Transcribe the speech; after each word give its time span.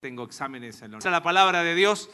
Tengo 0.00 0.24
exámenes 0.24 0.80
en 0.80 0.92
la... 0.92 0.98
la 0.98 1.22
palabra 1.22 1.62
de 1.62 1.74
Dios. 1.74 2.08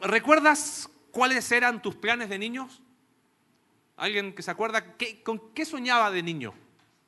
¿Recuerdas 0.00 0.88
cuáles 1.10 1.50
eran 1.50 1.82
tus 1.82 1.96
planes 1.96 2.28
de 2.28 2.38
niños? 2.38 2.80
¿Alguien 3.96 4.32
que 4.32 4.42
se 4.42 4.50
acuerda? 4.52 4.94
¿Con 5.24 5.52
qué 5.52 5.64
soñaba 5.64 6.12
de 6.12 6.22
niño? 6.22 6.54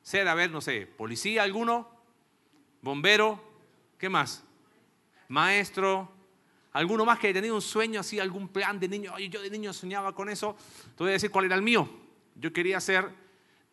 Ser, 0.01 0.27
a 0.27 0.35
ver, 0.35 0.51
no 0.51 0.59
sé, 0.59 0.85
policía 0.85 1.43
alguno, 1.43 1.89
bombero, 2.81 3.41
¿qué 3.97 4.09
más? 4.09 4.43
Maestro, 5.29 6.11
alguno 6.73 7.05
más 7.05 7.17
que 7.17 7.27
haya 7.27 7.35
tenido 7.35 7.55
un 7.55 7.61
sueño 7.61 8.01
así, 8.01 8.19
algún 8.19 8.49
plan 8.49 8.77
de 8.77 8.89
niño. 8.89 9.13
Oye, 9.13 9.29
yo 9.29 9.41
de 9.41 9.49
niño 9.49 9.71
soñaba 9.71 10.13
con 10.13 10.27
eso. 10.27 10.57
Te 10.97 11.03
voy 11.03 11.11
a 11.11 11.13
decir 11.13 11.31
cuál 11.31 11.45
era 11.45 11.55
el 11.55 11.61
mío. 11.61 11.89
Yo 12.35 12.51
quería 12.51 12.81
ser 12.81 13.09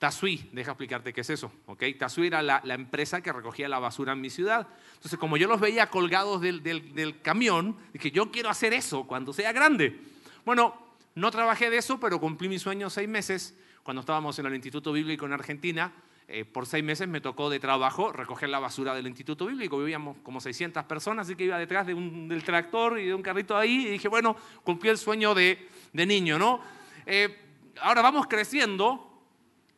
Tasui, 0.02 0.48
deja 0.50 0.72
explicarte 0.72 1.12
qué 1.12 1.20
es 1.20 1.30
eso. 1.30 1.52
¿ok? 1.66 1.84
Tasui 1.96 2.26
era 2.26 2.42
la, 2.42 2.60
empresa 2.74 3.20
que 3.20 3.32
recogía 3.32 3.68
la 3.68 3.78
basura 3.78 4.14
en 4.14 4.20
mi 4.20 4.30
ciudad. 4.30 4.66
Entonces, 4.94 5.16
como 5.16 5.36
yo 5.36 5.46
los 5.46 5.60
veía 5.60 5.90
colgados 5.90 6.40
del, 6.40 7.20
camión, 7.22 7.76
dije, 7.92 8.10
yo 8.10 8.32
quiero 8.32 8.48
hacer 8.48 8.72
eso 8.72 9.06
cuando 9.06 9.32
sea 9.32 9.52
grande. 9.52 9.96
Bueno, 10.44 10.74
no 11.14 11.30
trabajé 11.30 11.70
de 11.70 11.76
eso, 11.76 12.00
pero 12.00 12.18
cumplí 12.18 12.48
mi 12.48 12.58
sueño 12.58 12.90
seis 12.90 13.08
meses. 13.08 13.56
Cuando 13.84 14.00
estábamos 14.00 14.36
en 14.40 14.46
el 14.46 14.54
Instituto 14.56 14.92
Bíblico 14.92 15.24
en 15.24 15.34
Argentina, 15.34 15.92
eh, 16.26 16.44
por 16.44 16.66
seis 16.66 16.82
meses 16.82 17.06
me 17.06 17.20
tocó 17.20 17.48
de 17.48 17.60
trabajo 17.60 18.12
recoger 18.12 18.48
la 18.48 18.58
basura 18.58 18.96
del 18.96 19.06
Instituto 19.06 19.46
Bíblico. 19.46 19.78
Vivíamos 19.78 20.16
como 20.24 20.40
600 20.40 20.82
personas, 20.82 21.28
así 21.28 21.36
que 21.36 21.44
iba 21.44 21.60
detrás 21.60 21.86
de 21.86 21.94
un, 21.94 22.26
del 22.26 22.42
tractor 22.42 22.98
y 22.98 23.06
de 23.06 23.14
un 23.14 23.22
carrito 23.22 23.56
ahí. 23.56 23.86
Y 23.86 23.90
dije, 23.90 24.08
bueno, 24.08 24.34
cumplí 24.64 24.90
el 24.90 24.98
sueño 24.98 25.32
de, 25.32 25.68
niño, 25.92 26.40
¿no? 26.40 26.60
Eh, 27.06 27.38
ahora 27.80 28.02
vamos 28.02 28.26
creciendo 28.26 29.11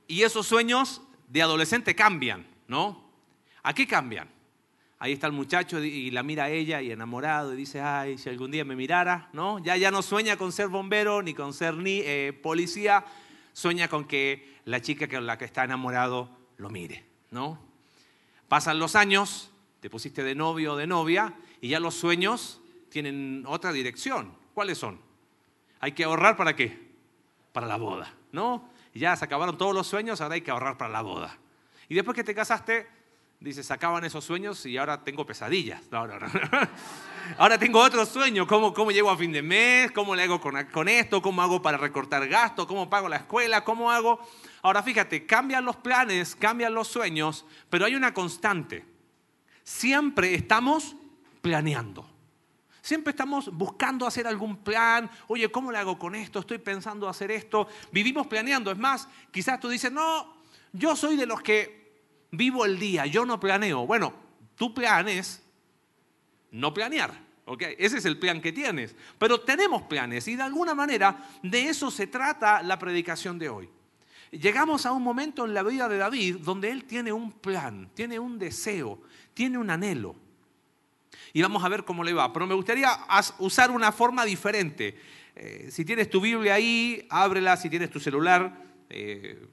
y 0.06 0.22
esos 0.22 0.46
sueños 0.46 1.02
de 1.28 1.42
adolescente 1.42 1.94
cambian, 1.94 2.46
¿no? 2.68 3.02
¿A 3.62 3.74
qué 3.74 3.86
cambian? 3.86 4.28
Ahí 4.98 5.12
está 5.12 5.26
el 5.26 5.32
muchacho 5.32 5.82
y 5.82 6.10
la 6.10 6.22
mira 6.22 6.44
a 6.44 6.50
ella 6.50 6.80
y 6.80 6.90
enamorado 6.90 7.52
y 7.52 7.56
dice, 7.56 7.80
ay, 7.80 8.16
si 8.16 8.28
algún 8.28 8.50
día 8.50 8.64
me 8.64 8.76
mirara, 8.76 9.28
¿no? 9.32 9.58
Ya, 9.58 9.76
ya 9.76 9.90
no 9.90 10.02
sueña 10.02 10.36
con 10.36 10.52
ser 10.52 10.68
bombero 10.68 11.22
ni 11.22 11.34
con 11.34 11.52
ser 11.52 11.74
ni, 11.74 12.00
eh, 12.00 12.32
policía, 12.42 13.04
sueña 13.52 13.88
con 13.88 14.06
que 14.06 14.60
la 14.64 14.80
chica 14.80 15.08
con 15.08 15.26
la 15.26 15.36
que 15.36 15.44
está 15.44 15.64
enamorado 15.64 16.30
lo 16.56 16.70
mire, 16.70 17.04
¿no? 17.30 17.58
Pasan 18.48 18.78
los 18.78 18.94
años, 18.96 19.50
te 19.80 19.90
pusiste 19.90 20.22
de 20.22 20.34
novio 20.34 20.74
o 20.74 20.76
de 20.76 20.86
novia 20.86 21.34
y 21.60 21.68
ya 21.68 21.80
los 21.80 21.94
sueños 21.94 22.60
tienen 22.88 23.44
otra 23.46 23.72
dirección. 23.72 24.32
¿Cuáles 24.54 24.78
son? 24.78 25.00
Hay 25.80 25.92
que 25.92 26.04
ahorrar 26.04 26.36
para 26.36 26.54
qué? 26.54 26.92
Para 27.52 27.66
la 27.66 27.76
boda, 27.76 28.14
¿no? 28.32 28.70
Ya 29.00 29.16
se 29.16 29.24
acabaron 29.24 29.58
todos 29.58 29.74
los 29.74 29.86
sueños, 29.86 30.20
ahora 30.20 30.36
hay 30.36 30.40
que 30.40 30.50
ahorrar 30.50 30.76
para 30.76 30.92
la 30.92 31.02
boda. 31.02 31.36
Y 31.88 31.94
después 31.94 32.14
que 32.14 32.24
te 32.24 32.34
casaste, 32.34 32.86
dices, 33.40 33.66
se 33.66 33.72
acaban 33.72 34.04
esos 34.04 34.24
sueños 34.24 34.64
y 34.66 34.76
ahora 34.78 35.02
tengo 35.04 35.26
pesadillas. 35.26 35.82
Ahora 37.38 37.58
tengo 37.58 37.80
otro 37.80 38.04
sueño, 38.04 38.46
¿Cómo, 38.46 38.74
cómo 38.74 38.90
llego 38.90 39.10
a 39.10 39.16
fin 39.16 39.32
de 39.32 39.40
mes, 39.40 39.90
cómo 39.92 40.14
le 40.14 40.24
hago 40.24 40.42
con, 40.42 40.62
con 40.66 40.88
esto, 40.90 41.22
cómo 41.22 41.40
hago 41.40 41.62
para 41.62 41.78
recortar 41.78 42.28
gastos, 42.28 42.66
cómo 42.66 42.90
pago 42.90 43.08
la 43.08 43.16
escuela, 43.16 43.64
cómo 43.64 43.90
hago... 43.90 44.20
Ahora 44.60 44.82
fíjate, 44.82 45.24
cambian 45.24 45.64
los 45.64 45.76
planes, 45.76 46.36
cambian 46.36 46.74
los 46.74 46.88
sueños, 46.88 47.46
pero 47.70 47.86
hay 47.86 47.94
una 47.94 48.12
constante. 48.12 48.84
Siempre 49.62 50.34
estamos 50.34 50.96
planeando. 51.40 52.13
Siempre 52.84 53.12
estamos 53.12 53.50
buscando 53.50 54.06
hacer 54.06 54.26
algún 54.26 54.58
plan. 54.58 55.10
Oye, 55.28 55.50
¿cómo 55.50 55.72
le 55.72 55.78
hago 55.78 55.98
con 55.98 56.14
esto? 56.14 56.40
Estoy 56.40 56.58
pensando 56.58 57.08
hacer 57.08 57.30
esto. 57.30 57.66
Vivimos 57.90 58.26
planeando. 58.26 58.70
Es 58.70 58.76
más, 58.76 59.08
quizás 59.30 59.58
tú 59.58 59.70
dices, 59.70 59.90
no, 59.90 60.36
yo 60.70 60.94
soy 60.94 61.16
de 61.16 61.24
los 61.24 61.40
que 61.40 62.02
vivo 62.30 62.66
el 62.66 62.78
día, 62.78 63.06
yo 63.06 63.24
no 63.24 63.40
planeo. 63.40 63.86
Bueno, 63.86 64.12
tu 64.54 64.74
plan 64.74 65.08
es 65.08 65.42
no 66.50 66.74
planear. 66.74 67.18
¿okay? 67.46 67.74
Ese 67.78 67.96
es 67.96 68.04
el 68.04 68.18
plan 68.18 68.42
que 68.42 68.52
tienes. 68.52 68.94
Pero 69.18 69.40
tenemos 69.40 69.84
planes 69.84 70.28
y 70.28 70.36
de 70.36 70.42
alguna 70.42 70.74
manera 70.74 71.26
de 71.42 71.70
eso 71.70 71.90
se 71.90 72.06
trata 72.06 72.62
la 72.62 72.78
predicación 72.78 73.38
de 73.38 73.48
hoy. 73.48 73.70
Llegamos 74.30 74.84
a 74.84 74.92
un 74.92 75.02
momento 75.02 75.46
en 75.46 75.54
la 75.54 75.62
vida 75.62 75.88
de 75.88 75.96
David 75.96 76.36
donde 76.40 76.70
él 76.70 76.84
tiene 76.84 77.14
un 77.14 77.32
plan, 77.32 77.88
tiene 77.94 78.18
un 78.18 78.38
deseo, 78.38 79.00
tiene 79.32 79.56
un 79.56 79.70
anhelo 79.70 80.16
y 81.34 81.42
vamos 81.42 81.64
a 81.64 81.68
ver 81.68 81.84
cómo 81.84 82.04
le 82.04 82.14
va. 82.14 82.32
Pero 82.32 82.46
me 82.46 82.54
gustaría 82.54 82.88
usar 83.38 83.72
una 83.72 83.90
forma 83.90 84.24
diferente. 84.24 84.96
Eh, 85.34 85.68
si 85.70 85.84
tienes 85.84 86.08
tu 86.08 86.20
Biblia 86.20 86.54
ahí, 86.54 87.06
ábrela. 87.10 87.56
Si 87.56 87.68
tienes 87.68 87.90
tu 87.90 87.98
celular, 87.98 88.62
eh, 88.88 89.44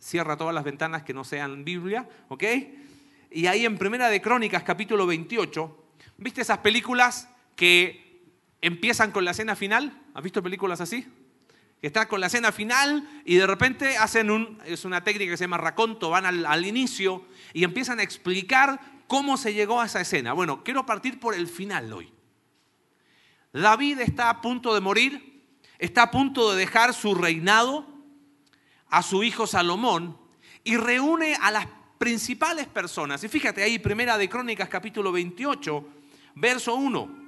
cierra 0.00 0.38
todas 0.38 0.54
las 0.54 0.64
ventanas 0.64 1.02
que 1.02 1.12
no 1.12 1.24
sean 1.24 1.62
Biblia, 1.62 2.08
¿ok? 2.28 2.42
Y 3.30 3.46
ahí 3.48 3.66
en 3.66 3.76
Primera 3.76 4.08
de 4.08 4.22
Crónicas, 4.22 4.62
capítulo 4.62 5.06
28, 5.06 5.84
¿viste 6.16 6.40
esas 6.40 6.58
películas 6.58 7.28
que 7.54 8.22
empiezan 8.62 9.12
con 9.12 9.26
la 9.26 9.32
escena 9.32 9.54
final? 9.54 10.02
¿Has 10.14 10.24
visto 10.24 10.42
películas 10.42 10.80
así? 10.80 11.06
que 11.78 11.88
está 11.88 12.08
con 12.08 12.22
la 12.22 12.28
escena 12.28 12.52
final 12.52 13.06
y 13.26 13.36
de 13.36 13.46
repente 13.46 13.98
hacen 13.98 14.30
un, 14.30 14.58
es 14.64 14.86
una 14.86 15.04
técnica 15.04 15.32
que 15.32 15.36
se 15.36 15.44
llama 15.44 15.58
raconto, 15.58 16.08
van 16.08 16.24
al, 16.24 16.46
al, 16.46 16.64
inicio 16.64 17.26
y 17.52 17.64
empiezan 17.64 18.00
a 18.00 18.02
explicar 18.02 18.80
¿Cómo 19.06 19.36
se 19.36 19.54
llegó 19.54 19.80
a 19.80 19.86
esa 19.86 20.00
escena? 20.00 20.32
Bueno, 20.32 20.64
quiero 20.64 20.84
partir 20.84 21.20
por 21.20 21.34
el 21.34 21.46
final 21.46 21.92
hoy. 21.92 22.12
David 23.52 24.00
está 24.00 24.28
a 24.28 24.40
punto 24.40 24.74
de 24.74 24.80
morir, 24.80 25.44
está 25.78 26.02
a 26.02 26.10
punto 26.10 26.52
de 26.52 26.58
dejar 26.58 26.92
su 26.92 27.14
reinado 27.14 27.86
a 28.88 29.02
su 29.02 29.22
hijo 29.22 29.46
Salomón 29.46 30.18
y 30.64 30.76
reúne 30.76 31.36
a 31.40 31.50
las 31.50 31.66
principales 31.98 32.66
personas. 32.66 33.22
Y 33.24 33.28
fíjate 33.28 33.62
ahí, 33.62 33.78
Primera 33.78 34.18
de 34.18 34.28
Crónicas 34.28 34.68
capítulo 34.68 35.12
28, 35.12 35.88
verso 36.34 36.74
1. 36.74 37.26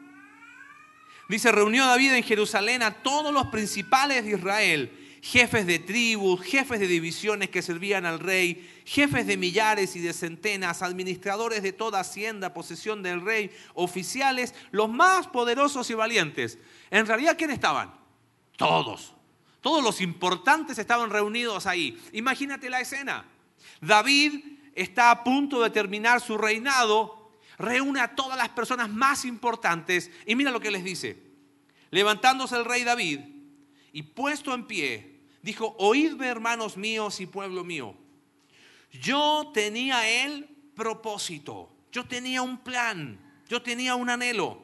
Dice, 1.28 1.52
reunió 1.52 1.86
David 1.86 2.14
en 2.14 2.22
Jerusalén 2.22 2.82
a 2.82 2.90
todos 2.90 3.32
los 3.32 3.46
principales 3.48 4.24
de 4.24 4.30
Israel 4.32 5.07
jefes 5.22 5.66
de 5.66 5.78
tribus, 5.78 6.40
jefes 6.42 6.80
de 6.80 6.86
divisiones 6.86 7.50
que 7.50 7.62
servían 7.62 8.06
al 8.06 8.20
rey, 8.20 8.68
jefes 8.84 9.26
de 9.26 9.36
millares 9.36 9.96
y 9.96 10.00
de 10.00 10.12
centenas, 10.12 10.82
administradores 10.82 11.62
de 11.62 11.72
toda 11.72 12.00
hacienda, 12.00 12.54
posesión 12.54 13.02
del 13.02 13.20
rey, 13.20 13.50
oficiales, 13.74 14.54
los 14.70 14.88
más 14.88 15.26
poderosos 15.26 15.90
y 15.90 15.94
valientes. 15.94 16.58
En 16.90 17.06
realidad, 17.06 17.36
¿quién 17.36 17.50
estaban? 17.50 17.92
Todos. 18.56 19.14
Todos 19.60 19.82
los 19.82 20.00
importantes 20.00 20.78
estaban 20.78 21.10
reunidos 21.10 21.66
ahí. 21.66 22.00
Imagínate 22.12 22.70
la 22.70 22.80
escena. 22.80 23.24
David 23.80 24.44
está 24.74 25.10
a 25.10 25.24
punto 25.24 25.60
de 25.60 25.70
terminar 25.70 26.20
su 26.20 26.38
reinado, 26.38 27.32
reúne 27.58 28.00
a 28.00 28.14
todas 28.14 28.38
las 28.38 28.48
personas 28.50 28.88
más 28.88 29.24
importantes 29.24 30.10
y 30.26 30.36
mira 30.36 30.50
lo 30.50 30.60
que 30.60 30.70
les 30.70 30.84
dice. 30.84 31.20
Levantándose 31.90 32.56
el 32.56 32.64
rey 32.64 32.84
David, 32.84 33.20
y 33.92 34.02
puesto 34.02 34.54
en 34.54 34.66
pie, 34.66 35.07
dijo, 35.42 35.74
oídme 35.78 36.26
hermanos 36.26 36.76
míos 36.76 37.20
y 37.20 37.26
pueblo 37.26 37.64
mío. 37.64 37.94
Yo 38.92 39.50
tenía 39.52 40.24
el 40.24 40.44
propósito, 40.74 41.70
yo 41.92 42.06
tenía 42.06 42.42
un 42.42 42.58
plan, 42.58 43.18
yo 43.48 43.62
tenía 43.62 43.94
un 43.94 44.10
anhelo 44.10 44.62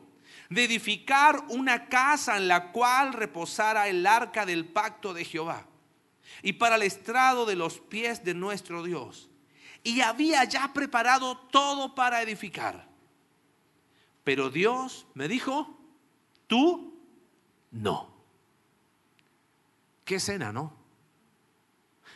de 0.48 0.64
edificar 0.64 1.44
una 1.48 1.88
casa 1.88 2.36
en 2.36 2.48
la 2.48 2.72
cual 2.72 3.12
reposara 3.12 3.88
el 3.88 4.06
arca 4.06 4.46
del 4.46 4.66
pacto 4.66 5.14
de 5.14 5.24
Jehová 5.24 5.66
y 6.42 6.54
para 6.54 6.76
el 6.76 6.82
estrado 6.82 7.46
de 7.46 7.56
los 7.56 7.80
pies 7.80 8.24
de 8.24 8.34
nuestro 8.34 8.82
Dios. 8.82 9.30
Y 9.82 10.00
había 10.00 10.44
ya 10.44 10.72
preparado 10.72 11.36
todo 11.36 11.94
para 11.94 12.22
edificar. 12.22 12.88
Pero 14.22 14.48
Dios 14.48 15.06
me 15.14 15.28
dijo, 15.28 15.78
tú 16.46 16.98
no. 17.70 18.13
Qué 20.04 20.16
escena, 20.16 20.53
¿no? 20.53 20.76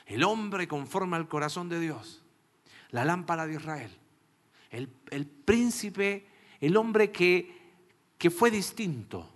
El 0.07 0.25
hombre 0.25 0.69
conforme 0.69 1.17
al 1.17 1.29
corazón 1.29 1.69
de 1.69 1.81
Dios, 1.81 2.23
la 2.91 3.05
lámpara 3.05 3.47
de 3.47 3.55
Israel, 3.55 3.91
el, 4.71 5.27
príncipe, 5.27 6.27
el 6.61 6.77
hombre 6.77 7.11
que, 7.11 7.57
que 8.17 8.31
fue 8.31 8.51
distinto 8.51 9.31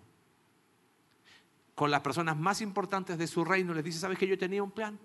con 1.75 1.91
las 1.91 2.01
personas 2.01 2.37
más 2.37 2.61
importantes 2.61 3.19
de 3.19 3.27
su 3.27 3.45
reino, 3.45 3.75
les 3.75 3.85
dice, 3.85 3.99
¿sabes 3.99 4.19
que 4.19 4.27
yo 4.27 4.39
tenía 4.39 4.63
un 4.63 4.71
plan? 4.71 4.99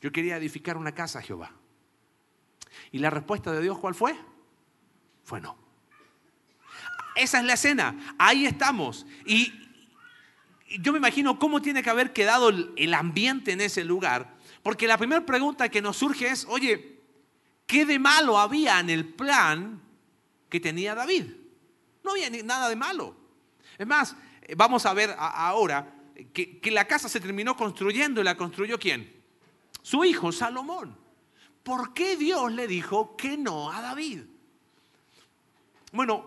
Yo 0.00 0.12
quería 0.12 0.36
edificar 0.36 0.76
una 0.76 0.92
casa 0.92 1.18
a 1.18 1.22
Jehová. 1.22 1.52
¿Y 2.92 2.98
la 2.98 3.10
respuesta 3.10 3.52
de 3.52 3.60
Dios 3.60 3.78
cuál 3.78 3.94
fue? 3.94 4.16
Fue 5.24 5.40
no. 5.40 5.56
Esa 7.14 7.40
es 7.40 7.44
la 7.44 7.54
escena. 7.54 8.14
Ahí 8.18 8.46
estamos. 8.46 9.06
Y, 9.26 9.59
yo 10.78 10.92
me 10.92 10.98
imagino 10.98 11.38
cómo 11.38 11.60
tiene 11.60 11.82
que 11.82 11.90
haber 11.90 12.12
quedado 12.12 12.48
el 12.48 12.94
ambiente 12.94 13.52
en 13.52 13.60
ese 13.60 13.84
lugar. 13.84 14.36
Porque 14.62 14.86
la 14.86 14.98
primera 14.98 15.24
pregunta 15.24 15.68
que 15.68 15.82
nos 15.82 15.96
surge 15.96 16.28
es, 16.28 16.46
oye, 16.48 17.00
¿qué 17.66 17.84
de 17.84 17.98
malo 17.98 18.38
había 18.38 18.78
en 18.78 18.90
el 18.90 19.06
plan 19.06 19.80
que 20.48 20.60
tenía 20.60 20.94
David? 20.94 21.26
No 22.04 22.12
había 22.12 22.30
nada 22.44 22.68
de 22.68 22.76
malo. 22.76 23.16
Es 23.78 23.86
más, 23.86 24.14
eh, 24.42 24.54
vamos 24.56 24.86
a 24.86 24.94
ver 24.94 25.14
ahora 25.18 25.94
que, 26.32 26.60
que 26.60 26.70
la 26.70 26.86
casa 26.86 27.08
se 27.08 27.20
terminó 27.20 27.56
construyendo 27.56 28.20
y 28.20 28.24
la 28.24 28.36
construyó 28.36 28.78
quién? 28.78 29.20
Su 29.82 30.04
hijo, 30.04 30.30
Salomón. 30.30 30.96
¿Por 31.62 31.94
qué 31.94 32.16
Dios 32.16 32.52
le 32.52 32.66
dijo 32.66 33.16
que 33.16 33.36
no 33.36 33.70
a 33.70 33.80
David? 33.80 34.22
Bueno, 35.92 36.24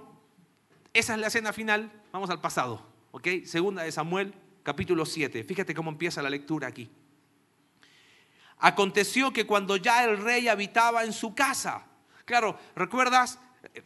esa 0.94 1.14
es 1.14 1.20
la 1.20 1.28
escena 1.28 1.54
final. 1.54 1.92
Vamos 2.12 2.30
al 2.30 2.42
pasado. 2.42 2.93
¿Ok? 3.16 3.28
Segunda 3.46 3.84
de 3.84 3.92
Samuel, 3.92 4.34
capítulo 4.64 5.06
7. 5.06 5.44
Fíjate 5.44 5.76
cómo 5.76 5.92
empieza 5.92 6.24
la 6.24 6.32
lectura 6.32 6.68
aquí. 6.68 6.90
Aconteció 8.58 9.32
que 9.32 9.46
cuando 9.46 9.78
ya 9.78 10.04
el 10.04 10.18
rey 10.18 10.48
habitaba 10.48 11.04
en 11.04 11.14
su 11.14 11.36
casa, 11.36 11.86
claro, 12.26 12.58
¿recuerdas? 12.76 13.38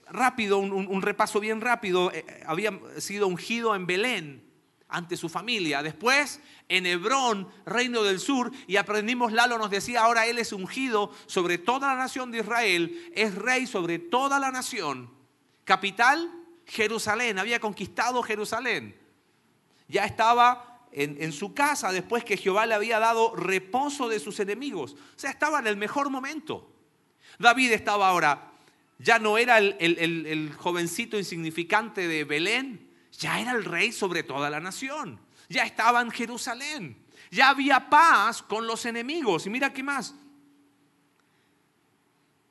Rápido, 0.09 0.59
un, 0.59 1.01
repaso 1.01 1.41
bien 1.41 1.59
rápido, 1.59 2.09
eh, 2.13 2.23
eh, 2.25 2.43
había 2.47 2.71
sido 2.99 3.27
ungido 3.27 3.75
en 3.75 3.85
Belén 3.85 4.49
ante 4.87 5.17
su 5.17 5.27
familia. 5.27 5.83
Después 5.83 6.39
en 6.69 6.85
Hebrón, 6.85 7.49
reino 7.65 8.03
del 8.03 8.21
sur, 8.21 8.49
y 8.65 8.77
aprendimos, 8.77 9.33
Lalo 9.33 9.57
nos 9.57 9.69
decía, 9.69 10.05
ahora 10.05 10.25
él 10.25 10.37
es 10.37 10.53
ungido 10.53 11.11
sobre 11.25 11.57
toda 11.57 11.89
la 11.89 11.95
nación 11.95 12.31
de 12.31 12.39
Israel, 12.39 13.11
es 13.13 13.35
rey 13.35 13.67
sobre 13.67 13.99
toda 13.99 14.39
la 14.39 14.51
nación. 14.51 15.11
Capital, 15.65 16.31
Jerusalén, 16.65 17.39
había 17.39 17.59
conquistado 17.59 18.23
Jerusalén. 18.23 19.06
Ya 19.87 20.05
estaba 20.05 20.81
en, 20.91 21.31
su 21.31 21.53
casa 21.53 21.91
después 21.91 22.23
que 22.23 22.37
Jehová 22.37 22.65
le 22.65 22.73
había 22.73 22.99
dado 22.99 23.35
reposo 23.35 24.09
de 24.09 24.19
sus 24.19 24.39
enemigos. 24.39 24.93
O 24.93 25.19
sea, 25.19 25.29
estaba 25.29 25.59
en 25.59 25.67
el 25.67 25.77
mejor 25.77 26.09
momento. 26.09 26.69
David 27.39 27.71
estaba 27.71 28.09
ahora, 28.09 28.51
ya 28.99 29.19
no 29.19 29.37
era 29.37 29.59
el, 29.59 29.75
el 29.79 30.53
jovencito 30.53 31.17
insignificante 31.17 32.07
de 32.07 32.23
Belén, 32.23 32.89
ya 33.11 33.39
era 33.39 33.51
el 33.51 33.63
rey 33.63 33.91
sobre 33.91 34.23
toda 34.23 34.49
la 34.49 34.59
nación. 34.59 35.19
Ya 35.49 35.63
estaba 35.63 36.01
en 36.01 36.11
Jerusalén. 36.11 36.97
Ya 37.31 37.49
había 37.49 37.89
paz 37.89 38.41
con 38.41 38.67
los 38.67 38.85
enemigos. 38.85 39.45
Y 39.45 39.49
mira 39.49 39.73
qué 39.73 39.83
más. 39.83 40.15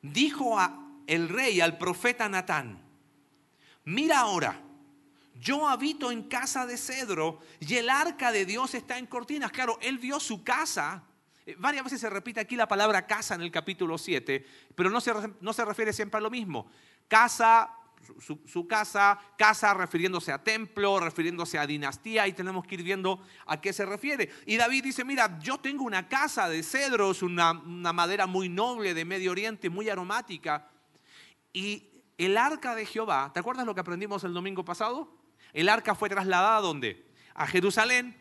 Dijo 0.02 0.58
a 0.58 0.82
el 1.06 1.28
rey 1.28 1.60
al 1.60 1.78
profeta 1.78 2.28
Natán, 2.28 2.82
mira 3.84 4.20
ahora, 4.20 4.60
yo 5.40 5.68
habito 5.68 6.10
en 6.10 6.24
casa 6.24 6.66
de 6.66 6.76
cedro 6.76 7.40
y 7.60 7.74
el 7.74 7.90
arca 7.90 8.32
de 8.32 8.44
Dios 8.44 8.74
está 8.74 8.98
en 8.98 9.06
cortinas. 9.06 9.52
Claro, 9.52 9.78
él 9.80 9.98
vio 9.98 10.20
su 10.20 10.42
casa. 10.42 11.02
Eh, 11.44 11.56
varias 11.58 11.84
veces 11.84 12.00
se 12.00 12.10
repite 12.10 12.40
aquí 12.40 12.56
la 12.56 12.68
palabra 12.68 13.06
casa 13.06 13.34
en 13.34 13.42
el 13.42 13.50
capítulo 13.50 13.98
7, 13.98 14.46
pero 14.74 14.90
no 14.90 15.00
se, 15.00 15.12
no 15.40 15.52
se 15.52 15.64
refiere 15.64 15.92
siempre 15.92 16.18
a 16.18 16.20
lo 16.20 16.30
mismo. 16.30 16.70
Casa, 17.08 17.70
su, 18.20 18.66
casa, 18.66 19.18
casa 19.36 19.74
refiriéndose 19.74 20.32
a 20.32 20.42
templo, 20.42 20.98
refiriéndose 21.00 21.58
a 21.58 21.66
dinastía, 21.66 22.26
y 22.26 22.32
tenemos 22.32 22.66
que 22.66 22.76
ir 22.76 22.82
viendo 22.82 23.20
a 23.46 23.60
qué 23.60 23.72
se 23.72 23.86
refiere. 23.86 24.30
Y 24.46 24.56
David 24.56 24.84
dice, 24.84 25.04
mira, 25.04 25.38
yo 25.40 25.58
tengo 25.58 25.84
una 25.84 26.08
casa 26.08 26.48
de 26.48 26.62
cedros, 26.62 27.22
una, 27.22 27.52
una 27.52 27.92
madera 27.92 28.26
muy 28.26 28.48
noble 28.48 28.94
de 28.94 29.04
Medio 29.04 29.30
Oriente, 29.30 29.70
muy 29.70 29.88
aromática, 29.88 30.68
y 31.52 31.96
el 32.18 32.36
arca 32.36 32.74
de 32.74 32.86
Jehová, 32.86 33.30
¿te 33.32 33.40
acuerdas 33.40 33.66
lo 33.66 33.74
que 33.74 33.80
aprendimos 33.80 34.24
el 34.24 34.34
domingo 34.34 34.64
pasado? 34.64 35.25
El 35.52 35.68
arca 35.68 35.94
fue 35.94 36.08
trasladada 36.08 36.58
a 36.58 36.60
dónde? 36.60 37.06
A 37.34 37.46
Jerusalén. 37.46 38.16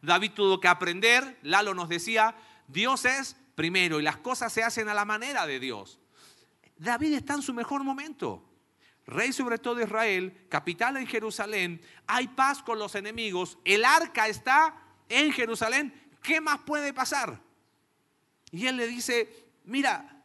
David 0.00 0.32
tuvo 0.32 0.60
que 0.60 0.68
aprender, 0.68 1.38
Lalo 1.42 1.74
nos 1.74 1.88
decía, 1.88 2.34
Dios 2.66 3.04
es 3.04 3.36
primero 3.54 4.00
y 4.00 4.02
las 4.02 4.16
cosas 4.16 4.52
se 4.52 4.62
hacen 4.62 4.88
a 4.88 4.94
la 4.94 5.04
manera 5.04 5.46
de 5.46 5.60
Dios. 5.60 6.00
David 6.76 7.14
está 7.14 7.34
en 7.34 7.42
su 7.42 7.54
mejor 7.54 7.84
momento 7.84 8.48
rey 9.06 9.32
sobre 9.32 9.58
todo 9.58 9.80
Israel, 9.80 10.46
capital 10.48 10.96
en 10.96 11.06
Jerusalén, 11.06 11.80
hay 12.06 12.28
paz 12.28 12.62
con 12.62 12.78
los 12.78 12.94
enemigos, 12.94 13.58
el 13.64 13.84
arca 13.84 14.28
está 14.28 14.74
en 15.08 15.32
Jerusalén, 15.32 15.92
¿qué 16.22 16.40
más 16.40 16.60
puede 16.60 16.92
pasar? 16.92 17.40
Y 18.50 18.66
él 18.66 18.76
le 18.76 18.86
dice, 18.86 19.46
mira, 19.64 20.22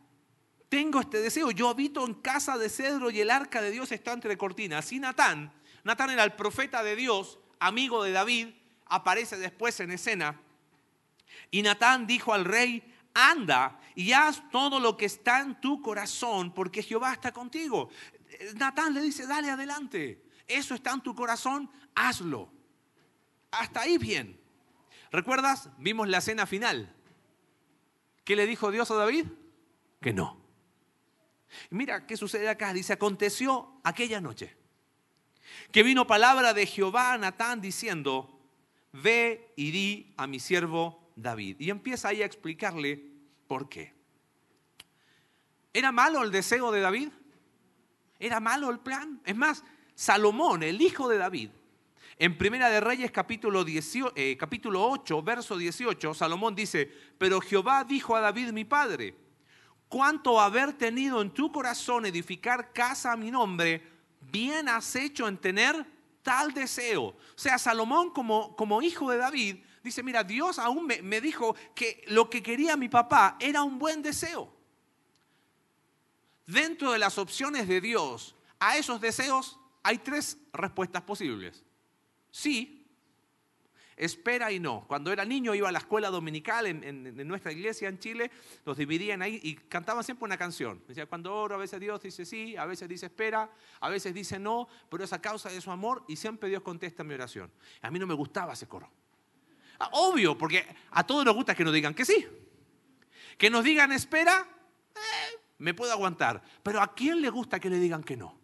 tengo 0.70 1.00
este 1.00 1.22
deseo, 1.22 1.52
yo 1.52 1.70
habito 1.70 2.06
en 2.06 2.14
casa 2.16 2.58
de 2.58 2.70
cedro 2.70 3.10
y 3.10 3.22
el 3.22 3.32
arca 3.32 3.62
de 3.62 3.72
Dios 3.72 3.92
está 3.92 4.12
entre 4.12 4.38
cortinas. 4.38 4.92
Y 4.92 5.00
Natán, 5.00 5.54
Natán 5.88 6.10
era 6.10 6.26
el 6.26 6.34
profeta 6.34 6.84
de 6.84 6.98
Dios, 6.98 7.40
amigo 7.62 8.04
de 8.04 8.12
David, 8.12 8.50
aparece 8.88 9.38
después 9.38 9.80
en 9.80 9.92
escena. 9.92 10.38
Y 11.50 11.62
Natán 11.62 12.06
dijo 12.06 12.34
al 12.34 12.44
rey, 12.44 12.94
anda 13.14 13.80
y 13.96 14.12
haz 14.12 14.44
todo 14.52 14.82
lo 14.82 14.98
que 14.98 15.06
está 15.06 15.40
en 15.40 15.62
tu 15.62 15.82
corazón, 15.82 16.54
porque 16.54 16.84
Jehová 16.84 17.14
está 17.14 17.32
contigo. 17.32 17.90
Natán 18.56 18.94
le 18.94 19.02
dice, 19.02 19.26
dale 19.28 19.50
adelante. 19.50 20.26
Eso 20.46 20.76
está 20.76 20.92
en 20.92 21.00
tu 21.00 21.16
corazón, 21.16 21.72
hazlo. 21.96 22.52
Hasta 23.52 23.80
ahí 23.80 23.98
bien. 23.98 24.38
¿Recuerdas? 25.10 25.70
Vimos 25.78 26.10
la 26.10 26.18
escena 26.18 26.46
final. 26.46 26.94
¿Qué 28.26 28.36
le 28.36 28.46
dijo 28.46 28.72
Dios 28.72 28.92
a 28.92 28.96
David? 28.96 29.28
Que 30.02 30.12
no. 30.12 30.38
mira 31.70 32.06
qué 32.06 32.18
sucede 32.18 32.50
acá. 32.50 32.74
Dice, 32.74 32.92
aconteció 32.92 33.80
aquella 33.86 34.20
noche 34.20 34.67
que 35.72 35.84
vino 35.84 36.08
palabra 36.08 36.54
de 36.54 36.66
Jehová 36.66 37.14
a 37.14 37.18
Natán 37.18 37.62
diciendo, 37.62 38.40
ve 38.94 39.54
y 39.56 39.72
di 39.72 40.14
a 40.18 40.28
mi 40.28 40.40
siervo 40.40 41.12
David. 41.16 41.58
Y 41.60 41.70
empieza 41.70 42.10
ahí 42.10 42.22
a 42.22 42.26
explicarle 42.26 43.04
por 43.48 43.70
qué. 43.70 43.94
¿Era 45.74 45.92
malo 45.92 46.24
el 46.24 46.32
deseo 46.32 46.72
de 46.72 46.82
David? 46.82 47.10
¿Era 48.20 48.40
malo 48.40 48.70
el 48.70 48.80
plan? 48.80 49.22
Es 49.26 49.36
más, 49.36 49.64
Salomón, 49.94 50.64
el 50.64 50.82
hijo 50.82 51.08
de 51.08 51.18
David, 51.18 51.50
en 52.20 52.38
Primera 52.38 52.70
de 52.70 52.80
Reyes 52.80 53.12
capítulo, 53.12 53.64
eh, 53.68 54.38
capítulo 54.40 54.90
8, 54.90 55.22
verso 55.22 55.56
18, 55.56 56.16
Salomón 56.16 56.56
dice, 56.56 56.92
pero 57.18 57.40
Jehová 57.40 57.84
dijo 57.84 58.16
a 58.16 58.22
David 58.22 58.52
mi 58.54 58.66
padre, 58.66 59.16
cuánto 59.88 60.42
haber 60.42 60.74
tenido 60.74 61.22
en 61.22 61.30
tu 61.30 61.52
corazón 61.52 62.08
edificar 62.08 62.74
casa 62.74 63.12
a 63.12 63.18
mi 63.18 63.30
nombre, 63.30 63.97
bien 64.32 64.70
has 64.70 64.96
hecho 64.96 65.28
en 65.28 65.38
tener 65.38 65.86
tal 66.24 66.54
deseo. 66.54 67.04
O 67.04 67.16
sea, 67.36 67.58
Salomón 67.58 68.12
como, 68.12 68.82
hijo 68.82 69.12
de 69.12 69.18
David 69.18 69.58
dice, 69.84 70.04
mira, 70.04 70.24
Dios 70.24 70.60
aún 70.60 70.86
me 70.86 71.22
dijo 71.22 71.56
que 71.74 72.04
lo 72.08 72.30
que 72.30 72.44
quería 72.44 72.76
mi 72.76 72.90
papá 72.90 73.38
era 73.40 73.64
un 73.64 73.80
buen 73.80 74.02
deseo 74.02 74.58
dentro 76.48 76.94
de 76.94 76.98
las 76.98 77.18
opciones 77.18 77.68
de 77.68 77.80
Dios 77.80 78.36
a 78.60 78.78
esos 78.78 79.00
deseos 79.00 79.60
hay 79.84 80.00
tres 80.00 80.38
respuestas 80.52 81.04
posibles. 81.04 81.64
Sí, 82.32 82.77
espera 83.98 84.52
y 84.52 84.60
no. 84.60 84.86
Cuando 84.88 85.12
era 85.12 85.26
niño 85.26 85.56
iba 85.56 85.68
a 85.68 85.72
la 85.72 85.80
escuela 85.80 86.10
dominical 86.10 86.68
en, 86.68 87.28
nuestra 87.28 87.52
iglesia 87.52 87.90
en 87.90 87.98
Chile, 88.00 88.32
los 88.64 88.78
dividían 88.78 89.22
ahí 89.24 89.40
y 89.44 89.56
cantaban 89.56 90.04
siempre 90.04 90.26
una 90.26 90.38
canción. 90.38 90.82
Decía, 90.88 91.08
cuando 91.08 91.36
oro 91.36 91.56
a 91.56 91.58
veces 91.58 91.80
Dios 91.80 92.02
dice 92.02 92.24
sí, 92.24 92.56
a 92.56 92.66
veces 92.66 92.88
dice 92.88 93.08
espera, 93.08 93.50
a 93.80 93.90
veces 93.90 94.14
dice 94.14 94.38
no, 94.38 94.68
pero 94.90 95.04
es 95.04 95.12
a 95.12 95.22
causa 95.22 95.50
de 95.50 95.60
su 95.60 95.72
amor 95.72 96.06
y 96.08 96.16
siempre 96.16 96.48
Dios 96.48 96.62
contesta 96.62 97.04
mi 97.04 97.16
oración. 97.16 97.52
A 97.82 97.90
mí 97.90 97.98
no 97.98 98.06
me 98.06 98.14
gustaba 98.14 98.54
ese 98.54 98.68
coro. 98.68 98.90
Ah, 99.80 99.90
obvio, 99.94 100.38
porque 100.38 100.66
a 100.92 101.06
todos 101.06 101.26
nos 101.26 101.36
gusta 101.36 101.56
que 101.56 101.64
nos 101.64 101.74
digan 101.74 101.94
que 101.94 102.06
sí. 102.06 102.26
Que 103.38 103.50
nos 103.50 103.64
digan 103.64 103.92
espera, 103.92 104.48
eh, 104.96 105.40
me 105.58 105.74
puedo 105.74 105.92
aguantar. 105.92 106.44
Pero 106.62 106.82
¿a 106.82 106.94
quién 106.94 107.22
le 107.22 107.30
gusta 107.30 107.60
que 107.60 107.70
le 107.70 107.80
digan 107.80 108.04
que 108.04 108.16
no? 108.16 108.37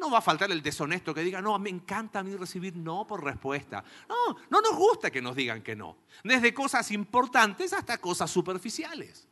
No 0.00 0.10
va 0.10 0.18
a 0.18 0.22
faltar 0.22 0.50
el 0.50 0.62
deshonesto 0.62 1.12
que 1.12 1.22
diga, 1.22 1.40
no, 1.40 1.58
me 1.58 1.70
encanta 1.70 2.20
a 2.20 2.22
mí 2.22 2.34
recibir 2.36 2.76
no 2.76 3.06
por 3.06 3.24
respuesta. 3.24 3.82
No, 4.08 4.36
no 4.50 4.60
nos 4.60 4.76
gusta 4.76 5.10
que 5.10 5.20
nos 5.20 5.34
digan 5.34 5.62
que 5.62 5.74
no. 5.74 5.96
Desde 6.22 6.54
cosas 6.54 6.90
importantes 6.92 7.72
hasta 7.72 7.98
cosas 7.98 8.30
superficiales. 8.30 9.26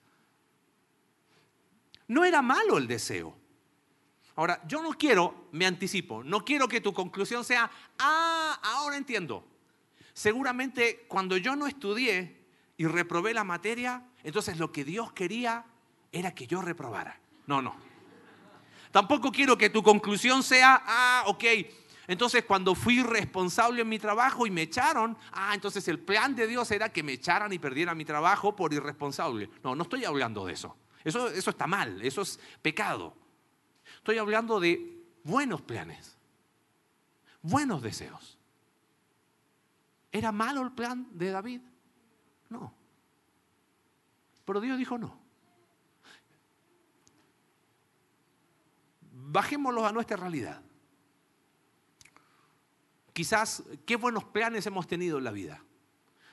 No 2.08 2.25
era 2.25 2.42
malo 2.42 2.78
el 2.78 2.87
deseo. 2.87 3.35
Ahora, 4.37 4.61
yo 4.66 4.82
no 4.82 4.90
quiero, 4.90 5.49
me 5.52 5.66
anticipo, 5.66 6.23
no 6.23 6.44
quiero 6.44 6.68
que 6.68 6.82
tu 6.82 6.92
conclusión 6.92 7.42
sea, 7.42 7.70
ah, 7.99 8.61
ahora 8.62 8.96
entiendo. 8.96 9.44
Seguramente 10.12 11.06
cuando 11.08 11.37
yo 11.37 11.56
no 11.56 11.66
estudié 11.66 12.37
y 12.76 12.87
reprobé 12.87 13.32
la 13.32 13.44
materia, 13.44 14.02
entonces 14.23 14.58
lo 14.58 14.73
que 14.73 14.85
Dios 14.85 15.12
quería 15.12 15.64
era 16.12 16.35
que 16.35 16.46
yo 16.46 16.61
reprobara. 16.61 17.18
No, 17.46 17.62
no. 17.62 17.76
Tampoco 18.97 19.31
quiero 19.31 19.59
que 19.59 19.69
tu 19.69 19.83
conclusión 19.83 20.43
sea, 20.43 20.83
ah, 20.87 21.25
ok, 21.26 21.45
entonces 22.07 22.45
cuando 22.47 22.75
fui 22.75 23.03
responsable 23.03 23.83
en 23.83 23.91
mi 23.91 23.99
trabajo 23.99 24.47
y 24.47 24.50
me 24.50 24.62
echaron, 24.62 25.19
ah, 25.33 25.53
entonces 25.53 25.87
el 25.88 25.99
plan 25.99 26.35
de 26.35 26.47
Dios 26.47 26.71
era 26.71 26.91
que 26.91 27.03
me 27.03 27.12
echaran 27.12 27.53
y 27.53 27.59
perdiera 27.59 27.95
mi 27.95 28.07
trabajo 28.07 28.57
por 28.57 28.73
irresponsable. 28.73 29.50
No, 29.62 29.75
no 29.75 29.83
estoy 29.83 30.07
hablando 30.07 30.47
de 30.47 30.55
eso. 30.55 30.75
Eso, 31.05 31.29
eso 31.29 31.50
está 31.50 31.67
mal, 31.67 32.00
eso 32.00 32.23
es 32.23 32.41
pecado. 32.62 33.15
Estoy 33.99 34.17
hablando 34.17 34.59
de 34.61 35.05
buenos 35.25 35.61
planes, 35.61 36.17
buenos 37.43 37.83
deseos. 37.83 38.38
¿Era 40.11 40.33
malo 40.33 40.62
el 40.62 40.73
plan 40.73 41.07
de 41.11 41.33
David? 41.33 41.61
No. 42.49 42.73
Pero 44.47 44.59
Dios 44.62 44.79
dijo 44.79 44.97
no. 44.97 45.25
Bajémoslo 49.26 49.87
a 49.87 49.92
nuestra 49.92 50.16
realidad. 50.16 50.62
Quizás, 53.12 53.62
qué 53.85 53.97
buenos 53.97 54.25
planes 54.25 54.66
hemos 54.66 54.87
tenido 54.87 55.18
en 55.18 55.25
la 55.25 55.30
vida. 55.30 55.62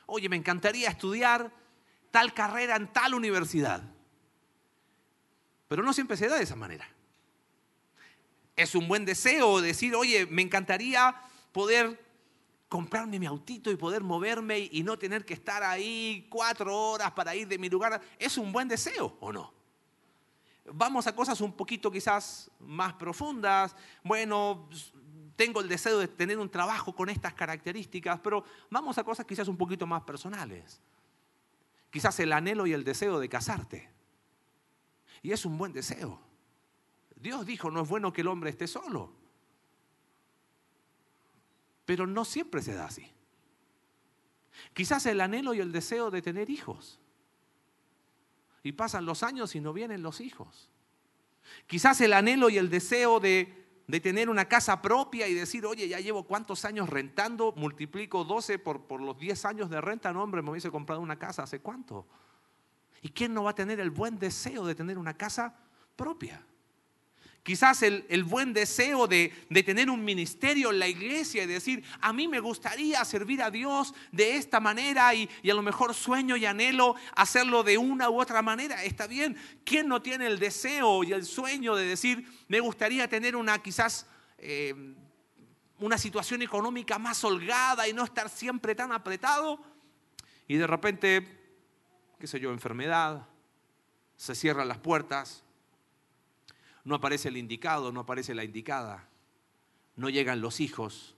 Oye, 0.05 0.29
me 0.29 0.35
encantaría 0.35 0.89
estudiar 0.89 1.51
tal 2.11 2.33
carrera 2.33 2.75
en 2.75 2.91
tal 2.91 3.13
universidad. 3.13 3.81
Pero 5.67 5.81
no 5.81 5.93
siempre 5.93 6.17
se 6.17 6.27
da 6.27 6.35
de 6.35 6.43
esa 6.43 6.55
manera. 6.55 6.87
Es 8.55 8.75
un 8.75 8.87
buen 8.87 9.05
deseo 9.05 9.61
decir, 9.61 9.95
oye, 9.95 10.27
me 10.27 10.41
encantaría 10.41 11.15
poder 11.51 12.03
comprarme 12.69 13.17
mi 13.17 13.25
autito 13.25 13.71
y 13.71 13.77
poder 13.77 14.03
moverme 14.03 14.69
y 14.71 14.83
no 14.83 14.99
tener 14.99 15.25
que 15.25 15.33
estar 15.33 15.63
ahí 15.63 16.27
cuatro 16.29 16.75
horas 16.75 17.11
para 17.11 17.35
ir 17.35 17.47
de 17.47 17.57
mi 17.57 17.69
lugar. 17.69 18.01
¿Es 18.19 18.37
un 18.37 18.51
buen 18.51 18.67
deseo 18.67 19.17
o 19.19 19.31
no? 19.31 19.62
Vamos 20.65 21.07
a 21.07 21.15
cosas 21.15 21.41
un 21.41 21.53
poquito 21.53 21.91
quizás 21.91 22.49
más 22.59 22.93
profundas. 22.93 23.75
Bueno, 24.03 24.69
tengo 25.35 25.61
el 25.61 25.67
deseo 25.67 25.99
de 25.99 26.07
tener 26.07 26.39
un 26.39 26.49
trabajo 26.49 26.95
con 26.95 27.09
estas 27.09 27.33
características, 27.33 28.19
pero 28.19 28.43
vamos 28.69 28.97
a 28.97 29.03
cosas 29.03 29.25
quizás 29.25 29.47
un 29.47 29.57
poquito 29.57 29.85
más 29.85 30.03
personales. 30.03 30.81
Quizás 31.89 32.19
el 32.19 32.31
anhelo 32.31 32.65
y 32.65 32.73
el 32.73 32.83
deseo 32.83 33.19
de 33.19 33.29
casarte. 33.29 33.89
Y 35.21 35.31
es 35.31 35.45
un 35.45 35.57
buen 35.57 35.73
deseo. 35.73 36.19
Dios 37.15 37.45
dijo, 37.45 37.69
no 37.69 37.83
es 37.83 37.89
bueno 37.89 38.11
que 38.11 38.21
el 38.21 38.27
hombre 38.27 38.49
esté 38.49 38.67
solo. 38.67 39.13
Pero 41.85 42.07
no 42.07 42.25
siempre 42.25 42.61
se 42.61 42.73
da 42.73 42.85
así. 42.85 43.11
Quizás 44.73 45.05
el 45.05 45.21
anhelo 45.21 45.53
y 45.53 45.59
el 45.59 45.71
deseo 45.71 46.09
de 46.09 46.21
tener 46.21 46.49
hijos. 46.49 46.99
Y 48.63 48.71
pasan 48.71 49.05
los 49.05 49.23
años 49.23 49.55
y 49.55 49.59
no 49.59 49.73
vienen 49.73 50.01
los 50.01 50.21
hijos. 50.21 50.69
Quizás 51.67 51.99
el 52.01 52.13
anhelo 52.13 52.49
y 52.49 52.57
el 52.57 52.69
deseo 52.69 53.19
de, 53.19 53.61
tener 54.01 54.29
una 54.29 54.45
casa 54.45 54.81
propia 54.81 55.27
y 55.27 55.33
decir, 55.33 55.65
oye, 55.65 55.87
ya 55.87 55.99
llevo 55.99 56.23
cuántos 56.23 56.65
años 56.65 56.89
rentando, 56.89 57.53
multiplico 57.57 58.23
12 58.23 58.59
por, 58.59 58.87
por 58.87 59.01
los 59.01 59.17
10 59.19 59.45
años 59.45 59.69
de 59.69 59.81
renta, 59.81 60.13
no 60.13 60.23
hombre, 60.23 60.41
me 60.41 60.51
hubiese 60.51 60.71
comprado 60.71 61.01
una 61.01 61.19
casa 61.19 61.43
hace 61.43 61.59
cuánto. 61.59 62.07
¿Y 63.01 63.09
quién 63.09 63.33
no 63.33 63.43
va 63.43 63.51
a 63.51 63.55
tener 63.55 63.79
el 63.81 63.91
buen 63.91 64.17
deseo 64.17 64.65
de 64.65 64.75
tener 64.75 64.97
una 64.97 65.15
casa 65.15 65.53
propia? 65.95 66.41
Quizás 67.43 67.83
el, 67.83 68.23
buen 68.23 68.53
deseo 68.53 69.07
de, 69.07 69.31
tener 69.65 69.89
un 69.89 70.03
ministerio 70.03 70.71
en 70.71 70.79
la 70.79 70.87
iglesia 70.87 71.43
y 71.43 71.47
decir, 71.47 71.83
a 71.99 72.13
mí 72.13 72.27
me 72.27 72.39
gustaría 72.39 73.03
servir 73.05 73.41
a 73.41 73.51
Dios 73.51 73.93
de 74.11 74.37
esta 74.37 74.59
manera 74.59 75.13
y, 75.13 75.29
a 75.49 75.53
lo 75.53 75.61
mejor 75.61 75.93
sueño 75.93 76.37
y 76.37 76.45
anhelo 76.45 76.95
hacerlo 77.15 77.63
de 77.63 77.77
una 77.77 78.09
u 78.09 78.19
otra 78.19 78.41
manera. 78.41 78.83
Está 78.83 79.07
bien, 79.07 79.37
¿quién 79.65 79.87
no 79.87 80.01
tiene 80.01 80.27
el 80.27 80.39
deseo 80.39 81.03
y 81.03 81.11
el 81.11 81.25
sueño 81.25 81.75
de 81.75 81.85
decir, 81.85 82.25
me 82.47 82.59
gustaría 82.59 83.07
tener 83.07 83.35
una 83.35 83.61
quizás... 83.61 84.07
Eh, 84.37 84.95
una 85.79 85.97
situación 85.97 86.41
económica 86.41 86.97
más 86.97 87.23
holgada 87.25 87.87
y 87.89 87.93
no 87.93 88.05
estar 88.05 88.29
siempre 88.29 88.73
tan 88.73 88.93
apretado. 88.93 89.59
Y 90.47 90.55
de 90.55 90.65
repente, 90.65 91.27
qué 92.19 92.27
sé 92.27 92.39
yo, 92.39 92.51
enfermedad, 92.51 93.27
se 94.15 94.33
cierran 94.33 94.69
las 94.69 94.77
puertas, 94.77 95.43
no 96.83 96.95
aparece 96.95 97.29
el 97.29 97.37
indicado, 97.37 97.91
no 97.91 98.01
aparece 98.01 98.35
la 98.35 98.43
indicada, 98.43 99.07
no 99.95 100.09
llegan 100.09 100.41
los 100.41 100.59
hijos 100.59 101.15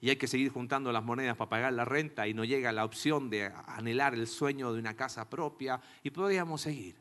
y 0.00 0.08
hay 0.08 0.16
que 0.16 0.26
seguir 0.26 0.50
juntando 0.50 0.92
las 0.92 1.04
monedas 1.04 1.36
para 1.36 1.50
pagar 1.50 1.72
la 1.72 1.84
renta 1.84 2.26
y 2.26 2.34
no 2.34 2.44
llega 2.44 2.72
la 2.72 2.84
opción 2.84 3.28
de 3.28 3.52
anhelar 3.66 4.14
el 4.14 4.26
sueño 4.26 4.72
de 4.72 4.78
una 4.78 4.96
casa 4.96 5.28
propia 5.28 5.80
y 6.02 6.10
podríamos 6.10 6.62
seguir. 6.62 6.96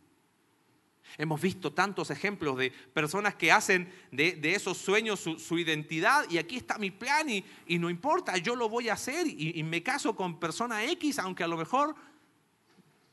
Hemos 1.18 1.42
visto 1.42 1.74
tantos 1.74 2.12
ejemplos 2.12 2.58
de 2.58 2.70
personas 2.70 3.34
que 3.36 3.52
hacen 3.52 3.92
de, 4.12 4.38
esos 4.54 4.78
sueños 4.78 5.20
su, 5.20 5.58
identidad 5.58 6.30
y 6.30 6.38
aquí 6.38 6.58
está 6.58 6.78
mi 6.78 6.92
plan 6.92 7.28
y, 7.30 7.80
no 7.80 7.90
importa, 7.90 8.38
yo 8.38 8.56
lo 8.56 8.70
voy 8.70 8.90
a 8.90 8.94
hacer 8.94 9.26
y, 9.26 9.58
y 9.58 9.64
me 9.64 9.82
caso 9.82 10.16
con 10.16 10.40
persona 10.40 10.84
X, 10.84 11.18
aunque 11.20 11.44
a 11.44 11.48
lo 11.48 11.58
mejor 11.58 11.96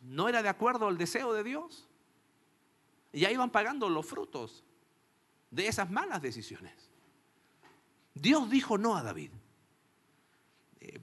no 0.03 0.29
era 0.29 0.43
de 0.43 0.49
acuerdo 0.49 0.89
al 0.89 0.99
deseo 0.99 1.33
de 1.33 1.45
Dios. 1.45 1.89
Y 3.13 3.25
ahí 3.25 3.37
van 3.37 3.51
pagando 3.51 3.89
los 3.89 4.07
frutos 4.07 4.65
de 5.51 5.67
esas 5.67 5.91
malas 5.91 6.21
decisiones. 6.21 6.91
Dios 8.15 8.49
dijo 8.51 8.79
no 8.79 8.97
a 8.97 9.03
David. 9.03 9.31
Eh, 10.81 11.01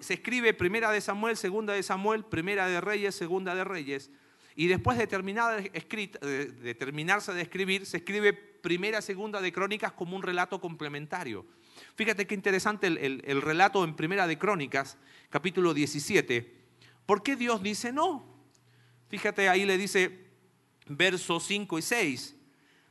se 0.00 0.14
escribe 0.14 0.54
primera 0.54 0.90
de 0.90 1.00
Samuel, 1.00 1.36
segunda 1.36 1.74
de 1.74 1.82
Samuel, 1.82 2.24
primera 2.24 2.66
de 2.66 2.80
Reyes, 2.80 3.14
segunda 3.14 3.54
de 3.54 3.64
Reyes. 3.64 4.10
Y 4.54 4.66
después 4.66 4.98
de, 4.98 5.06
de 5.06 6.74
terminarse 6.74 7.32
de 7.32 7.42
escribir, 7.42 7.86
se 7.86 7.98
escribe 7.98 8.32
primera, 8.32 9.00
segunda 9.02 9.40
de 9.40 9.52
Crónicas 9.52 9.92
como 9.92 10.16
un 10.16 10.22
relato 10.22 10.60
complementario. 10.60 11.46
Fíjate 11.94 12.26
qué 12.26 12.34
interesante 12.34 12.88
el, 12.88 13.22
el 13.24 13.42
relato 13.42 13.84
en 13.84 13.94
primera 13.94 14.26
de 14.26 14.38
Crónicas, 14.38 14.98
capítulo 15.30 15.74
17. 15.74 16.56
¿Por 17.06 17.22
qué 17.22 17.36
Dios 17.36 17.62
dice 17.62 17.92
no? 17.92 18.26
Fíjate, 19.08 19.48
ahí 19.48 19.64
le 19.64 19.78
dice, 19.78 20.27
versos 20.88 21.44
5 21.44 21.78
y 21.78 21.82
6. 21.82 22.36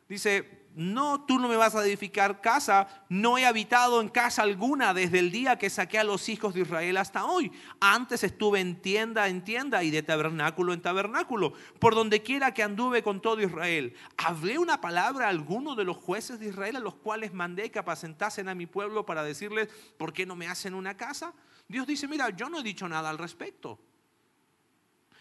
Dice, 0.07 0.67
no, 0.77 1.25
tú 1.25 1.39
no 1.39 1.47
me 1.47 1.55
vas 1.55 1.73
a 1.73 1.83
edificar 1.83 2.39
casa, 2.39 2.87
no 3.09 3.39
he 3.39 3.47
habitado 3.47 3.99
en 3.99 4.09
casa 4.09 4.43
alguna 4.43 4.93
desde 4.93 5.17
el 5.17 5.31
día 5.31 5.57
que 5.57 5.71
saqué 5.71 5.97
a 5.97 6.03
los 6.03 6.29
hijos 6.29 6.53
de 6.53 6.61
Israel 6.61 6.97
hasta 6.97 7.25
hoy. 7.25 7.51
Antes 7.79 8.23
estuve 8.23 8.59
en 8.59 8.79
tienda 8.79 9.27
en 9.27 9.43
tienda 9.43 9.83
y 9.83 9.89
de 9.89 10.03
tabernáculo 10.03 10.73
en 10.73 10.83
tabernáculo, 10.83 11.53
por 11.79 11.95
donde 11.95 12.21
quiera 12.21 12.53
que 12.53 12.61
anduve 12.61 13.01
con 13.01 13.23
todo 13.23 13.41
Israel. 13.41 13.95
¿Hablé 14.17 14.59
una 14.59 14.79
palabra 14.79 15.25
a 15.25 15.29
alguno 15.29 15.73
de 15.73 15.83
los 15.83 15.97
jueces 15.97 16.39
de 16.39 16.49
Israel 16.49 16.75
a 16.75 16.79
los 16.79 16.93
cuales 16.93 17.33
mandé 17.33 17.71
que 17.71 17.79
apacentasen 17.79 18.47
a 18.47 18.53
mi 18.53 18.67
pueblo 18.67 19.03
para 19.03 19.23
decirles, 19.23 19.69
¿por 19.97 20.13
qué 20.13 20.27
no 20.27 20.35
me 20.35 20.47
hacen 20.47 20.75
una 20.75 20.95
casa? 20.95 21.33
Dios 21.67 21.87
dice, 21.87 22.07
mira, 22.07 22.29
yo 22.29 22.49
no 22.49 22.59
he 22.59 22.63
dicho 22.63 22.87
nada 22.87 23.09
al 23.09 23.17
respecto. 23.17 23.79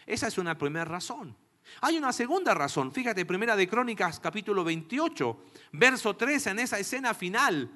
Esa 0.05 0.27
es 0.27 0.37
una 0.37 0.55
primera 0.55 0.85
razón. 0.85 1.35
Hay 1.81 1.97
una 1.97 2.13
segunda 2.13 2.53
razón. 2.53 2.91
Fíjate, 2.91 3.25
Primera 3.25 3.55
de 3.55 3.67
Crónicas, 3.67 4.19
capítulo 4.19 4.63
28, 4.63 5.37
verso 5.73 6.15
13, 6.15 6.51
en 6.51 6.59
esa 6.59 6.79
escena 6.79 7.13
final. 7.13 7.69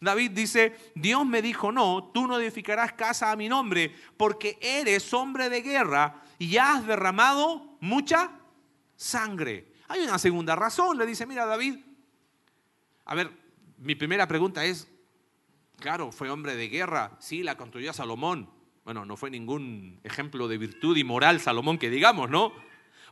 David 0.00 0.32
dice, 0.32 0.76
Dios 0.94 1.24
me 1.26 1.40
dijo, 1.40 1.72
no, 1.72 2.10
tú 2.12 2.26
no 2.26 2.38
edificarás 2.38 2.92
casa 2.92 3.30
a 3.30 3.36
mi 3.36 3.48
nombre, 3.48 3.94
porque 4.16 4.58
eres 4.60 5.12
hombre 5.14 5.48
de 5.48 5.62
guerra 5.62 6.22
y 6.38 6.56
has 6.56 6.86
derramado 6.86 7.76
mucha 7.80 8.30
sangre. 8.96 9.72
Hay 9.88 10.00
una 10.00 10.18
segunda 10.18 10.56
razón. 10.56 10.98
Le 10.98 11.06
dice, 11.06 11.26
mira, 11.26 11.46
David, 11.46 11.78
a 13.04 13.14
ver, 13.14 13.30
mi 13.78 13.94
primera 13.94 14.26
pregunta 14.26 14.64
es, 14.64 14.88
claro, 15.78 16.10
fue 16.12 16.30
hombre 16.30 16.56
de 16.56 16.68
guerra, 16.68 17.16
sí, 17.20 17.42
la 17.42 17.56
construyó 17.56 17.92
Salomón. 17.92 18.50
Bueno, 18.84 19.06
no 19.06 19.16
fue 19.16 19.30
ningún 19.30 20.00
ejemplo 20.04 20.48
de 20.48 20.58
virtud 20.58 20.96
y 20.96 21.04
moral 21.04 21.40
Salomón 21.40 21.78
que 21.78 21.88
digamos, 21.88 22.28
¿no? 22.28 22.52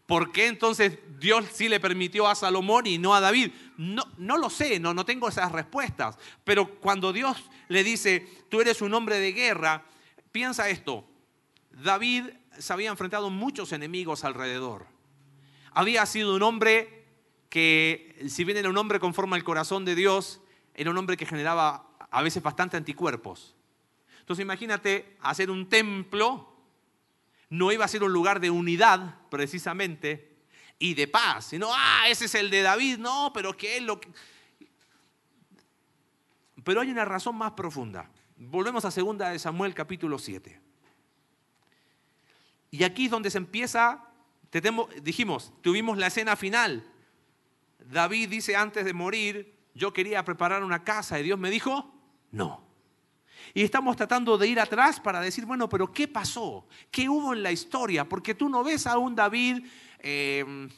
¿Por 0.07 0.33
qué 0.33 0.47
entonces 0.47 0.99
Dios 1.19 1.45
sí 1.53 1.69
le 1.69 1.81
permitió 1.81 2.27
a 2.27 2.35
Salomón 2.35 2.87
y 2.87 2.99
no 2.99 3.15
a 3.15 3.21
David? 3.21 3.53
No, 3.77 4.03
no 4.19 4.37
lo 4.37 4.51
sé, 4.51 4.81
no, 4.81 4.93
no 4.93 5.05
tengo 5.05 5.29
esas 5.29 5.53
respuestas. 5.53 6.19
Pero 6.45 6.81
cuando 6.81 7.13
Dios 7.13 7.51
le 7.69 7.85
dice, 7.85 8.29
tú 8.49 8.61
eres 8.61 8.83
un 8.83 8.95
hombre 8.95 9.19
de 9.19 9.33
guerra, 9.33 9.85
piensa 10.33 10.69
esto. 10.69 11.05
David 11.71 12.27
se 12.59 12.73
había 12.73 12.91
enfrentado 12.91 13.31
muchos 13.31 13.73
enemigos 13.73 14.25
alrededor. 14.25 14.87
Había 15.71 16.05
sido 16.05 16.35
un 16.35 16.43
hombre 16.43 17.07
que, 17.49 18.25
si 18.29 18.45
bien 18.45 18.59
era 18.59 18.69
un 18.69 18.77
hombre 18.77 19.01
conforme 19.01 19.37
al 19.37 19.45
corazón 19.45 19.85
de 19.85 19.95
Dios, 19.95 20.41
era 20.75 20.91
un 20.91 20.99
hombre 20.99 21.17
que 21.17 21.27
generaba 21.27 21.87
a 22.11 22.23
veces 22.23 22.43
bastante 22.43 22.77
anticuerpos. 22.77 23.55
Entonces 24.21 24.43
imagínate 24.43 25.17
hacer 25.21 25.51
un 25.51 25.69
templo 25.69 26.52
no 27.53 27.71
iba 27.71 27.85
a 27.85 27.89
ser 27.89 28.03
un 28.03 28.15
lugar 28.15 28.41
de 28.41 28.49
unidad 28.49 29.15
precisamente 29.29 30.39
y 30.79 30.95
de 30.95 31.07
paz, 31.07 31.45
sino, 31.45 31.69
ah, 31.71 32.05
ese 32.09 32.25
es 32.25 32.35
el 32.35 32.49
de 32.49 32.63
David, 32.63 32.97
no, 32.97 33.31
pero 33.35 33.55
que 33.55 33.77
es 33.77 33.83
lo 33.83 34.01
que... 34.01 34.11
Pero 36.65 36.81
hay 36.81 36.91
una 36.91 37.05
razón 37.05 37.37
más 37.37 37.53
profunda. 37.53 38.11
Volvemos 38.39 38.87
a 38.87 38.91
2 38.91 39.19
de 39.19 39.39
Samuel 39.39 39.75
capítulo 39.75 40.19
7. 40.19 40.59
Y 42.71 42.85
aquí 42.85 43.05
es 43.05 43.11
donde 43.11 43.31
se 43.31 43.37
empieza, 43.37 44.03
dijimos, 45.03 45.53
tuvimos 45.61 45.99
la 45.99 46.07
escena 46.07 46.37
final. 46.37 46.91
David 47.81 48.31
dice 48.31 48.57
antes 48.57 48.87
de 48.87 48.95
morir, 48.95 49.59
yo 49.75 49.93
quería 49.93 50.25
preparar 50.25 50.65
una 50.65 50.85
casa 50.85 51.21
y 51.21 51.23
Dios 51.23 51.39
me 51.39 51.51
dijo, 51.51 51.95
no. 52.31 52.62
Y 53.55 53.63
estamos 53.63 53.97
tratando 53.97 54.39
de 54.39 54.49
ir 54.49 54.59
atrás 54.59 54.99
para 54.99 55.21
decir, 55.21 55.45
bueno, 55.45 55.69
pero 55.69 55.93
¿qué 55.93 56.09
pasó? 56.09 56.67
¿Qué 56.91 57.09
hubo 57.09 57.35
en 57.35 57.43
la 57.43 57.53
historia? 57.53 58.09
Porque 58.09 58.35
tú 58.35 58.49
no 58.49 58.65
ves 58.65 58.87
a 58.87 58.97
un 58.97 59.15
David 59.15 59.67
eh, 59.99 60.69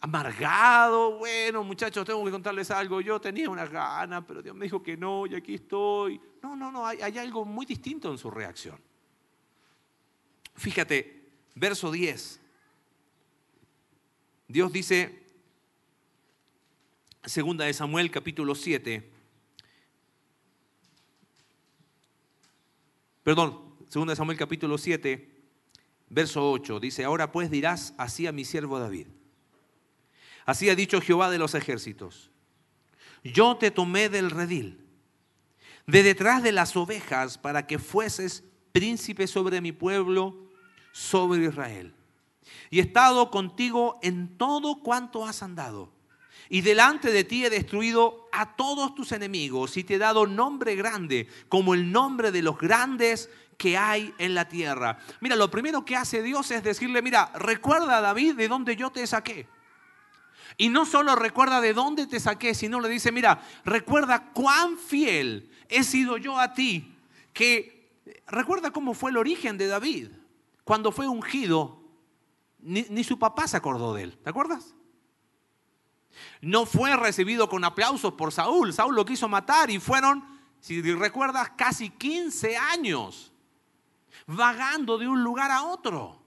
amargado, 0.00 1.18
bueno, 1.18 1.62
muchachos, 1.62 2.04
tengo 2.04 2.24
que 2.24 2.30
contarles 2.30 2.70
algo, 2.70 3.00
yo 3.00 3.20
tenía 3.20 3.48
una 3.48 3.66
gana, 3.66 4.26
pero 4.26 4.42
Dios 4.42 4.54
me 4.54 4.66
dijo 4.66 4.82
que 4.82 4.96
no, 4.96 5.26
y 5.26 5.34
aquí 5.34 5.54
estoy. 5.54 6.20
No, 6.42 6.56
no, 6.56 6.72
no, 6.72 6.86
hay, 6.86 7.00
hay 7.00 7.18
algo 7.18 7.44
muy 7.44 7.64
distinto 7.64 8.10
en 8.10 8.18
su 8.18 8.30
reacción. 8.30 8.78
Fíjate, 10.56 11.30
verso 11.54 11.90
10. 11.90 12.40
Dios 14.48 14.72
dice, 14.72 15.22
segunda 17.24 17.64
de 17.64 17.72
Samuel 17.72 18.10
capítulo 18.10 18.54
7, 18.54 19.11
Perdón, 23.22 23.76
2 23.92 24.16
Samuel 24.16 24.36
capítulo 24.36 24.78
7, 24.78 25.30
verso 26.08 26.50
8, 26.50 26.80
dice, 26.80 27.04
ahora 27.04 27.30
pues 27.30 27.50
dirás 27.50 27.94
así 27.96 28.26
a 28.26 28.32
mi 28.32 28.44
siervo 28.44 28.80
David. 28.80 29.06
Así 30.44 30.68
ha 30.68 30.74
dicho 30.74 31.00
Jehová 31.00 31.30
de 31.30 31.38
los 31.38 31.54
ejércitos. 31.54 32.30
yo 33.22 33.56
te 33.56 33.70
tomé 33.70 34.08
del 34.08 34.30
redil, 34.30 34.84
de 35.86 36.02
detrás 36.02 36.42
de 36.42 36.52
las 36.52 36.76
ovejas, 36.76 37.38
para 37.38 37.66
que 37.66 37.78
fueses 37.78 38.44
príncipe 38.72 39.26
sobre 39.26 39.60
mi 39.60 39.70
pueblo, 39.70 40.50
sobre 40.92 41.44
Israel. 41.44 41.94
Y 42.70 42.80
he 42.80 42.82
estado 42.82 43.30
contigo 43.30 44.00
en 44.02 44.36
todo 44.36 44.82
cuanto 44.82 45.24
has 45.26 45.42
andado. 45.42 45.92
Y 46.52 46.60
delante 46.60 47.10
de 47.10 47.24
ti 47.24 47.46
he 47.46 47.48
destruido 47.48 48.28
a 48.30 48.56
todos 48.56 48.94
tus 48.94 49.12
enemigos 49.12 49.78
y 49.78 49.84
te 49.84 49.94
he 49.94 49.98
dado 49.98 50.26
nombre 50.26 50.76
grande, 50.76 51.26
como 51.48 51.72
el 51.72 51.90
nombre 51.90 52.30
de 52.30 52.42
los 52.42 52.58
grandes 52.58 53.30
que 53.56 53.78
hay 53.78 54.12
en 54.18 54.34
la 54.34 54.46
tierra. 54.46 54.98
Mira, 55.22 55.34
lo 55.34 55.50
primero 55.50 55.82
que 55.82 55.96
hace 55.96 56.22
Dios 56.22 56.50
es 56.50 56.62
decirle, 56.62 57.00
mira, 57.00 57.32
recuerda 57.36 57.96
a 57.96 58.00
David 58.02 58.34
de 58.34 58.48
dónde 58.48 58.76
yo 58.76 58.90
te 58.90 59.06
saqué. 59.06 59.48
Y 60.58 60.68
no 60.68 60.84
solo 60.84 61.16
recuerda 61.16 61.62
de 61.62 61.72
dónde 61.72 62.06
te 62.06 62.20
saqué, 62.20 62.52
sino 62.52 62.80
le 62.80 62.90
dice, 62.90 63.12
mira, 63.12 63.42
recuerda 63.64 64.30
cuán 64.34 64.76
fiel 64.76 65.50
he 65.70 65.82
sido 65.84 66.18
yo 66.18 66.38
a 66.38 66.52
ti, 66.52 66.98
que 67.32 67.96
recuerda 68.26 68.72
cómo 68.72 68.92
fue 68.92 69.10
el 69.10 69.16
origen 69.16 69.56
de 69.56 69.68
David. 69.68 70.08
Cuando 70.64 70.92
fue 70.92 71.08
ungido, 71.08 71.82
ni 72.58 73.04
su 73.04 73.18
papá 73.18 73.48
se 73.48 73.56
acordó 73.56 73.94
de 73.94 74.02
él, 74.02 74.18
¿te 74.18 74.28
acuerdas? 74.28 74.74
No 76.40 76.66
fue 76.66 76.96
recibido 76.96 77.48
con 77.48 77.64
aplausos 77.64 78.14
por 78.14 78.32
Saúl, 78.32 78.72
Saúl 78.72 78.94
lo 78.94 79.04
quiso 79.04 79.28
matar 79.28 79.70
y 79.70 79.78
fueron, 79.78 80.24
si 80.60 80.80
recuerdas, 80.94 81.50
casi 81.56 81.90
15 81.90 82.56
años 82.56 83.32
vagando 84.26 84.98
de 84.98 85.08
un 85.08 85.22
lugar 85.22 85.50
a 85.50 85.64
otro. 85.64 86.22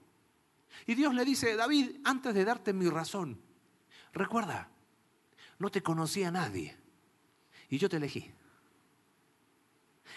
Y 0.86 0.94
Dios 0.94 1.14
le 1.14 1.24
dice, 1.24 1.56
David, 1.56 2.00
antes 2.04 2.34
de 2.34 2.44
darte 2.44 2.72
mi 2.72 2.88
razón, 2.88 3.40
Recuerda, 4.16 4.70
no 5.58 5.70
te 5.70 5.82
conocía 5.82 6.30
nadie 6.30 6.74
y 7.68 7.76
yo 7.76 7.86
te 7.86 7.98
elegí. 7.98 8.32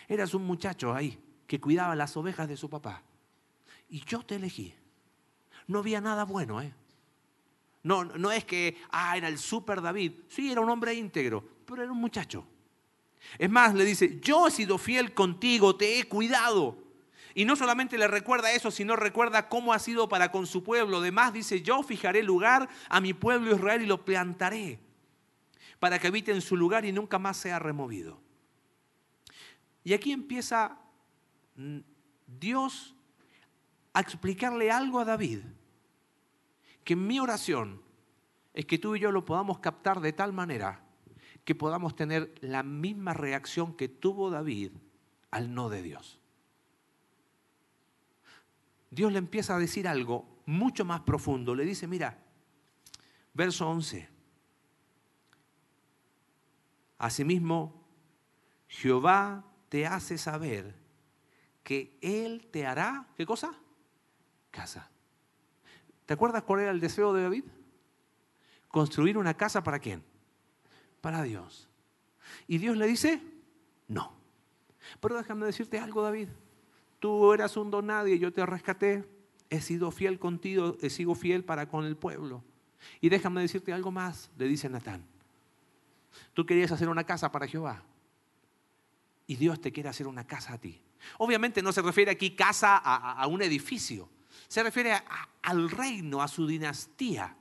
Eras 0.08 0.34
un 0.34 0.46
muchacho 0.46 0.94
ahí 0.94 1.22
que 1.46 1.60
cuidaba 1.60 1.98
las 1.98 2.16
ovejas 2.16 2.48
de 2.48 2.56
su 2.56 2.70
papá 2.70 3.04
y 3.90 4.00
yo 4.06 4.24
te 4.24 4.36
elegí. 4.36 4.74
No 5.68 5.80
había 5.80 6.00
nada 6.00 6.24
bueno, 6.24 6.62
¿eh? 6.62 6.74
No, 7.84 8.04
no 8.04 8.32
es 8.32 8.46
que, 8.46 8.78
ah, 8.92 9.16
era 9.18 9.28
el 9.28 9.38
super 9.38 9.82
David. 9.82 10.14
Sí, 10.28 10.52
era 10.52 10.62
un 10.62 10.70
hombre 10.70 10.94
íntegro, 10.94 11.44
pero 11.66 11.84
era 11.84 11.92
un 11.92 12.00
muchacho. 12.00 12.46
Es 13.38 13.50
más, 13.50 13.74
le 13.74 13.86
dice, 13.86 14.20
yo 14.22 14.48
he 14.48 14.52
sido 14.52 14.78
fiel 14.78 15.14
contigo, 15.14 15.76
te 15.76 16.00
he 16.00 16.04
cuidado. 16.06 16.78
Y 17.36 17.46
no 17.46 17.56
solamente 17.56 17.98
le 17.98 18.08
recuerda 18.08 18.52
eso, 18.52 18.72
sino 18.72 18.96
recuerda 18.96 19.48
cómo 19.48 19.72
ha 19.72 19.80
sido 19.80 20.10
para 20.10 20.32
con 20.32 20.48
su 20.48 20.64
pueblo. 20.64 20.98
Además 20.98 21.32
dice, 21.32 21.62
yo 21.62 21.84
fijaré 21.84 22.24
lugar 22.24 22.68
a 22.90 23.00
mi 23.00 23.14
pueblo 23.14 23.56
Israel 23.56 23.82
y 23.84 23.86
lo 23.86 24.04
plantaré 24.04 24.80
para 25.80 26.00
que 26.00 26.08
habite 26.08 26.32
en 26.32 26.42
su 26.42 26.58
lugar 26.58 26.86
y 26.86 26.92
nunca 26.92 27.20
más 27.20 27.38
sea 27.38 27.60
removido. 27.60 28.20
Y 29.84 29.94
aquí 29.94 30.12
empieza 30.12 30.78
mm, 31.56 31.80
Dios 32.28 32.96
a 33.94 34.02
explicarle 34.02 34.72
algo 34.72 35.00
a 35.00 35.06
David, 35.06 35.40
que 36.90 36.96
mi 36.96 37.20
oración 37.20 37.84
es 38.52 38.66
que 38.66 38.80
tú 38.80 38.96
y 38.96 39.00
yo 39.00 39.12
lo 39.12 39.24
podamos 39.24 39.60
captar 39.60 40.02
de 40.02 40.12
tal 40.12 40.34
manera 40.34 40.82
que 41.46 41.54
podamos 41.54 41.96
tener 41.96 42.34
la 42.42 42.64
misma 42.64 43.14
reacción 43.14 43.78
que 43.78 43.88
tuvo 43.88 44.32
David 44.32 44.72
al 45.30 45.54
no 45.54 45.70
de 45.70 45.84
Dios. 45.84 46.20
Dios 48.90 49.12
le 49.12 49.20
empieza 49.20 49.56
a 49.56 49.60
decir 49.60 49.88
algo 49.88 50.42
mucho 50.48 50.84
más 50.84 51.02
profundo. 51.02 51.54
Le 51.54 51.64
dice, 51.64 51.86
mira, 51.86 52.24
verso 53.36 53.70
11. 53.70 54.10
Asimismo, 56.98 57.86
Jehová 58.68 59.46
te 59.70 59.86
hace 59.86 60.18
saber 60.18 60.74
que 61.62 62.00
Él 62.02 62.48
te 62.52 62.66
hará, 62.66 63.06
¿qué 63.16 63.28
cosa? 63.28 63.54
Casa. 64.50 64.90
¿Te 66.10 66.14
acuerdas 66.14 66.42
cuál 66.42 66.62
era 66.62 66.72
el 66.72 66.80
deseo 66.80 67.14
de 67.14 67.22
David? 67.22 67.44
Construir 68.68 69.16
una 69.16 69.36
casa 69.36 69.64
para 69.64 69.78
quién? 69.78 70.04
Para 71.02 71.22
Dios. 71.22 71.70
Y 72.48 72.58
Dios 72.58 72.76
le 72.78 72.88
dice, 72.88 73.22
no. 73.88 74.12
Pero 75.00 75.18
déjame 75.18 75.46
decirte 75.46 75.78
algo, 75.78 76.02
David. 76.02 76.30
Tú 76.98 77.32
eras 77.32 77.58
un 77.58 77.70
don 77.70 77.86
nadie, 77.86 78.18
yo 78.18 78.34
te 78.34 78.44
rescaté, 78.44 79.08
he 79.52 79.62
sido 79.62 79.92
fiel 79.92 80.18
contigo, 80.18 80.78
he 80.82 80.90
sido 80.90 81.14
fiel 81.14 81.44
para 81.44 81.70
con 81.70 81.86
el 81.86 81.96
pueblo. 81.96 82.44
Y 83.02 83.10
déjame 83.10 83.42
decirte 83.42 83.72
algo 83.72 83.92
más, 83.92 84.32
le 84.36 84.48
dice 84.48 84.68
Natán. 84.68 85.06
Tú 86.34 86.44
querías 86.44 86.72
hacer 86.72 86.90
una 86.90 87.04
casa 87.04 87.32
para 87.32 87.46
Jehová. 87.46 87.84
Y 89.28 89.36
Dios 89.36 89.62
te 89.62 89.72
quiere 89.72 89.90
hacer 89.90 90.08
una 90.08 90.26
casa 90.26 90.54
a 90.54 90.58
ti. 90.58 90.82
Obviamente 91.20 91.62
no 91.62 91.72
se 91.72 91.84
refiere 91.84 92.10
aquí 92.10 92.32
casa 92.32 92.78
a, 92.78 93.28
un 93.28 93.44
edificio. 93.44 94.10
Se 94.50 94.64
refiere 94.64 95.02
al 95.44 95.70
reino, 95.70 96.22
a 96.22 96.28
su 96.28 96.48
dinastía. 96.48 97.36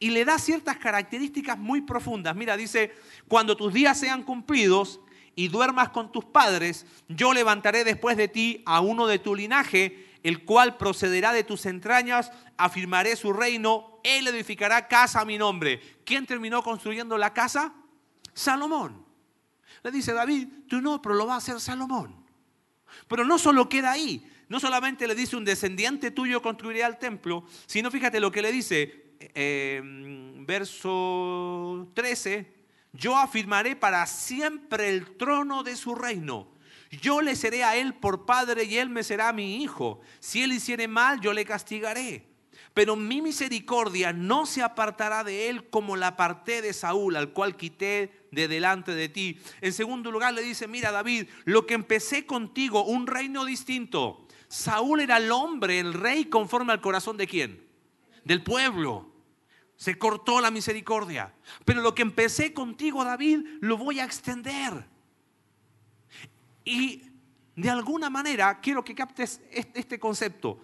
Y 0.00 0.10
le 0.10 0.24
da 0.24 0.38
ciertas 0.38 0.76
características 0.76 1.56
muy 1.56 1.80
profundas. 1.80 2.34
Mira, 2.34 2.56
dice, 2.56 2.92
cuando 3.28 3.56
tus 3.56 3.72
días 3.72 3.98
sean 3.98 4.24
cumplidos 4.24 5.00
y 5.36 5.48
duermas 5.48 5.90
con 5.90 6.10
tus 6.10 6.24
padres, 6.24 6.86
yo 7.08 7.32
levantaré 7.32 7.84
después 7.84 8.16
de 8.16 8.28
ti 8.28 8.62
a 8.66 8.80
uno 8.80 9.06
de 9.06 9.20
tu 9.20 9.34
linaje, 9.34 10.12
el 10.24 10.44
cual 10.44 10.76
procederá 10.76 11.32
de 11.32 11.44
tus 11.44 11.66
entrañas, 11.66 12.32
afirmaré 12.56 13.14
su 13.14 13.32
reino, 13.32 14.00
él 14.02 14.26
edificará 14.26 14.88
casa 14.88 15.20
a 15.20 15.24
mi 15.24 15.38
nombre. 15.38 15.80
¿Quién 16.04 16.26
terminó 16.26 16.62
construyendo 16.62 17.16
la 17.16 17.32
casa? 17.32 17.72
Salomón. 18.32 19.04
Le 19.84 19.90
dice 19.92 20.12
David, 20.12 20.48
tú 20.68 20.80
no, 20.80 21.00
pero 21.00 21.14
lo 21.14 21.26
va 21.26 21.34
a 21.34 21.38
hacer 21.38 21.60
Salomón. 21.60 22.24
Pero 23.06 23.24
no 23.24 23.38
solo 23.38 23.68
queda 23.68 23.92
ahí, 23.92 24.24
no 24.54 24.60
solamente 24.60 25.08
le 25.08 25.16
dice 25.16 25.34
un 25.34 25.44
descendiente 25.44 26.12
tuyo 26.12 26.40
construirá 26.40 26.86
el 26.86 26.96
templo, 26.96 27.44
sino 27.66 27.90
fíjate 27.90 28.20
lo 28.20 28.30
que 28.30 28.40
le 28.40 28.52
dice, 28.52 29.16
eh, 29.18 29.82
verso 30.46 31.90
13, 31.92 32.54
yo 32.92 33.16
afirmaré 33.16 33.74
para 33.74 34.06
siempre 34.06 34.90
el 34.90 35.16
trono 35.16 35.64
de 35.64 35.74
su 35.74 35.96
reino. 35.96 36.52
Yo 37.02 37.20
le 37.20 37.34
seré 37.34 37.64
a 37.64 37.74
él 37.74 37.94
por 37.94 38.26
padre 38.26 38.62
y 38.62 38.76
él 38.76 38.90
me 38.90 39.02
será 39.02 39.32
mi 39.32 39.60
hijo. 39.60 40.00
Si 40.20 40.44
él 40.44 40.52
hiciere 40.52 40.86
mal, 40.86 41.20
yo 41.20 41.32
le 41.32 41.44
castigaré. 41.44 42.24
Pero 42.74 42.94
mi 42.94 43.22
misericordia 43.22 44.12
no 44.12 44.46
se 44.46 44.62
apartará 44.62 45.24
de 45.24 45.48
él 45.48 45.68
como 45.68 45.96
la 45.96 46.08
aparté 46.08 46.62
de 46.62 46.72
Saúl, 46.72 47.16
al 47.16 47.32
cual 47.32 47.56
quité 47.56 48.26
de 48.30 48.46
delante 48.46 48.94
de 48.94 49.08
ti. 49.08 49.40
En 49.60 49.72
segundo 49.72 50.12
lugar 50.12 50.32
le 50.32 50.42
dice, 50.42 50.68
mira 50.68 50.92
David, 50.92 51.26
lo 51.44 51.66
que 51.66 51.74
empecé 51.74 52.24
contigo, 52.24 52.84
un 52.84 53.08
reino 53.08 53.44
distinto. 53.44 54.23
Saúl 54.54 55.00
era 55.00 55.16
el 55.16 55.32
hombre, 55.32 55.80
el 55.80 55.92
rey 55.92 56.26
conforme 56.26 56.72
al 56.72 56.80
corazón 56.80 57.16
de 57.16 57.26
quién? 57.26 57.66
Del 58.22 58.44
pueblo. 58.44 59.10
Se 59.74 59.98
cortó 59.98 60.40
la 60.40 60.52
misericordia. 60.52 61.34
Pero 61.64 61.82
lo 61.82 61.92
que 61.92 62.02
empecé 62.02 62.54
contigo, 62.54 63.04
David, 63.04 63.40
lo 63.60 63.76
voy 63.76 63.98
a 63.98 64.04
extender. 64.04 64.86
Y 66.64 67.02
de 67.56 67.68
alguna 67.68 68.10
manera 68.10 68.60
quiero 68.60 68.84
que 68.84 68.94
captes 68.94 69.40
este 69.50 69.98
concepto. 69.98 70.60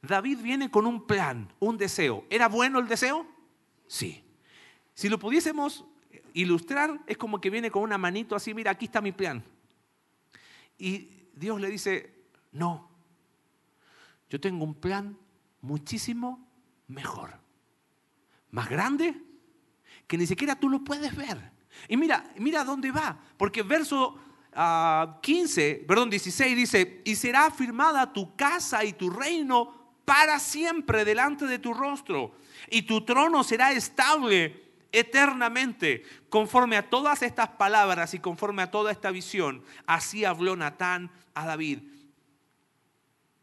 David 0.00 0.38
viene 0.38 0.70
con 0.70 0.86
un 0.86 1.04
plan, 1.04 1.52
un 1.58 1.76
deseo. 1.76 2.24
¿Era 2.30 2.46
bueno 2.46 2.78
el 2.78 2.86
deseo? 2.86 3.26
Sí. 3.88 4.22
Si 4.94 5.08
lo 5.08 5.18
pudiésemos 5.18 5.84
ilustrar, 6.32 7.00
es 7.08 7.18
como 7.18 7.40
que 7.40 7.50
viene 7.50 7.72
con 7.72 7.82
una 7.82 7.98
manito 7.98 8.36
así, 8.36 8.54
mira, 8.54 8.70
aquí 8.70 8.84
está 8.84 9.00
mi 9.00 9.10
plan. 9.10 9.42
Y 10.78 11.08
Dios 11.34 11.60
le 11.60 11.68
dice, 11.68 12.14
no, 12.52 12.89
yo 14.30 14.40
tengo 14.40 14.64
un 14.64 14.74
plan 14.74 15.18
muchísimo 15.60 16.48
mejor 16.88 17.38
más 18.50 18.68
grande 18.68 19.14
que 20.06 20.18
ni 20.18 20.26
siquiera 20.26 20.56
tú 20.56 20.68
lo 20.68 20.82
puedes 20.82 21.14
ver. 21.14 21.52
Y 21.88 21.96
mira, 21.96 22.24
mira 22.36 22.64
dónde 22.64 22.90
va, 22.90 23.16
porque 23.36 23.62
verso 23.62 24.18
15, 24.52 24.52
ah, 24.54 25.86
perdón, 25.86 26.10
16 26.10 26.56
dice, 26.56 27.02
y 27.04 27.14
será 27.14 27.46
afirmada 27.46 28.12
tu 28.12 28.34
casa 28.34 28.84
y 28.84 28.92
tu 28.92 29.08
reino 29.08 29.94
para 30.04 30.40
siempre 30.40 31.04
delante 31.04 31.46
de 31.46 31.60
tu 31.60 31.72
rostro, 31.72 32.34
y 32.68 32.82
tu 32.82 33.04
trono 33.04 33.44
será 33.44 33.70
estable 33.70 34.70
eternamente, 34.90 36.02
conforme 36.28 36.76
a 36.76 36.90
todas 36.90 37.22
estas 37.22 37.50
palabras 37.50 38.12
y 38.12 38.18
conforme 38.18 38.62
a 38.62 38.70
toda 38.72 38.90
esta 38.90 39.12
visión. 39.12 39.62
Así 39.86 40.24
habló 40.24 40.56
Natán 40.56 41.12
a 41.34 41.46
David. 41.46 41.82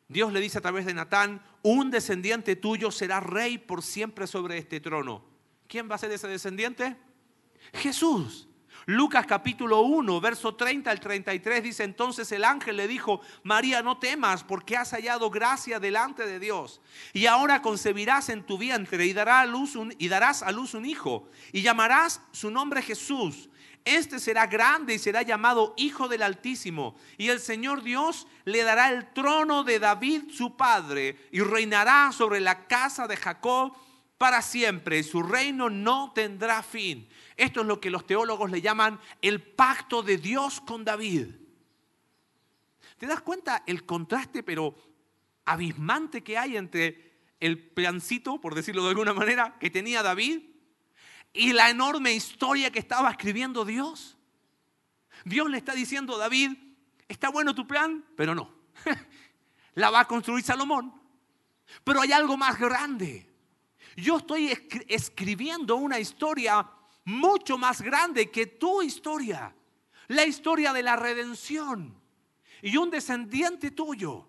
Dios 0.07 0.31
le 0.31 0.39
dice 0.39 0.59
a 0.59 0.61
través 0.61 0.85
de 0.85 0.93
Natán, 0.93 1.41
un 1.63 1.91
descendiente 1.91 2.55
tuyo 2.55 2.91
será 2.91 3.19
rey 3.19 3.57
por 3.57 3.83
siempre 3.83 4.25
sobre 4.25 4.57
este 4.57 4.79
trono. 4.79 5.23
¿Quién 5.67 5.89
va 5.89 5.95
a 5.95 5.99
ser 5.99 6.11
ese 6.11 6.27
descendiente? 6.27 6.95
Jesús. 7.73 8.46
Lucas 8.89 9.25
capítulo 9.25 9.81
1, 9.81 10.21
verso 10.21 10.55
30 10.55 10.89
al 10.89 11.01
33 11.01 11.61
dice, 11.61 11.83
entonces 11.83 12.31
el 12.31 12.45
ángel 12.45 12.77
le 12.77 12.87
dijo, 12.87 13.19
María, 13.43 13.81
no 13.81 13.97
temas 13.97 14.45
porque 14.45 14.77
has 14.77 14.91
hallado 14.91 15.29
gracia 15.29 15.77
delante 15.77 16.25
de 16.25 16.39
Dios. 16.39 16.79
Y 17.11 17.25
ahora 17.25 17.61
concebirás 17.61 18.29
en 18.29 18.43
tu 18.43 18.57
vientre 18.57 19.05
y, 19.05 19.11
dará 19.11 19.41
a 19.41 19.45
luz 19.45 19.75
un, 19.75 19.93
y 19.97 20.07
darás 20.07 20.41
a 20.41 20.53
luz 20.53 20.73
un 20.73 20.85
hijo 20.85 21.27
y 21.51 21.63
llamarás 21.63 22.21
su 22.31 22.49
nombre 22.49 22.81
Jesús. 22.81 23.49
Este 23.83 24.19
será 24.19 24.47
grande 24.47 24.93
y 24.93 24.99
será 24.99 25.21
llamado 25.21 25.73
Hijo 25.75 26.07
del 26.07 26.23
Altísimo. 26.23 26.95
Y 27.17 27.27
el 27.27 27.41
Señor 27.41 27.83
Dios 27.83 28.25
le 28.45 28.63
dará 28.63 28.89
el 28.93 29.11
trono 29.11 29.65
de 29.65 29.79
David 29.79 30.31
su 30.31 30.55
padre 30.55 31.27
y 31.33 31.41
reinará 31.41 32.13
sobre 32.13 32.39
la 32.39 32.67
casa 32.67 33.05
de 33.05 33.17
Jacob 33.17 33.73
para 34.17 34.41
siempre. 34.41 35.03
Su 35.03 35.23
reino 35.23 35.69
no 35.69 36.13
tendrá 36.13 36.63
fin. 36.63 37.07
Esto 37.37 37.61
es 37.61 37.67
lo 37.67 37.79
que 37.79 37.91
los 37.91 38.05
teólogos 38.05 38.49
le 38.49 38.61
llaman 38.61 38.99
el 39.21 39.41
pacto 39.41 40.01
de 40.01 40.17
Dios 40.17 40.59
con 40.59 40.83
David. 40.83 41.27
¿Te 42.97 43.05
das 43.05 43.21
cuenta 43.21 43.63
el 43.67 43.85
contraste, 43.85 44.41
pero 44.41 44.75
abismante 45.45 46.23
que 46.23 46.37
hay 46.37 46.57
entre 46.57 47.07
el 47.39 47.59
plancito, 47.59 48.41
por 48.41 48.55
decirlo 48.55 48.83
de 48.83 48.89
alguna 48.89 49.13
manera, 49.13 49.57
que 49.59 49.69
tenía 49.69 50.01
David 50.01 50.41
y 51.33 51.53
la 51.53 51.69
enorme 51.69 52.13
historia 52.13 52.71
que 52.71 52.79
estaba 52.79 53.11
escribiendo 53.11 53.63
Dios. 53.63 54.17
Dios 55.23 55.49
le 55.49 55.57
está 55.57 55.73
diciendo 55.73 56.15
a 56.15 56.19
David, 56.19 56.53
está 57.07 57.29
bueno 57.29 57.53
tu 57.53 57.67
plan, 57.67 58.03
pero 58.15 58.33
no. 58.33 58.51
la 59.75 59.91
va 59.91 60.01
a 60.01 60.05
construir 60.05 60.43
Salomón. 60.43 60.93
Pero 61.83 62.01
hay 62.01 62.11
algo 62.11 62.37
más 62.37 62.59
grande. 62.59 63.29
Yo 63.95 64.17
estoy 64.17 64.51
escribiendo 64.87 65.75
una 65.75 65.99
historia 65.99 66.67
mucho 67.07 67.57
más 67.57 67.81
grande 67.81 68.29
que 68.29 68.47
tu 68.47 68.81
historia. 68.81 69.55
La 70.09 70.25
historia 70.25 70.73
de 70.73 70.83
la 70.83 70.97
redención. 70.97 71.97
Y 72.61 72.75
un 72.75 72.89
descendiente 72.89 73.71
tuyo 73.71 74.27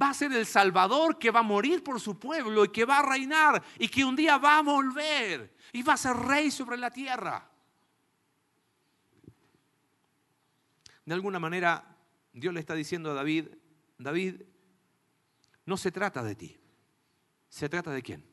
va 0.00 0.10
a 0.10 0.14
ser 0.14 0.32
el 0.32 0.46
Salvador 0.46 1.18
que 1.18 1.30
va 1.30 1.40
a 1.40 1.44
morir 1.44 1.84
por 1.84 2.00
su 2.00 2.18
pueblo 2.18 2.64
y 2.64 2.68
que 2.68 2.84
va 2.84 3.00
a 3.00 3.02
reinar 3.02 3.62
y 3.78 3.88
que 3.88 4.04
un 4.04 4.16
día 4.16 4.38
va 4.38 4.58
a 4.58 4.62
volver 4.62 5.54
y 5.72 5.82
va 5.82 5.92
a 5.92 5.98
ser 5.98 6.16
rey 6.16 6.50
sobre 6.50 6.78
la 6.78 6.90
tierra. 6.90 7.50
De 11.04 11.14
alguna 11.14 11.38
manera, 11.38 11.96
Dios 12.32 12.54
le 12.54 12.60
está 12.60 12.74
diciendo 12.74 13.10
a 13.10 13.14
David, 13.14 13.48
David, 13.98 14.40
no 15.66 15.76
se 15.76 15.92
trata 15.92 16.22
de 16.22 16.34
ti, 16.34 16.58
se 17.48 17.68
trata 17.68 17.90
de 17.90 18.02
quién? 18.02 18.24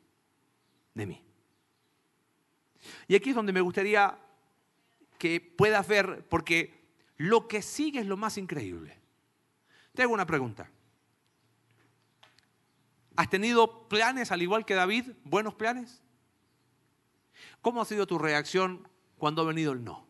De 0.94 1.06
mí. 1.06 1.31
Y 3.08 3.16
aquí 3.16 3.30
es 3.30 3.36
donde 3.36 3.54
me 3.54 3.62
gustaría 3.62 4.18
que 5.18 5.40
puedas 5.40 5.88
ver, 5.88 6.28
porque 6.30 6.82
lo 7.18 7.48
que 7.48 7.62
sigue 7.62 8.00
es 8.00 8.08
lo 8.08 8.18
más 8.18 8.38
increíble. 8.38 8.98
Te 9.94 10.04
hago 10.04 10.14
una 10.14 10.26
pregunta. 10.26 10.70
¿Has 13.16 13.30
tenido 13.30 13.88
planes 13.88 14.32
al 14.32 14.42
igual 14.42 14.66
que 14.66 14.74
David? 14.74 15.12
¿Buenos 15.24 15.54
planes? 15.54 16.02
¿Cómo 17.62 17.82
ha 17.82 17.86
sido 17.86 18.08
tu 18.08 18.18
reacción 18.18 18.88
cuando 19.18 19.42
ha 19.42 19.46
venido 19.46 19.74
el 19.74 19.84
no? 19.84 20.08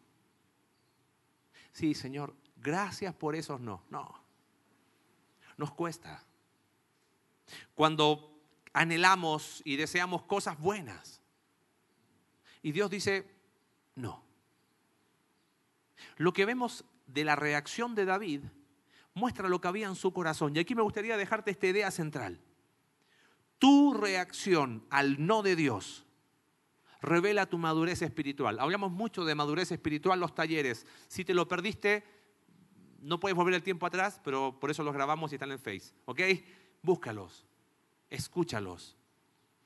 Sí, 1.73 1.93
Señor, 1.93 2.35
gracias 2.57 3.13
por 3.13 3.35
esos 3.35 3.59
no. 3.59 3.83
No. 3.89 4.21
Nos 5.57 5.71
cuesta. 5.71 6.23
Cuando 7.75 8.39
anhelamos 8.73 9.61
y 9.65 9.75
deseamos 9.75 10.23
cosas 10.23 10.57
buenas. 10.59 11.20
Y 12.61 12.71
Dios 12.71 12.89
dice, 12.89 13.29
no. 13.95 14.23
Lo 16.17 16.33
que 16.33 16.45
vemos 16.45 16.85
de 17.07 17.23
la 17.23 17.35
reacción 17.35 17.95
de 17.95 18.05
David 18.05 18.41
muestra 19.13 19.49
lo 19.49 19.59
que 19.59 19.67
había 19.67 19.87
en 19.87 19.95
su 19.95 20.13
corazón. 20.13 20.55
Y 20.55 20.59
aquí 20.59 20.75
me 20.75 20.81
gustaría 20.81 21.17
dejarte 21.17 21.51
esta 21.51 21.67
idea 21.67 21.91
central. 21.91 22.39
Tu 23.59 23.93
reacción 23.93 24.85
al 24.89 25.25
no 25.25 25.43
de 25.43 25.55
Dios 25.55 26.05
revela 27.01 27.47
tu 27.47 27.57
madurez 27.57 28.01
espiritual. 28.01 28.59
Hablamos 28.59 28.91
mucho 28.91 29.25
de 29.25 29.35
madurez 29.35 29.71
espiritual 29.71 30.19
los 30.19 30.35
talleres. 30.35 30.85
Si 31.07 31.25
te 31.25 31.33
lo 31.33 31.47
perdiste, 31.47 32.03
no 33.01 33.19
puedes 33.19 33.35
volver 33.35 33.55
el 33.55 33.63
tiempo 33.63 33.85
atrás, 33.85 34.21
pero 34.23 34.59
por 34.59 34.71
eso 34.71 34.83
los 34.83 34.93
grabamos 34.93 35.31
y 35.31 35.35
están 35.35 35.51
en 35.51 35.59
Face. 35.59 35.93
¿Ok? 36.05 36.21
Búscalos, 36.81 37.45
escúchalos. 38.09 38.97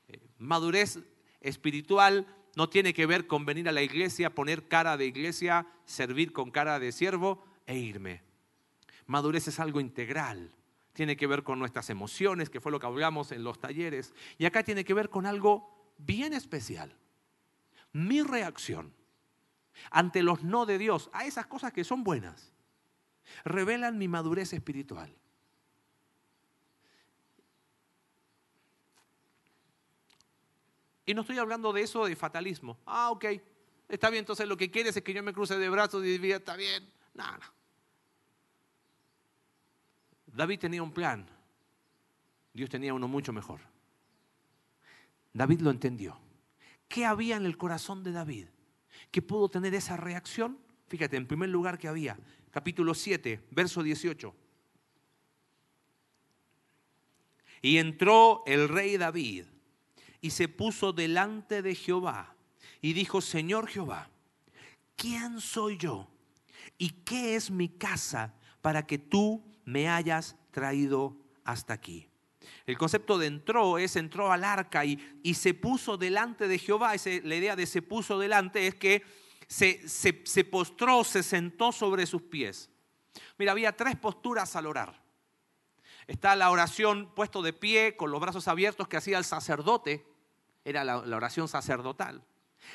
Eh, 0.08 0.20
madurez 0.38 0.98
espiritual 1.40 2.26
no 2.56 2.68
tiene 2.68 2.92
que 2.92 3.06
ver 3.06 3.28
con 3.28 3.44
venir 3.46 3.68
a 3.68 3.72
la 3.72 3.82
iglesia, 3.82 4.34
poner 4.34 4.66
cara 4.66 4.96
de 4.96 5.06
iglesia, 5.06 5.66
servir 5.84 6.32
con 6.32 6.50
cara 6.50 6.80
de 6.80 6.90
siervo 6.90 7.44
e 7.66 7.78
irme. 7.78 8.22
Madurez 9.06 9.46
es 9.46 9.60
algo 9.60 9.78
integral. 9.78 10.52
Tiene 10.92 11.16
que 11.16 11.26
ver 11.26 11.44
con 11.44 11.58
nuestras 11.58 11.90
emociones, 11.90 12.50
que 12.50 12.60
fue 12.60 12.72
lo 12.72 12.80
que 12.80 12.86
hablamos 12.86 13.30
en 13.30 13.44
los 13.44 13.60
talleres. 13.60 14.14
Y 14.38 14.46
acá 14.46 14.64
tiene 14.64 14.84
que 14.84 14.94
ver 14.94 15.10
con 15.10 15.26
algo 15.26 15.94
bien 15.98 16.32
especial 16.32 16.96
mi 17.96 18.20
reacción 18.22 18.92
ante 19.90 20.22
los 20.22 20.44
no 20.44 20.66
de 20.66 20.76
Dios, 20.76 21.08
a 21.12 21.24
esas 21.24 21.46
cosas 21.46 21.72
que 21.72 21.84
son 21.84 22.04
buenas, 22.04 22.52
revelan 23.44 23.98
mi 23.98 24.06
madurez 24.06 24.52
espiritual. 24.52 25.14
Y 31.06 31.14
no 31.14 31.20
estoy 31.20 31.38
hablando 31.38 31.72
de 31.72 31.82
eso 31.82 32.04
de 32.04 32.16
fatalismo. 32.16 32.76
Ah, 32.84 33.10
ok. 33.10 33.24
Está 33.88 34.10
bien, 34.10 34.22
entonces 34.22 34.48
lo 34.48 34.56
que 34.56 34.70
quieres 34.72 34.96
es 34.96 35.02
que 35.04 35.14
yo 35.14 35.22
me 35.22 35.32
cruce 35.32 35.56
de 35.56 35.68
brazos 35.68 36.04
y 36.04 36.18
diga, 36.18 36.36
está 36.36 36.56
bien. 36.56 36.92
Nada. 37.14 37.52
David 40.26 40.58
tenía 40.58 40.82
un 40.82 40.92
plan. 40.92 41.24
Dios 42.52 42.68
tenía 42.68 42.92
uno 42.92 43.06
mucho 43.06 43.32
mejor. 43.32 43.60
David 45.32 45.60
lo 45.60 45.70
entendió. 45.70 46.18
¿Qué 46.88 47.04
había 47.04 47.36
en 47.36 47.46
el 47.46 47.56
corazón 47.56 48.02
de 48.02 48.10
David? 48.10 48.46
Que 49.12 49.22
pudo 49.22 49.48
tener 49.48 49.74
esa 49.74 49.96
reacción. 49.96 50.58
Fíjate, 50.88 51.16
en 51.16 51.28
primer 51.28 51.50
lugar 51.50 51.78
que 51.78 51.86
había, 51.86 52.18
capítulo 52.50 52.94
7, 52.94 53.46
verso 53.52 53.82
18. 53.82 54.34
Y 57.62 57.78
entró 57.78 58.42
el 58.46 58.68
rey 58.68 58.96
David 58.96 59.46
y 60.26 60.30
se 60.30 60.48
puso 60.48 60.92
delante 60.92 61.62
de 61.62 61.76
Jehová 61.76 62.34
y 62.82 62.94
dijo, 62.94 63.20
Señor 63.20 63.68
Jehová, 63.68 64.10
¿quién 64.96 65.40
soy 65.40 65.76
yo? 65.76 66.08
¿Y 66.78 66.90
qué 67.04 67.36
es 67.36 67.48
mi 67.48 67.68
casa 67.68 68.34
para 68.60 68.84
que 68.88 68.98
tú 68.98 69.44
me 69.64 69.88
hayas 69.88 70.34
traído 70.50 71.16
hasta 71.44 71.74
aquí? 71.74 72.08
El 72.66 72.76
concepto 72.76 73.18
de 73.18 73.28
entró 73.28 73.78
es 73.78 73.94
entró 73.94 74.32
al 74.32 74.42
arca 74.42 74.84
y, 74.84 74.98
se 75.34 75.54
puso 75.54 75.96
delante 75.96 76.48
de 76.48 76.58
Jehová. 76.58 76.94
la 77.22 77.36
idea 77.36 77.54
de 77.54 77.66
se 77.66 77.82
puso 77.82 78.18
delante 78.18 78.66
es 78.66 78.74
que 78.74 79.04
se, 79.46 79.88
se 79.88 80.44
postró, 80.44 81.04
se 81.04 81.22
sentó 81.22 81.70
sobre 81.70 82.04
sus 82.04 82.22
pies. 82.22 82.68
Mira, 83.38 83.52
había 83.52 83.76
tres 83.76 83.94
posturas 83.94 84.56
al 84.56 84.66
orar. 84.66 85.00
Está 86.08 86.34
la 86.34 86.50
oración 86.50 87.12
puesto 87.14 87.42
de 87.42 87.52
pie 87.52 87.96
con 87.96 88.10
los 88.10 88.20
brazos 88.20 88.48
abiertos 88.48 88.88
que 88.88 88.96
hacía 88.96 89.18
el 89.18 89.24
sacerdote. 89.24 90.15
Era 90.66 90.84
la, 90.84 90.98
oración 90.98 91.48
sacerdotal. 91.48 92.22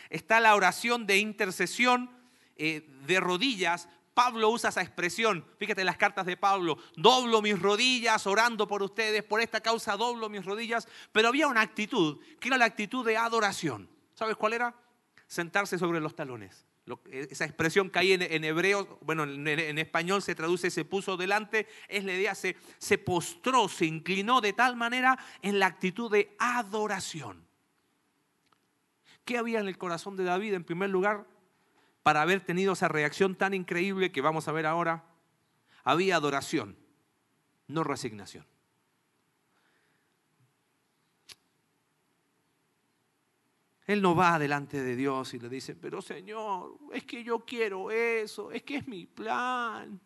Está 0.10 0.40
la 0.40 0.56
oración 0.56 1.06
de 1.06 1.18
intercesión 1.18 2.10
eh, 2.56 2.90
de 3.06 3.20
rodillas 3.20 3.88
Pablo 4.14 4.50
usa 4.50 4.70
esa 4.70 4.82
expresión, 4.82 5.46
fíjate 5.58 5.82
en 5.82 5.86
las 5.86 5.98
cartas 5.98 6.26
de 6.26 6.36
Pablo, 6.36 6.78
doblo 6.96 7.42
mis 7.42 7.58
rodillas 7.58 8.28
orando 8.28 8.68
por 8.68 8.84
ustedes, 8.84 9.24
por 9.24 9.40
esta 9.40 9.62
causa 9.62 9.96
doblo 9.96 10.28
mis 10.30 10.44
rodillas, 10.44 10.88
pero 11.12 11.30
había 11.30 11.48
una 11.48 11.62
actitud, 11.62 12.20
que 12.40 12.50
era 12.50 12.58
la 12.58 12.66
actitud 12.66 13.06
de 13.06 13.16
adoración. 13.16 13.90
¿Sabes 14.14 14.36
cuál 14.36 14.54
era? 14.54 14.76
Sentarse 15.28 15.80
sobre 15.80 16.02
los 16.02 16.16
talones. 16.16 16.68
Esa 17.10 17.46
expresión 17.46 17.90
que 17.90 18.00
hay 18.00 18.14
en, 18.14 18.44
hebreo, 18.44 19.00
bueno, 19.02 19.24
en, 19.24 19.78
español 19.78 20.22
se 20.22 20.36
traduce 20.36 20.70
se 20.70 20.84
puso 20.84 21.16
delante, 21.16 21.68
es 21.88 22.04
la 22.04 22.14
idea, 22.14 22.36
se, 22.36 22.58
se 22.80 22.98
postró, 22.98 23.70
se 23.70 23.86
inclinó 23.86 24.42
de 24.42 24.52
tal 24.52 24.76
manera 24.76 25.18
en 25.42 25.58
la 25.58 25.68
actitud 25.68 26.12
de 26.12 26.36
adoración. 26.38 27.48
¿Qué 29.32 29.38
había 29.38 29.62
en 29.62 29.70
el 29.70 29.78
corazón 29.78 30.18
de 30.18 30.26
David? 30.26 30.56
En 30.56 30.66
primer 30.66 30.90
lugar, 30.90 31.26
para 32.04 32.22
haber 32.22 32.42
tenido 32.42 32.74
esa 32.74 32.90
reacción 32.90 33.34
tan 33.34 33.54
increíble 33.54 34.12
que 34.12 34.20
vamos 34.20 34.50
a 34.50 34.52
ver 34.52 34.66
ahora, 34.66 35.06
había 35.86 36.18
adoración, 36.18 36.76
no 37.70 37.86
resignación. 37.86 38.46
Él 43.86 44.02
no 44.02 44.16
va 44.16 44.38
delante 44.38 44.84
de 44.84 44.98
Dios 44.98 45.34
y 45.34 45.40
le 45.40 45.48
dice, 45.48 45.78
pero 45.78 46.02
Señor, 46.02 46.78
es 46.92 47.06
que 47.06 47.24
yo 47.24 47.46
quiero 47.46 47.90
eso, 47.90 48.52
es 48.52 48.64
que 48.64 48.76
es 48.76 48.88
mi 48.90 49.06
plan. 49.06 49.98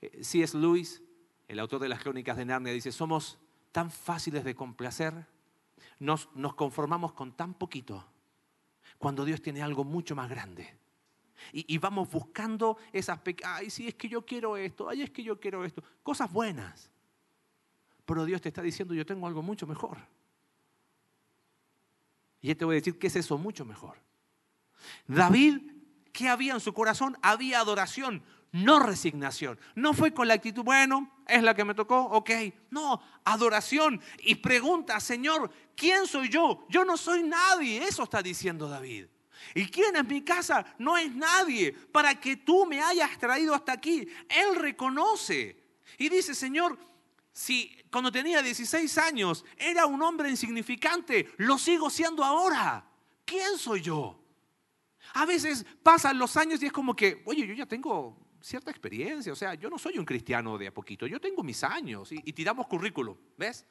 Eh, 0.00 0.24
si 0.24 0.42
es 0.42 0.52
Luis, 0.52 1.00
el 1.46 1.60
autor 1.60 1.80
de 1.80 1.88
las 1.88 2.02
crónicas 2.02 2.36
de 2.36 2.44
Narnia, 2.44 2.72
dice, 2.72 2.90
somos 2.90 3.38
tan 3.70 3.88
fáciles 3.88 4.42
de 4.42 4.56
complacer, 4.56 5.28
nos, 6.00 6.28
nos 6.34 6.56
conformamos 6.56 7.12
con 7.12 7.30
tan 7.36 7.54
poquito, 7.54 8.04
cuando 8.98 9.24
Dios 9.24 9.40
tiene 9.42 9.62
algo 9.62 9.84
mucho 9.84 10.14
más 10.14 10.28
grande. 10.28 10.78
Y, 11.52 11.78
vamos 11.78 12.10
buscando 12.10 12.78
esas 12.92 13.18
pequeñas, 13.20 13.58
ay, 13.58 13.70
sí, 13.70 13.86
es 13.86 13.94
que 13.94 14.08
yo 14.08 14.24
quiero 14.24 14.56
esto, 14.56 14.88
ay, 14.88 15.02
es 15.02 15.10
que 15.10 15.22
yo 15.22 15.38
quiero 15.38 15.64
esto. 15.64 15.82
Cosas 16.02 16.32
buenas. 16.32 16.90
Pero 18.04 18.24
Dios 18.24 18.40
te 18.40 18.48
está 18.48 18.62
diciendo, 18.62 18.94
yo 18.94 19.06
tengo 19.06 19.26
algo 19.26 19.42
mucho 19.42 19.66
mejor. 19.66 19.98
Y 22.40 22.48
yo 22.48 22.56
te 22.56 22.64
voy 22.64 22.74
a 22.74 22.78
decir, 22.78 22.98
¿qué 22.98 23.06
es 23.08 23.16
eso 23.16 23.38
mucho 23.38 23.64
mejor? 23.64 23.98
David 25.06 25.76
¿qué 26.16 26.30
había 26.30 26.54
en 26.54 26.60
su 26.60 26.72
corazón? 26.72 27.18
Había 27.20 27.60
adoración, 27.60 28.22
no 28.56 28.78
resignación. 28.78 29.58
No 29.74 29.92
fue 29.92 30.14
con 30.14 30.28
la 30.28 30.34
actitud, 30.34 30.64
bueno, 30.64 31.10
es 31.26 31.42
la 31.42 31.54
que 31.54 31.64
me 31.64 31.74
tocó, 31.74 32.00
ok. 32.00 32.30
No, 32.70 33.00
adoración. 33.24 34.00
Y 34.20 34.36
pregunta, 34.36 34.98
Señor, 34.98 35.50
¿quién 35.74 36.06
soy 36.06 36.30
yo? 36.30 36.66
Yo 36.70 36.84
no 36.84 36.96
soy 36.96 37.22
nadie. 37.22 37.86
Eso 37.86 38.04
está 38.04 38.22
diciendo 38.22 38.68
David. 38.68 39.06
¿Y 39.54 39.66
quién 39.66 39.94
es 39.96 40.06
mi 40.06 40.22
casa? 40.22 40.64
No 40.78 40.96
es 40.96 41.14
nadie 41.14 41.72
para 41.72 42.18
que 42.18 42.38
tú 42.38 42.64
me 42.64 42.80
hayas 42.80 43.18
traído 43.18 43.54
hasta 43.54 43.72
aquí. 43.72 44.08
Él 44.28 44.56
reconoce 44.56 45.62
y 45.98 46.08
dice, 46.08 46.34
Señor, 46.34 46.78
si 47.32 47.76
cuando 47.90 48.10
tenía 48.10 48.40
16 48.40 48.96
años 48.96 49.44
era 49.58 49.84
un 49.84 50.00
hombre 50.00 50.30
insignificante, 50.30 51.30
lo 51.36 51.58
sigo 51.58 51.90
siendo 51.90 52.24
ahora. 52.24 52.88
¿Quién 53.26 53.58
soy 53.58 53.82
yo? 53.82 54.18
A 55.12 55.26
veces 55.26 55.66
pasan 55.82 56.18
los 56.18 56.38
años 56.38 56.62
y 56.62 56.66
es 56.66 56.72
como 56.72 56.96
que, 56.96 57.22
oye, 57.26 57.46
yo 57.46 57.52
ya 57.52 57.66
tengo 57.66 58.25
cierta 58.40 58.70
experiencia, 58.70 59.32
o 59.32 59.36
sea, 59.36 59.54
yo 59.54 59.68
no 59.68 59.78
soy 59.78 59.98
un 59.98 60.04
cristiano 60.04 60.56
de 60.58 60.68
a 60.68 60.74
poquito, 60.74 61.06
yo 61.06 61.20
tengo 61.20 61.42
mis 61.42 61.62
años 61.64 62.10
y, 62.12 62.32
tiramos 62.32 62.66
currículum, 62.66 63.16
¿ves? 63.36 63.66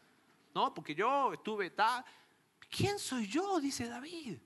No, 0.53 0.73
porque 0.73 0.95
yo 0.95 1.33
estuve 1.33 1.71
tal. 1.71 2.03
¿Quién 2.69 2.97
soy 2.97 3.27
yo? 3.27 3.59
Dice 3.59 3.87
David. 3.87 4.37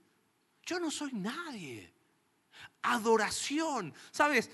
Yo 0.63 0.79
no 0.79 0.89
soy 0.89 1.13
nadie. 1.13 1.93
Adoración. 2.81 3.93
¿Sabes? 4.11 4.49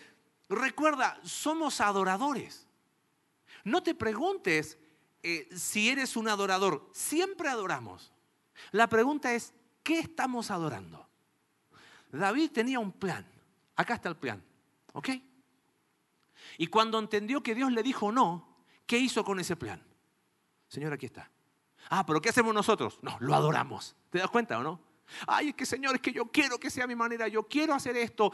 Recuerda, 0.49 1.19
somos 1.23 1.79
adoradores. 1.81 2.67
No 3.63 3.81
te 3.81 3.95
preguntes 3.95 4.77
eh, 5.23 5.47
si 5.55 5.89
eres 5.89 6.15
un 6.15 6.27
adorador. 6.27 6.89
Siempre 6.93 7.49
adoramos. 7.49 8.11
La 8.71 8.87
pregunta 8.87 9.33
es, 9.33 9.53
¿qué 9.81 9.99
estamos 9.99 10.51
adorando? 10.51 11.07
David 12.11 12.51
tenía 12.51 12.79
un 12.79 12.91
plan. 12.91 13.25
Acá 13.75 13.95
está 13.95 14.09
el 14.09 14.17
plan. 14.17 14.43
¿Ok? 14.93 15.09
Y 16.57 16.67
cuando 16.67 16.99
entendió 16.99 17.41
que 17.41 17.55
Dios 17.55 17.71
le 17.71 17.83
dijo 17.83 18.11
no, 18.11 18.57
¿qué 18.85 18.97
hizo 18.97 19.23
con 19.23 19.39
ese 19.39 19.55
plan? 19.55 19.83
Señor, 20.67 20.93
aquí 20.93 21.05
está. 21.05 21.29
Ah, 21.89 22.05
pero 22.05 22.21
¿qué 22.21 22.29
hacemos 22.29 22.53
nosotros? 22.53 22.99
No, 23.01 23.17
lo 23.19 23.35
adoramos. 23.35 23.95
¿Te 24.09 24.19
das 24.19 24.29
cuenta 24.29 24.57
o 24.57 24.63
no? 24.63 24.81
Ay, 25.27 25.49
es 25.49 25.55
que 25.55 25.65
Señor, 25.65 25.95
es 25.95 26.01
que 26.01 26.11
yo 26.11 26.25
quiero 26.25 26.59
que 26.59 26.69
sea 26.69 26.87
mi 26.87 26.95
manera, 26.95 27.27
yo 27.27 27.43
quiero 27.43 27.73
hacer 27.73 27.95
esto. 27.97 28.31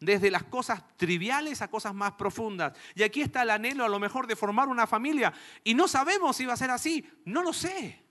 Desde 0.00 0.30
las 0.30 0.42
cosas 0.42 0.84
triviales 0.98 1.62
a 1.62 1.68
cosas 1.68 1.94
más 1.94 2.12
profundas. 2.12 2.76
Y 2.94 3.04
aquí 3.04 3.22
está 3.22 3.42
el 3.42 3.50
anhelo 3.50 3.84
a 3.84 3.88
lo 3.88 3.98
mejor 3.98 4.26
de 4.26 4.36
formar 4.36 4.68
una 4.68 4.86
familia. 4.86 5.32
Y 5.62 5.72
no 5.72 5.88
sabemos 5.88 6.36
si 6.36 6.44
va 6.44 6.52
a 6.52 6.58
ser 6.58 6.70
así. 6.70 7.08
No 7.24 7.42
lo 7.42 7.54
sé. 7.54 8.03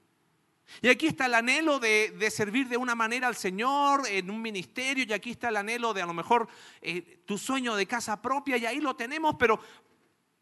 Y 0.82 0.90
aquí 0.90 1.08
está 1.08 1.26
el 1.28 1.36
anhelo 1.36 1.80
de, 1.80 2.30
servir 2.32 2.68
de 2.68 2.78
una 2.78 2.96
manera 2.96 3.28
al 3.28 3.36
Señor 3.36 4.08
en 4.08 4.30
un 4.30 4.42
ministerio. 4.42 5.06
Y 5.08 5.14
aquí 5.14 5.32
está 5.32 5.50
el 5.50 5.58
anhelo 5.58 5.94
de 5.94 6.02
a 6.02 6.06
lo 6.06 6.14
mejor 6.14 6.48
eh, 6.82 7.24
tu 7.26 7.38
sueño 7.38 7.76
de 7.76 7.86
casa 7.86 8.22
propia. 8.22 8.58
Y 8.58 8.66
ahí 8.66 8.80
lo 8.80 8.96
tenemos, 8.96 9.36
pero, 9.38 9.60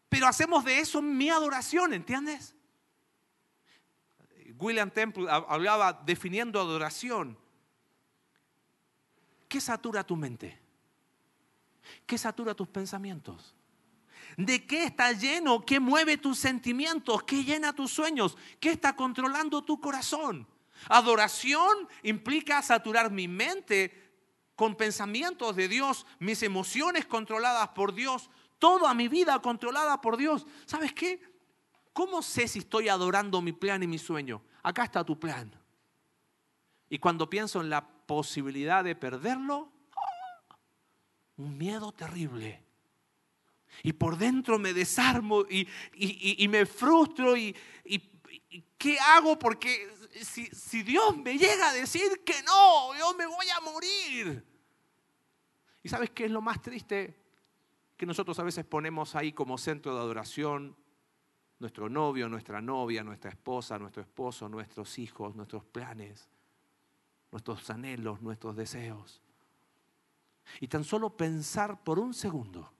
pero 0.08 0.26
hacemos 0.26 0.64
de 0.64 0.78
eso 0.78 1.02
mi 1.02 1.28
adoración, 1.28 1.92
¿entiendes? 1.92 2.54
William 4.58 4.90
Temple 4.90 5.26
hablaba 5.28 5.92
definiendo 5.92 6.60
adoración. 6.60 7.36
¿Qué 9.48 9.60
satura 9.60 10.04
tu 10.04 10.16
mente? 10.16 10.58
¿Qué 12.06 12.16
satura 12.16 12.54
tus 12.54 12.68
pensamientos? 12.68 13.54
¿De 14.36 14.66
qué 14.66 14.84
está 14.84 15.12
lleno? 15.12 15.64
¿Qué 15.64 15.80
mueve 15.80 16.16
tus 16.16 16.38
sentimientos? 16.38 17.22
¿Qué 17.24 17.44
llena 17.44 17.74
tus 17.74 17.90
sueños? 17.92 18.36
¿Qué 18.60 18.70
está 18.70 18.96
controlando 18.96 19.62
tu 19.62 19.80
corazón? 19.80 20.46
Adoración 20.88 21.88
implica 22.02 22.62
saturar 22.62 23.10
mi 23.10 23.28
mente 23.28 24.10
con 24.56 24.74
pensamientos 24.74 25.56
de 25.56 25.68
Dios, 25.68 26.06
mis 26.18 26.42
emociones 26.42 27.06
controladas 27.06 27.68
por 27.68 27.94
Dios, 27.94 28.30
toda 28.58 28.94
mi 28.94 29.08
vida 29.08 29.38
controlada 29.40 30.00
por 30.00 30.16
Dios. 30.16 30.46
¿Sabes 30.66 30.92
qué? 30.92 31.20
¿Cómo 31.92 32.22
sé 32.22 32.48
si 32.48 32.60
estoy 32.60 32.88
adorando 32.88 33.40
mi 33.42 33.52
plan 33.52 33.82
y 33.82 33.86
mi 33.86 33.98
sueño? 33.98 34.42
Acá 34.62 34.84
está 34.84 35.04
tu 35.04 35.18
plan. 35.18 35.52
Y 36.88 36.98
cuando 36.98 37.28
pienso 37.28 37.60
en 37.60 37.70
la 37.70 37.86
posibilidad 37.86 38.84
de 38.84 38.94
perderlo, 38.94 39.72
un 41.36 41.56
miedo 41.56 41.92
terrible. 41.92 42.62
Y 43.82 43.92
por 43.92 44.16
dentro 44.16 44.58
me 44.58 44.72
desarmo 44.72 45.44
y, 45.48 45.66
me 46.48 46.66
frustro 46.66 47.36
y, 47.36 47.54
¿qué 48.78 48.98
hago? 48.98 49.38
Porque 49.38 49.88
si, 50.20 50.46
si 50.46 50.82
Dios 50.82 51.16
me 51.16 51.38
llega 51.38 51.68
a 51.68 51.72
decir 51.72 52.22
que 52.24 52.42
no, 52.42 52.96
yo 52.98 53.14
me 53.14 53.26
voy 53.26 53.46
a 53.48 53.60
morir. 53.60 54.44
¿Y 55.82 55.88
sabes 55.88 56.10
qué 56.10 56.26
es 56.26 56.30
lo 56.30 56.40
más 56.40 56.60
triste? 56.60 57.18
Que 57.96 58.06
nosotros 58.06 58.38
a 58.38 58.44
veces 58.44 58.64
ponemos 58.64 59.16
ahí 59.16 59.32
como 59.32 59.58
centro 59.58 59.94
de 59.94 60.00
adoración 60.00 60.76
nuestro 61.62 61.88
novio, 61.88 62.28
nuestra 62.28 62.60
novia, 62.60 63.04
nuestra 63.04 63.30
esposa, 63.30 63.78
nuestro 63.78 64.02
esposo, 64.02 64.48
nuestros 64.48 64.98
hijos, 64.98 65.36
nuestros 65.36 65.64
planes, 65.64 66.28
nuestros 67.30 67.70
anhelos, 67.70 68.20
nuestros 68.20 68.56
deseos. 68.56 69.22
Y 70.58 70.66
tan 70.66 70.82
solo 70.82 71.16
pensar 71.16 71.82
por 71.84 72.00
un 72.00 72.14
segundo 72.14 72.72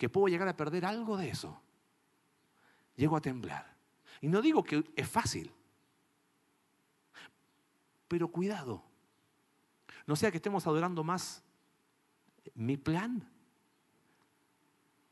que 0.00 0.08
puedo 0.08 0.28
llegar 0.28 0.48
a 0.48 0.56
perder 0.56 0.86
algo 0.86 1.18
de 1.18 1.28
eso, 1.28 1.60
llego 2.96 3.18
a 3.18 3.20
temblar. 3.20 3.76
Y 4.22 4.28
no 4.28 4.40
digo 4.40 4.64
que 4.64 4.82
es 4.96 5.06
fácil, 5.06 5.52
pero 8.08 8.28
cuidado. 8.28 8.82
No 10.06 10.16
sea 10.16 10.30
que 10.30 10.38
estemos 10.38 10.66
adorando 10.66 11.04
más 11.04 11.44
mi 12.54 12.78
plan 12.78 13.30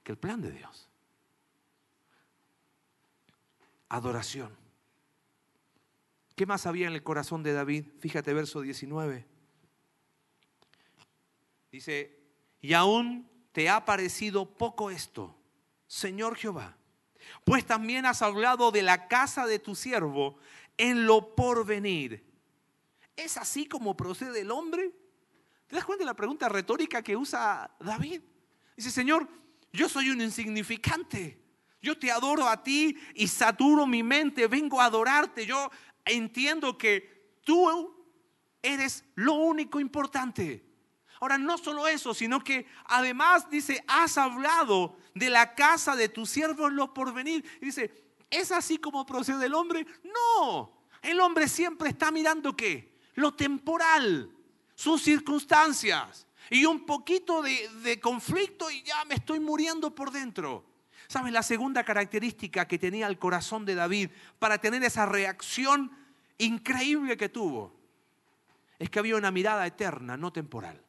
que 0.03 0.13
el 0.13 0.17
plan 0.17 0.41
de 0.41 0.53
Dios. 0.53 0.89
Adoración. 3.91 4.57
¿Qué 6.35 6.47
más 6.47 6.65
había 6.65 6.87
en 6.87 6.95
el 6.95 7.03
corazón 7.03 7.43
de 7.43 7.53
David? 7.53 7.85
Fíjate 7.99 8.33
verso 8.33 8.63
19. 8.63 9.27
Dice, 11.71 12.19
y 12.63 12.73
aún 12.73 13.29
te 13.59 13.69
ha 13.69 13.85
parecido 13.85 14.47
poco 14.47 14.89
esto, 14.89 15.37
Señor 15.89 16.37
Jehová, 16.37 16.77
pues 17.43 17.67
también 17.67 18.07
has 18.07 18.23
hablado 18.23 18.71
de 18.71 18.83
la 18.83 19.09
casa 19.09 19.49
de 19.49 19.59
tu 19.59 19.75
siervo 19.75 20.39
en 20.77 21.07
lo 21.07 21.35
porvenir. 21.35 22.25
¿Es 23.17 23.37
así 23.37 23.67
como 23.67 23.97
procede 23.97 24.43
el 24.43 24.53
hombre? 24.53 24.93
¿Te 25.67 25.75
das 25.75 25.85
cuenta 25.85 26.03
de 26.03 26.07
la 26.07 26.15
pregunta 26.15 26.49
retórica 26.49 27.03
que 27.03 27.17
usa 27.17 27.69
David? 27.81 28.23
Dice, 28.77 28.93
Señor, 28.93 29.29
yo 29.73 29.89
soy 29.89 30.11
un 30.11 30.21
insignificante. 30.21 31.43
Yo 31.83 31.99
te 31.99 32.13
adoro 32.13 32.47
a 32.47 32.63
ti 32.63 32.97
y 33.17 33.27
saturo 33.27 33.89
mi 33.89 34.05
mente, 34.05 34.47
vengo 34.47 34.81
a 34.81 34.85
adorarte. 34.85 35.45
Yo 35.45 35.69
entiendo 36.05 36.79
que 36.79 37.41
tú 37.43 37.93
eres 38.63 39.05
lo 39.17 39.33
único 39.33 39.81
importante. 39.81 40.68
Ahora, 41.21 41.39
no 41.39 41.59
solo 41.59 41.89
eso, 41.89 42.15
sino 42.15 42.43
que 42.43 42.67
además 42.85 43.51
dice, 43.51 43.85
has 43.89 44.19
hablado 44.19 44.97
de 45.15 45.31
la 45.31 45.55
casa 45.55 45.97
de 45.97 46.09
tu 46.09 46.27
siervo 46.27 46.69
en 46.69 46.77
lo 46.77 46.95
porvenir. 46.95 47.45
Y 47.61 47.67
dice, 47.67 47.91
¿es 48.31 48.53
así 48.53 48.79
como 48.79 49.05
procede 49.05 49.47
el 49.47 49.55
hombre? 49.55 49.87
No, 50.05 50.73
el 51.03 51.21
hombre 51.21 51.49
siempre 51.49 51.89
está 51.89 52.11
mirando 52.11 52.57
qué? 52.57 52.97
Lo 53.15 53.35
temporal, 53.35 54.31
sus 54.75 55.03
circunstancias 55.03 56.27
y 56.51 56.65
un 56.65 56.87
poquito 56.87 57.43
de, 57.43 57.69
de 57.83 58.01
conflicto 58.01 58.71
y 58.71 58.83
ya 58.83 59.05
me 59.05 59.17
estoy 59.17 59.41
muriendo 59.41 59.95
por 59.95 60.11
dentro. 60.11 60.65
¿Sabes 61.09 61.33
la 61.33 61.43
segunda 61.43 61.85
característica 61.85 62.69
que 62.69 62.79
tenía 62.79 63.07
el 63.07 63.19
corazón 63.19 63.65
de 63.65 63.75
David 63.75 64.11
para 64.39 64.59
tener 64.59 64.85
esa 64.85 65.07
reacción 65.07 65.91
increíble 66.37 67.17
que 67.17 67.29
tuvo? 67.29 67.75
Es 68.79 68.91
que 68.91 68.99
había 68.99 69.17
una 69.17 69.31
mirada 69.31 69.67
eterna, 69.67 70.17
no 70.17 70.33
temporal. 70.33 70.81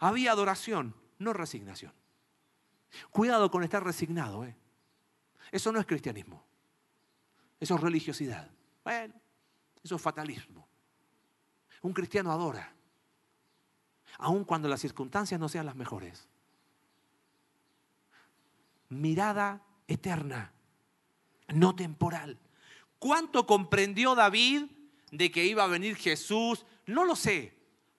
Había 0.00 0.32
adoración, 0.32 0.94
no 1.18 1.32
resignación. 1.32 1.92
Cuidado 3.10 3.50
con 3.50 3.62
estar 3.64 3.84
resignado. 3.84 4.44
¿eh? 4.44 4.56
Eso 5.50 5.72
no 5.72 5.80
es 5.80 5.86
cristianismo. 5.86 6.44
Eso 7.60 7.74
es 7.74 7.80
religiosidad. 7.80 8.50
Bueno, 8.84 9.14
eso 9.82 9.96
es 9.96 10.02
fatalismo. 10.02 10.66
Un 11.82 11.92
cristiano 11.92 12.32
adora, 12.32 12.72
aun 14.18 14.44
cuando 14.44 14.68
las 14.68 14.80
circunstancias 14.80 15.38
no 15.38 15.48
sean 15.48 15.66
las 15.66 15.76
mejores. 15.76 16.28
Mirada 18.88 19.62
eterna, 19.86 20.52
no 21.48 21.74
temporal. 21.74 22.38
¿Cuánto 22.98 23.46
comprendió 23.46 24.14
David 24.14 24.64
de 25.10 25.30
que 25.30 25.44
iba 25.44 25.64
a 25.64 25.68
venir 25.68 25.96
Jesús? 25.96 26.64
No 26.86 27.04
lo 27.04 27.14
sé. 27.14 27.57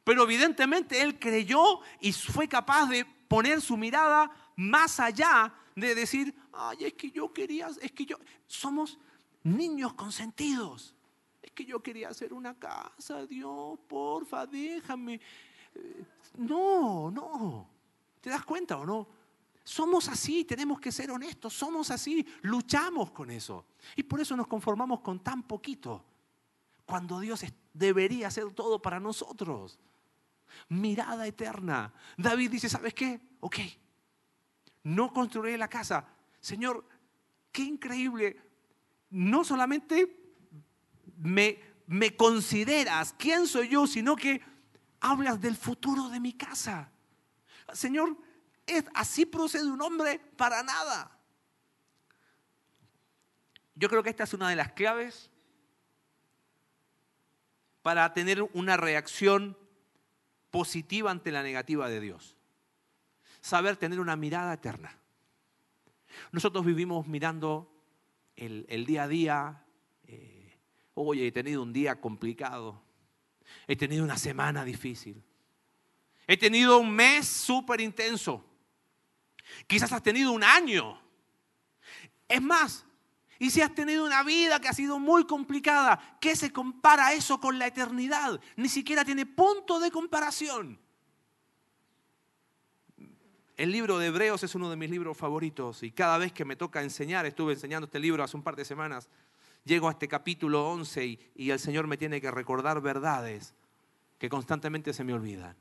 Pero 0.09 0.23
evidentemente 0.23 1.03
él 1.03 1.19
creyó 1.19 1.81
y 1.99 2.11
fue 2.13 2.47
capaz 2.47 2.87
de 2.87 3.05
poner 3.05 3.61
su 3.61 3.77
mirada 3.77 4.31
más 4.55 4.99
allá 4.99 5.53
de 5.75 5.93
decir, 5.93 6.33
ay, 6.51 6.85
es 6.85 6.93
que 6.93 7.11
yo 7.11 7.31
quería, 7.31 7.67
es 7.79 7.91
que 7.91 8.07
yo, 8.07 8.17
somos 8.47 8.97
niños 9.43 9.93
consentidos. 9.93 10.95
Es 11.43 11.51
que 11.51 11.63
yo 11.63 11.83
quería 11.83 12.09
hacer 12.09 12.33
una 12.33 12.57
casa, 12.57 13.23
Dios, 13.27 13.77
porfa, 13.87 14.47
déjame. 14.47 15.21
Eh, 15.75 16.03
No, 16.37 17.11
no. 17.11 17.69
¿Te 18.19 18.31
das 18.31 18.43
cuenta 18.43 18.77
o 18.77 18.87
no? 18.87 19.07
Somos 19.63 20.07
así, 20.07 20.43
tenemos 20.43 20.79
que 20.79 20.91
ser 20.91 21.11
honestos, 21.11 21.53
somos 21.53 21.91
así, 21.91 22.25
luchamos 22.41 23.11
con 23.11 23.29
eso. 23.29 23.63
Y 23.95 24.01
por 24.01 24.19
eso 24.19 24.35
nos 24.35 24.47
conformamos 24.47 25.01
con 25.01 25.19
tan 25.19 25.43
poquito, 25.43 26.03
cuando 26.83 27.19
Dios 27.19 27.45
debería 27.75 28.29
hacer 28.29 28.51
todo 28.53 28.81
para 28.81 28.99
nosotros. 28.99 29.77
Mirada 30.69 31.25
eterna. 31.27 31.93
David 32.17 32.51
dice, 32.51 32.69
¿sabes 32.69 32.93
qué? 32.93 33.19
Ok, 33.39 33.57
no 34.83 35.13
construiré 35.13 35.57
la 35.57 35.67
casa. 35.67 36.05
Señor, 36.39 36.87
qué 37.51 37.63
increíble. 37.63 38.41
No 39.09 39.43
solamente 39.43 40.33
me, 41.17 41.59
me 41.87 42.15
consideras 42.15 43.13
quién 43.17 43.47
soy 43.47 43.69
yo, 43.69 43.87
sino 43.87 44.15
que 44.15 44.41
hablas 44.99 45.39
del 45.41 45.55
futuro 45.55 46.09
de 46.09 46.19
mi 46.19 46.33
casa. 46.33 46.91
Señor, 47.73 48.17
es, 48.65 48.85
así 48.93 49.25
procede 49.25 49.71
un 49.71 49.81
hombre 49.81 50.19
para 50.37 50.63
nada. 50.63 51.11
Yo 53.75 53.89
creo 53.89 54.03
que 54.03 54.09
esta 54.09 54.25
es 54.25 54.33
una 54.33 54.49
de 54.49 54.55
las 54.55 54.73
claves 54.73 55.31
para 57.81 58.13
tener 58.13 58.41
una 58.53 58.77
reacción 58.77 59.57
positiva 60.51 61.11
ante 61.11 61.31
la 61.31 61.43
negativa 61.43 61.89
de 61.89 61.99
Dios. 61.99 62.35
Saber 63.41 63.77
tener 63.77 63.99
una 63.99 64.15
mirada 64.15 64.53
eterna. 64.53 64.97
Nosotros 66.31 66.65
vivimos 66.65 67.07
mirando 67.07 67.71
el, 68.35 68.85
día 68.85 69.03
a 69.03 69.07
día. 69.07 69.65
Eh, 70.07 70.39
Oye, 70.93 71.27
he 71.27 71.31
tenido 71.31 71.63
un 71.63 71.71
día 71.71 72.01
complicado. 72.01 72.81
He 73.67 73.75
tenido 73.75 74.03
una 74.03 74.17
semana 74.17 74.65
difícil. 74.65 75.23
He 76.27 76.37
tenido 76.37 76.77
un 76.77 76.91
mes 76.91 77.27
súper 77.27 77.81
intenso. 77.81 78.45
Quizás 79.65 79.91
has 79.93 80.03
tenido 80.03 80.31
un 80.31 80.43
año. 80.43 81.01
Es 82.27 82.41
más, 82.41 82.85
y 83.39 83.49
si 83.51 83.61
has 83.61 83.73
tenido 83.73 84.05
una 84.05 84.21
vida 84.23 84.59
que 84.59 84.67
ha 84.67 84.73
sido 84.73 84.99
muy 84.99 85.25
complicada, 85.25 86.17
¿qué 86.19 86.35
se 86.35 86.51
compara 86.51 87.13
eso 87.13 87.39
con 87.39 87.57
la 87.57 87.67
eternidad? 87.67 88.39
Ni 88.57 88.67
siquiera 88.67 89.05
tiene 89.05 89.25
punto 89.25 89.79
de 89.79 89.89
comparación. 89.89 90.77
El 93.55 93.71
libro 93.71 93.97
de 93.97 94.07
Hebreos 94.07 94.43
es 94.43 94.55
uno 94.55 94.69
de 94.69 94.75
mis 94.75 94.89
libros 94.89 95.17
favoritos 95.17 95.83
y 95.83 95.91
cada 95.91 96.17
vez 96.17 96.33
que 96.33 96.43
me 96.43 96.57
toca 96.57 96.83
enseñar, 96.83 97.25
estuve 97.25 97.53
enseñando 97.53 97.85
este 97.85 97.99
libro 97.99 98.23
hace 98.23 98.35
un 98.35 98.43
par 98.43 98.57
de 98.57 98.65
semanas, 98.65 99.09
llego 99.63 99.87
a 99.87 99.91
este 99.91 100.09
capítulo 100.09 100.69
11 100.69 101.05
y, 101.05 101.19
y 101.35 101.49
el 101.51 101.59
Señor 101.59 101.87
me 101.87 101.97
tiene 101.97 102.19
que 102.19 102.31
recordar 102.31 102.81
verdades 102.81 103.55
que 104.17 104.29
constantemente 104.29 104.93
se 104.93 105.05
me 105.05 105.13
olvidan. 105.13 105.55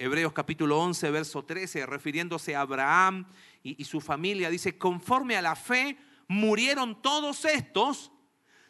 Hebreos 0.00 0.32
capítulo 0.32 0.78
11, 0.78 1.10
verso 1.10 1.44
13, 1.44 1.84
refiriéndose 1.84 2.54
a 2.54 2.60
Abraham 2.60 3.26
y, 3.64 3.84
su 3.84 4.00
familia, 4.00 4.48
dice, 4.48 4.78
conforme 4.78 5.36
a 5.36 5.42
la 5.42 5.56
fe 5.56 5.98
murieron 6.28 7.02
todos 7.02 7.44
estos 7.44 8.12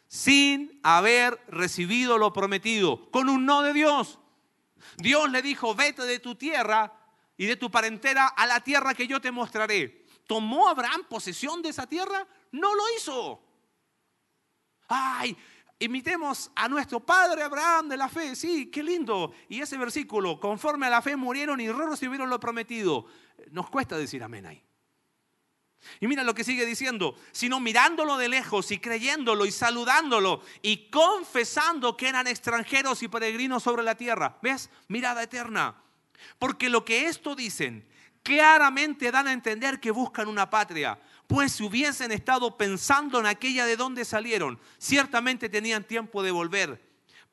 sin 0.07 0.79
haber 0.81 1.39
recibido 1.47 2.17
lo 2.17 2.33
prometido, 2.33 3.11
con 3.11 3.29
un 3.29 3.45
no 3.45 3.61
de 3.61 3.73
Dios. 3.73 4.17
Dios 4.97 5.29
le 5.29 5.43
dijo, 5.43 5.75
vete 5.75 6.03
de 6.03 6.17
tu 6.17 6.33
tierra 6.33 6.91
y 7.37 7.45
de 7.45 7.55
tu 7.55 7.69
parentela 7.69 8.25
a 8.25 8.47
la 8.47 8.61
tierra 8.61 8.95
que 8.95 9.05
yo 9.05 9.21
te 9.21 9.31
mostraré. 9.31 10.05
¿Tomó 10.25 10.67
Abraham 10.67 11.03
posesión 11.07 11.61
de 11.61 11.69
esa 11.69 11.85
tierra? 11.85 12.27
No 12.51 12.73
lo 12.73 12.83
hizo. 12.97 13.43
Ay, 14.87 15.37
Imitemos 15.81 16.51
a 16.55 16.67
nuestro 16.67 16.99
padre 16.99 17.41
Abraham 17.41 17.87
de 17.87 17.95
la 17.95 18.09
fe. 18.09 18.35
Sí, 18.35 18.67
qué 18.67 18.83
lindo. 18.83 19.33
Y 19.47 19.61
ese 19.61 19.77
versículo, 19.77 20.37
conforme 20.37 20.87
a 20.87 20.89
la 20.89 21.01
fe 21.01 21.15
murieron 21.15 21.61
y 21.61 21.71
recibieron 21.71 22.29
lo 22.29 22.37
prometido. 22.37 23.05
Nos 23.51 23.69
cuesta 23.69 23.97
decir 23.97 24.21
amén 24.21 24.45
ahí. 24.45 24.61
Y 26.01 26.07
mira 26.07 26.25
lo 26.25 26.35
que 26.35 26.43
sigue 26.43 26.65
diciendo, 26.65 27.15
sino 27.31 27.61
mirándolo 27.61 28.17
de 28.17 28.27
lejos 28.27 28.71
y 28.71 28.79
creyéndolo 28.79 29.45
y 29.45 29.51
saludándolo 29.51 30.41
y 30.61 30.89
confesando 30.89 31.95
que 31.95 32.09
eran 32.09 32.27
extranjeros 32.27 33.01
y 33.01 33.07
peregrinos 33.07 33.63
sobre 33.63 33.83
la 33.83 33.95
tierra. 33.95 34.37
¿Ves? 34.41 34.69
Mirada 34.89 35.23
eterna. 35.23 35.81
Porque 36.37 36.69
lo 36.69 36.83
que 36.83 37.05
esto 37.05 37.35
dicen 37.35 37.87
claramente 38.21 39.11
dan 39.11 39.27
a 39.27 39.33
entender 39.33 39.79
que 39.79 39.91
buscan 39.91 40.27
una 40.27 40.49
patria 40.49 40.99
pues 41.29 41.51
si 41.51 41.63
hubiesen 41.63 42.11
estado 42.11 42.57
pensando 42.57 43.19
en 43.19 43.27
aquella 43.27 43.67
de 43.67 43.77
donde 43.77 44.03
salieron, 44.03 44.59
ciertamente 44.79 45.47
tenían 45.47 45.83
tiempo 45.83 46.23
de 46.23 46.31
volver, 46.31 46.81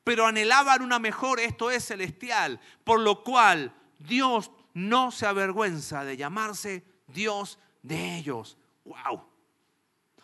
pero 0.03 0.27
anhelaban 0.27 0.83
una 0.83 0.99
mejor, 0.99 1.39
esto 1.39 1.71
es 1.71 1.83
celestial, 1.85 2.61
por 2.83 2.99
lo 2.99 3.23
cual 3.23 3.73
Dios 3.97 4.51
no 4.75 5.09
se 5.09 5.25
avergüenza 5.25 6.05
de 6.05 6.15
llamarse 6.15 6.83
Dios 7.07 7.57
de 7.81 8.17
ellos. 8.17 8.59
¡Wow! 8.85 9.23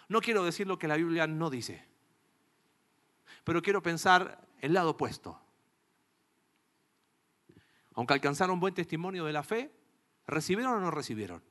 No 0.07 0.21
quiero 0.21 0.43
decir 0.43 0.67
lo 0.67 0.77
que 0.77 0.87
la 0.87 0.97
Biblia 0.97 1.25
no 1.25 1.49
dice, 1.49 1.83
pero 3.43 3.63
quiero 3.63 3.81
pensar 3.81 4.39
el 4.61 4.73
lado 4.73 4.91
opuesto. 4.91 5.41
Aunque 7.95 8.13
alcanzaron 8.13 8.59
buen 8.59 8.75
testimonio 8.75 9.25
de 9.25 9.33
la 9.33 9.41
fe, 9.41 9.71
¿recibieron 10.27 10.75
o 10.75 10.79
no 10.79 10.91
recibieron? 10.91 11.41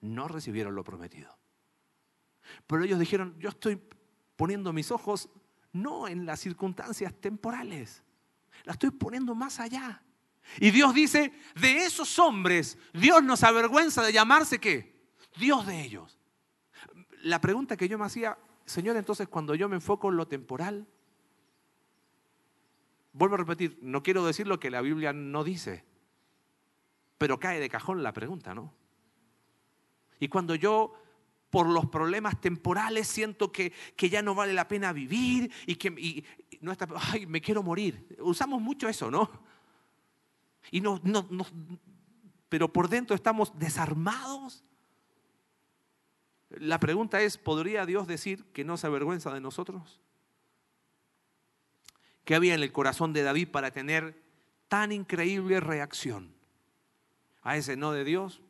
No 0.00 0.28
recibieron 0.28 0.74
lo 0.74 0.84
prometido. 0.84 1.36
Pero 2.66 2.84
ellos 2.84 2.98
dijeron, 2.98 3.36
yo 3.38 3.50
estoy 3.50 3.80
poniendo 4.36 4.72
mis 4.72 4.90
ojos 4.90 5.28
no 5.72 6.08
en 6.08 6.26
las 6.26 6.40
circunstancias 6.40 7.14
temporales, 7.20 8.02
la 8.64 8.72
estoy 8.72 8.90
poniendo 8.90 9.34
más 9.34 9.60
allá. 9.60 10.02
Y 10.58 10.70
Dios 10.70 10.94
dice, 10.94 11.32
de 11.60 11.84
esos 11.84 12.18
hombres, 12.18 12.78
Dios 12.92 13.22
nos 13.22 13.42
avergüenza 13.44 14.02
de 14.02 14.12
llamarse 14.12 14.58
qué? 14.58 15.10
Dios 15.38 15.66
de 15.66 15.82
ellos. 15.82 16.18
La 17.22 17.40
pregunta 17.40 17.76
que 17.76 17.88
yo 17.88 17.98
me 17.98 18.06
hacía, 18.06 18.38
Señor, 18.64 18.96
entonces 18.96 19.28
cuando 19.28 19.54
yo 19.54 19.68
me 19.68 19.76
enfoco 19.76 20.08
en 20.08 20.16
lo 20.16 20.26
temporal, 20.26 20.88
vuelvo 23.12 23.34
a 23.34 23.38
repetir, 23.38 23.78
no 23.82 24.02
quiero 24.02 24.24
decir 24.24 24.46
lo 24.46 24.58
que 24.58 24.70
la 24.70 24.80
Biblia 24.80 25.12
no 25.12 25.44
dice, 25.44 25.84
pero 27.18 27.38
cae 27.38 27.60
de 27.60 27.68
cajón 27.68 28.02
la 28.02 28.12
pregunta, 28.12 28.54
¿no? 28.54 28.74
Y 30.20 30.28
cuando 30.28 30.54
yo 30.54 30.94
por 31.50 31.68
los 31.68 31.86
problemas 31.86 32.40
temporales 32.40 33.08
siento 33.08 33.50
que, 33.50 33.72
ya 33.98 34.22
no 34.22 34.34
vale 34.34 34.54
la 34.54 34.68
pena 34.68 34.92
vivir 34.92 35.52
y 35.66 35.74
que 35.74 36.24
no 36.60 36.70
está, 36.70 36.86
ay, 36.94 37.26
me 37.26 37.40
quiero 37.40 37.62
morir. 37.62 38.16
Usamos 38.20 38.62
mucho 38.62 38.88
eso, 38.88 39.10
¿no? 39.10 39.28
Y 40.70 40.80
no, 40.80 41.00
no, 41.02 41.26
no, 41.30 41.44
pero 42.48 42.72
por 42.72 42.88
dentro 42.88 43.16
estamos 43.16 43.58
desarmados. 43.58 44.62
La 46.50 46.78
pregunta 46.78 47.20
es, 47.20 47.38
¿podría 47.38 47.86
Dios 47.86 48.06
decir 48.06 48.44
que 48.52 48.64
no 48.64 48.76
se 48.76 48.86
avergüenza 48.86 49.32
de 49.32 49.40
nosotros? 49.40 50.00
¿Qué 52.24 52.34
había 52.34 52.54
en 52.54 52.62
el 52.62 52.72
corazón 52.72 53.12
de 53.12 53.22
David 53.22 53.48
para 53.48 53.72
tener 53.72 54.22
tan 54.68 54.92
increíble 54.92 55.58
reacción 55.58 56.32
a 57.42 57.56
ese 57.56 57.76
no 57.76 57.92
de 57.92 58.04
Dios? 58.04 58.40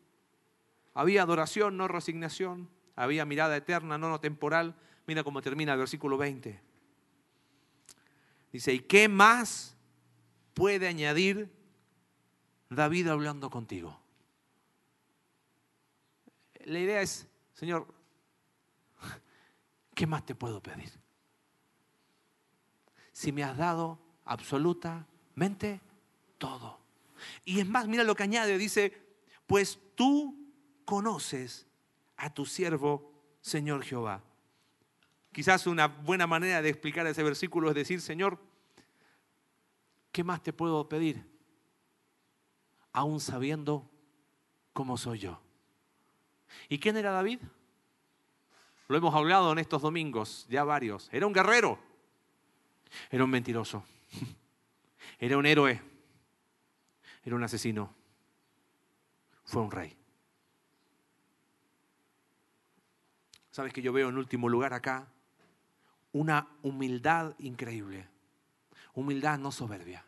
Había 0.94 1.22
adoración, 1.22 1.76
no 1.76 1.88
resignación. 1.88 2.68
Había 2.96 3.24
mirada 3.24 3.57
eterna, 3.57 3.98
no, 3.98 4.09
no 4.09 4.20
temporal. 4.20 4.74
Mira 5.07 5.24
cómo 5.24 5.42
termina 5.42 5.72
el 5.72 5.79
versículo 5.79 6.18
20. 6.18 6.61
Dice, 8.53 8.74
¿y 8.74 8.81
qué 8.81 9.09
más 9.09 9.76
puede 10.55 10.88
añadir 10.88 11.50
David 12.68 13.09
hablando 13.09 13.50
contigo? 13.50 14.00
La 16.64 16.79
idea 16.79 17.00
es, 17.00 17.29
Señor, 17.55 17.87
¿qué 19.94 20.07
más 20.07 20.26
te 20.26 20.35
puedo 20.35 20.62
pedir? 20.62 20.93
Si 23.12 23.32
me 23.32 23.45
has 23.45 23.57
dado 23.57 23.99
absolutamente 24.24 25.80
todo. 26.38 26.80
Y 27.45 27.61
es 27.61 27.68
más, 27.68 27.86
mira 27.86 28.05
lo 28.05 28.14
que 28.14 28.22
añade, 28.22 28.59
dice, 28.59 28.93
pues 29.47 29.78
tú 29.95 30.39
conoces 30.91 31.68
a 32.16 32.34
tu 32.34 32.45
siervo, 32.45 33.12
Señor 33.41 33.84
Jehová. 33.84 34.24
Quizás 35.30 35.68
una 35.68 35.86
buena 35.86 36.26
manera 36.26 36.61
de 36.62 36.68
explicar 36.68 37.07
ese 37.07 37.22
versículo 37.22 37.68
es 37.68 37.76
decir, 37.76 38.01
Señor, 38.01 38.41
¿qué 40.11 40.24
más 40.24 40.43
te 40.43 40.53
puedo 40.53 40.88
pedir? 40.88 41.24
Aún 42.93 43.20
sabiendo 43.20 43.88
cómo 44.72 44.99
soy 44.99 45.20
yo. 45.20 45.41
¿Y 46.68 46.80
quién 46.80 46.97
era 46.97 47.12
David? 47.12 47.38
Lo 48.88 48.97
hemos 48.97 49.14
hablado 49.14 49.53
en 49.53 49.61
estos 49.61 49.82
domingos, 49.82 50.45
ya 50.51 50.64
varios. 50.64 51.09
Era 51.12 51.24
un 51.28 51.32
guerrero. 51.32 51.78
Era 53.12 53.22
un 53.22 53.30
mentiroso. 53.30 53.84
Era 55.20 55.38
un 55.38 55.47
héroe. 55.47 55.80
Era 57.22 57.36
un 57.36 57.45
asesino. 57.45 57.95
Fue 59.45 59.62
un 59.62 59.70
rey. 59.70 59.99
¿Sabes 63.61 63.75
que 63.75 63.83
yo 63.83 63.93
veo 63.93 64.09
en 64.09 64.17
último 64.17 64.49
lugar 64.49 64.73
acá? 64.73 65.07
Una 66.13 66.49
humildad 66.63 67.35
increíble. 67.41 68.09
Humildad 68.95 69.39
no 69.39 69.53
soberbia. 69.53 70.03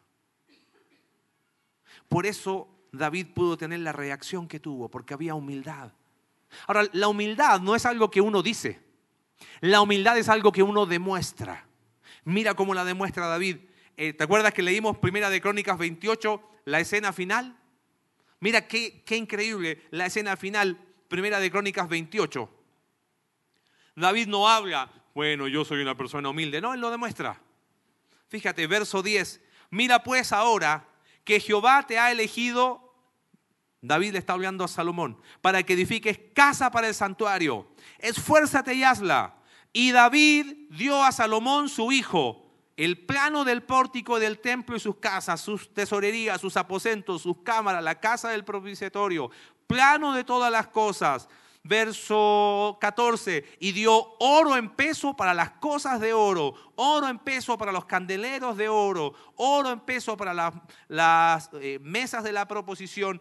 Por 2.09 2.25
eso 2.25 2.67
David 2.93 3.27
pudo 3.35 3.59
tener 3.59 3.81
la 3.81 3.93
reacción 3.93 4.49
que 4.49 4.59
tuvo, 4.59 4.89
porque 4.89 5.13
había 5.13 5.35
humildad. 5.35 5.93
Ahora, 6.67 6.85
la 6.95 7.09
humildad 7.09 7.61
no 7.61 7.77
es 7.77 7.85
algo 7.85 8.11
que 8.11 8.23
uno 8.23 8.43
dice, 8.43 8.81
la 9.61 9.83
humildad 9.83 10.17
es 10.17 10.31
algo 10.31 10.51
que 10.51 10.63
uno 10.63 10.87
demuestra. 10.87 11.67
Mira 12.25 12.55
cómo 12.55 12.73
la 12.73 12.87
demuestra 12.87 13.27
David. 13.27 13.59
Eh, 13.99 14.15
¿Te 14.15 14.25
acuerdas 14.25 14.55
que 14.55 14.63
leímos 14.63 14.97
Primera 14.97 15.29
de 15.29 15.43
Crónicas 15.43 15.77
28, 15.77 16.43
la 16.65 16.81
escena 16.81 17.13
final? 17.13 17.55
Mira 18.41 18.67
qué, 18.67 19.03
qué 19.05 19.19
increíble 19.19 19.83
la 19.91 20.07
escena 20.07 20.39
final, 20.39 20.79
Primera 21.09 21.39
de 21.39 21.51
Crónicas 21.51 21.87
28. 21.87 22.62
David 23.95 24.28
no 24.28 24.49
habla, 24.49 24.90
bueno, 25.14 25.49
yo 25.49 25.64
soy 25.64 25.82
una 25.82 25.97
persona 25.97 26.28
humilde. 26.30 26.61
No, 26.61 26.74
él 26.74 26.80
lo 26.80 26.90
demuestra. 26.90 27.40
Fíjate, 28.28 28.66
verso 28.66 29.03
10. 29.03 29.40
Mira 29.70 30.03
pues 30.03 30.32
ahora 30.32 30.88
que 31.24 31.40
Jehová 31.40 31.86
te 31.86 31.99
ha 31.99 32.11
elegido, 32.11 32.95
David 33.80 34.12
le 34.12 34.18
está 34.18 34.32
hablando 34.32 34.64
a 34.64 34.68
Salomón, 34.68 35.20
para 35.40 35.62
que 35.62 35.74
edifiques 35.74 36.18
casa 36.34 36.70
para 36.70 36.88
el 36.88 36.95
santuario. 36.95 37.68
Esfuérzate 37.99 38.74
y 38.74 38.82
hazla. 38.82 39.36
Y 39.72 39.93
David 39.93 40.68
dio 40.70 41.03
a 41.03 41.12
Salomón 41.12 41.68
su 41.68 41.93
hijo 41.93 42.43
el 42.76 43.05
plano 43.05 43.45
del 43.45 43.62
pórtico 43.62 44.18
del 44.18 44.38
templo 44.38 44.76
y 44.76 44.80
sus 44.80 44.97
casas, 44.97 45.40
sus 45.40 45.72
tesorerías, 45.72 46.40
sus 46.40 46.57
aposentos, 46.57 47.22
sus 47.22 47.43
cámaras, 47.43 47.82
la 47.82 48.01
casa 48.01 48.30
del 48.30 48.45
propiciatorio, 48.45 49.30
plano 49.66 50.14
de 50.14 50.24
todas 50.24 50.51
las 50.51 50.68
cosas. 50.68 51.28
Verso 51.65 52.77
14, 52.81 53.57
y 53.61 53.71
dio 53.71 54.17
oro 54.19 54.57
en 54.57 54.71
peso 54.71 55.15
para 55.15 55.33
las 55.33 55.53
cosas 55.53 56.01
de 56.01 56.13
oro, 56.13 56.55
oro 56.75 57.09
en 57.09 57.21
peso 57.21 57.57
para 57.57 57.71
los 57.71 57.85
candeleros 57.85 58.57
de 58.57 58.69
oro, 58.69 59.15
oro 59.37 59.71
en 59.71 59.79
peso 59.79 60.17
para 60.17 60.35
las, 60.89 61.51
eh, 61.61 61.79
mesas 61.81 62.25
de 62.25 62.33
la 62.33 62.49
proposición, 62.49 63.21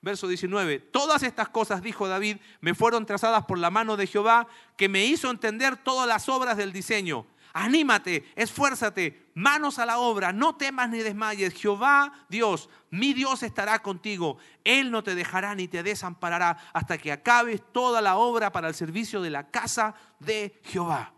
verso 0.00 0.26
19, 0.26 0.78
todas 0.78 1.22
estas 1.22 1.50
cosas, 1.50 1.82
dijo 1.82 2.08
David, 2.08 2.38
me 2.60 2.74
fueron 2.74 3.04
trazadas 3.04 3.44
por 3.44 3.58
la 3.58 3.70
mano 3.70 3.98
de 3.98 4.06
Jehová, 4.06 4.46
que 4.78 4.88
me 4.88 5.04
hizo 5.04 5.30
entender 5.30 5.76
todas 5.76 6.08
las 6.08 6.30
obras 6.30 6.56
del 6.56 6.72
diseño. 6.72 7.26
Anímate, 7.56 8.24
esfuérzate, 8.34 9.30
manos 9.34 9.78
a 9.78 9.86
la 9.86 9.98
obra, 10.00 10.32
no 10.32 10.56
temas 10.56 10.90
ni 10.90 10.98
desmayes. 10.98 11.54
Jehová, 11.54 12.26
Dios, 12.28 12.68
mi 12.90 13.14
Dios 13.14 13.44
estará 13.44 13.80
contigo. 13.80 14.38
Él 14.64 14.90
no 14.90 15.04
te 15.04 15.14
dejará 15.14 15.54
ni 15.54 15.68
te 15.68 15.84
desamparará 15.84 16.58
hasta 16.72 16.98
que 16.98 17.12
acabes 17.12 17.62
toda 17.72 18.02
la 18.02 18.16
obra 18.16 18.50
para 18.50 18.66
el 18.66 18.74
servicio 18.74 19.22
de 19.22 19.30
la 19.30 19.52
casa 19.52 19.94
de 20.18 20.60
Jehová. 20.64 21.14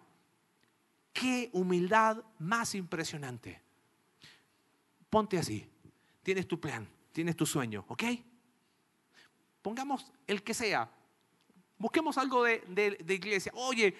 Qué 1.14 1.48
humildad 1.54 2.22
más 2.38 2.74
impresionante. 2.74 3.62
Ponte 5.08 5.38
así. 5.38 5.66
Tienes 6.22 6.46
tu 6.46 6.60
plan, 6.60 6.86
tienes 7.12 7.34
tu 7.34 7.46
sueño, 7.46 7.86
¿ok? 7.88 8.04
Pongamos 9.62 10.12
el 10.26 10.42
que 10.42 10.52
sea. 10.52 10.90
Busquemos 11.78 12.18
algo 12.18 12.44
de, 12.44 13.04
iglesia. 13.08 13.52
Oye, 13.54 13.96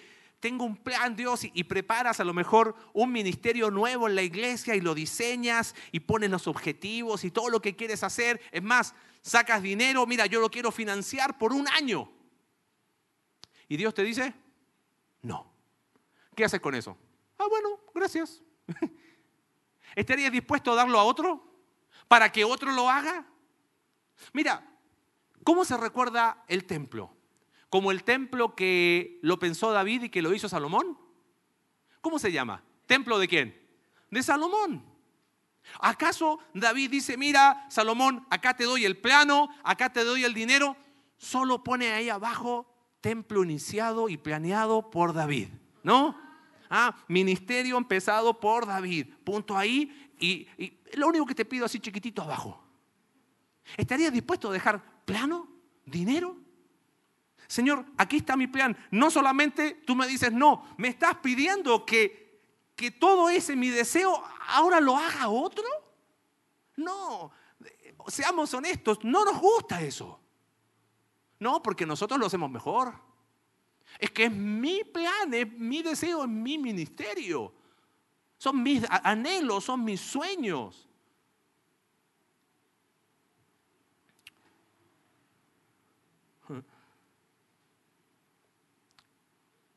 tengo 0.46 0.64
un 0.64 0.76
plan, 0.76 1.16
Dios, 1.16 1.40
y, 1.42 1.64
preparas 1.64 2.20
a 2.20 2.24
lo 2.24 2.32
mejor 2.32 2.76
un 2.92 3.10
ministerio 3.10 3.68
nuevo 3.68 4.06
en 4.06 4.14
la 4.14 4.22
iglesia 4.22 4.76
y 4.76 4.80
lo 4.80 4.94
diseñas 4.94 5.74
y 5.90 5.98
pones 5.98 6.30
los 6.30 6.46
objetivos 6.46 7.24
y 7.24 7.32
todo 7.32 7.50
lo 7.50 7.60
que 7.60 7.74
quieres 7.74 8.04
hacer. 8.04 8.40
Es 8.52 8.62
más, 8.62 8.94
sacas 9.22 9.60
dinero, 9.60 10.06
mira, 10.06 10.26
yo 10.26 10.40
lo 10.40 10.48
quiero 10.48 10.70
financiar 10.70 11.36
por 11.36 11.52
un 11.52 11.66
año. 11.66 12.08
Y 13.66 13.76
Dios 13.76 13.92
te 13.92 14.04
dice, 14.04 14.34
no. 15.22 15.52
¿Qué 16.36 16.44
haces 16.44 16.60
con 16.60 16.76
eso? 16.76 16.96
Ah, 17.38 17.46
bueno, 17.50 17.80
gracias. 17.92 18.40
¿Estarías 19.96 20.30
dispuesto 20.30 20.70
a 20.70 20.76
darlo 20.76 21.00
a 21.00 21.02
otro 21.02 21.42
para 22.06 22.30
que 22.30 22.44
otro 22.44 22.70
lo 22.70 22.88
haga? 22.88 23.26
Mira, 24.32 24.64
¿Cómo 25.46 25.64
se 25.64 25.76
recuerda 25.76 26.42
el 26.48 26.64
templo? 26.64 27.15
¿Como 27.76 27.90
el 27.90 28.04
templo 28.04 28.54
que 28.54 29.18
lo 29.20 29.38
pensó 29.38 29.70
David 29.70 30.04
y 30.04 30.08
que 30.08 30.22
lo 30.22 30.32
hizo 30.32 30.48
Salomón? 30.48 30.96
¿Cómo 32.00 32.18
se 32.18 32.32
llama? 32.32 32.64
¿Templo 32.86 33.18
de 33.18 33.28
quién? 33.28 33.68
De 34.10 34.22
Salomón. 34.22 34.82
¿Acaso 35.80 36.38
David 36.54 36.90
dice, 36.90 37.18
mira, 37.18 37.66
Salomón, 37.68 38.26
acá 38.30 38.56
te 38.56 38.64
doy 38.64 38.86
el 38.86 38.96
plano, 38.96 39.50
acá 39.62 39.92
te 39.92 40.04
doy 40.04 40.24
el 40.24 40.32
dinero? 40.32 40.74
Solo 41.18 41.62
pone 41.62 41.92
ahí 41.92 42.08
abajo 42.08 42.66
templo 43.02 43.44
iniciado 43.44 44.08
y 44.08 44.16
planeado 44.16 44.90
por 44.90 45.12
David, 45.12 45.48
¿no? 45.82 46.18
Ah, 46.70 46.96
ministerio 47.08 47.76
empezado 47.76 48.40
por 48.40 48.64
David. 48.64 49.08
Punto 49.22 49.54
ahí. 49.54 50.14
Y, 50.18 50.48
lo 50.94 51.08
único 51.08 51.26
que 51.26 51.34
te 51.34 51.44
pido 51.44 51.66
así 51.66 51.78
chiquitito 51.78 52.22
abajo. 52.22 52.58
¿Estarías 53.76 54.14
dispuesto 54.14 54.48
a 54.48 54.54
dejar 54.54 55.04
plano, 55.04 55.46
dinero. 55.84 56.45
Señor, 57.46 57.84
aquí 57.96 58.18
está 58.18 58.36
mi 58.36 58.46
plan. 58.46 58.76
No 58.90 59.10
solamente 59.10 59.82
tú 59.86 59.94
me 59.94 60.06
dices, 60.06 60.32
no, 60.32 60.66
me 60.76 60.88
estás 60.88 61.16
pidiendo 61.16 61.84
que, 61.84 62.40
que 62.74 62.90
todo 62.90 63.28
ese 63.28 63.56
mi 63.56 63.70
deseo 63.70 64.22
ahora 64.48 64.80
lo 64.80 64.96
haga 64.96 65.28
otro. 65.28 65.64
No, 66.76 67.32
seamos 68.08 68.52
honestos, 68.54 68.98
no 69.02 69.24
nos 69.24 69.40
gusta 69.40 69.80
eso. 69.80 70.20
No, 71.38 71.62
porque 71.62 71.86
nosotros 71.86 72.18
lo 72.18 72.26
hacemos 72.26 72.50
mejor. 72.50 72.94
Es 73.98 74.10
que 74.10 74.24
es 74.24 74.32
mi 74.32 74.84
plan, 74.84 75.32
es 75.32 75.50
mi 75.52 75.82
deseo, 75.82 76.22
es 76.22 76.28
mi 76.28 76.58
ministerio. 76.58 77.54
Son 78.38 78.62
mis 78.62 78.82
anhelos, 78.90 79.64
son 79.64 79.84
mis 79.84 80.00
sueños. 80.00 80.85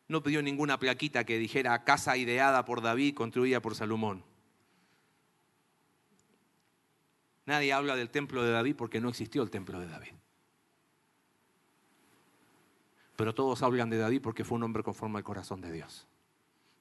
No 0.10 0.24
pidió 0.24 0.41
ninguna 0.41 0.80
plaquita 0.80 1.24
que 1.24 1.38
dijera 1.38 1.84
casa 1.84 2.18
ideada 2.18 2.66
por 2.66 2.82
David, 2.82 3.14
construida 3.14 3.62
por 3.62 3.76
Salomón. 3.76 4.26
Nadie 7.45 7.72
habla 7.72 7.95
del 7.95 8.10
templo 8.10 8.43
de 8.43 8.51
David 8.51 8.76
porque 8.76 8.99
no 8.99 9.10
existió 9.10 9.43
el 9.43 9.51
templo 9.51 9.80
de 9.80 9.88
David. 9.88 10.14
Pero 13.16 13.36
todos 13.36 13.62
hablan 13.62 13.91
de 13.91 13.97
David 13.97 14.22
porque 14.22 14.43
fue 14.43 14.57
un 14.57 14.64
hombre 14.64 14.82
conforme 14.82 15.20
al 15.20 15.24
corazón 15.24 15.62
de 15.62 15.72
Dios. 15.72 16.07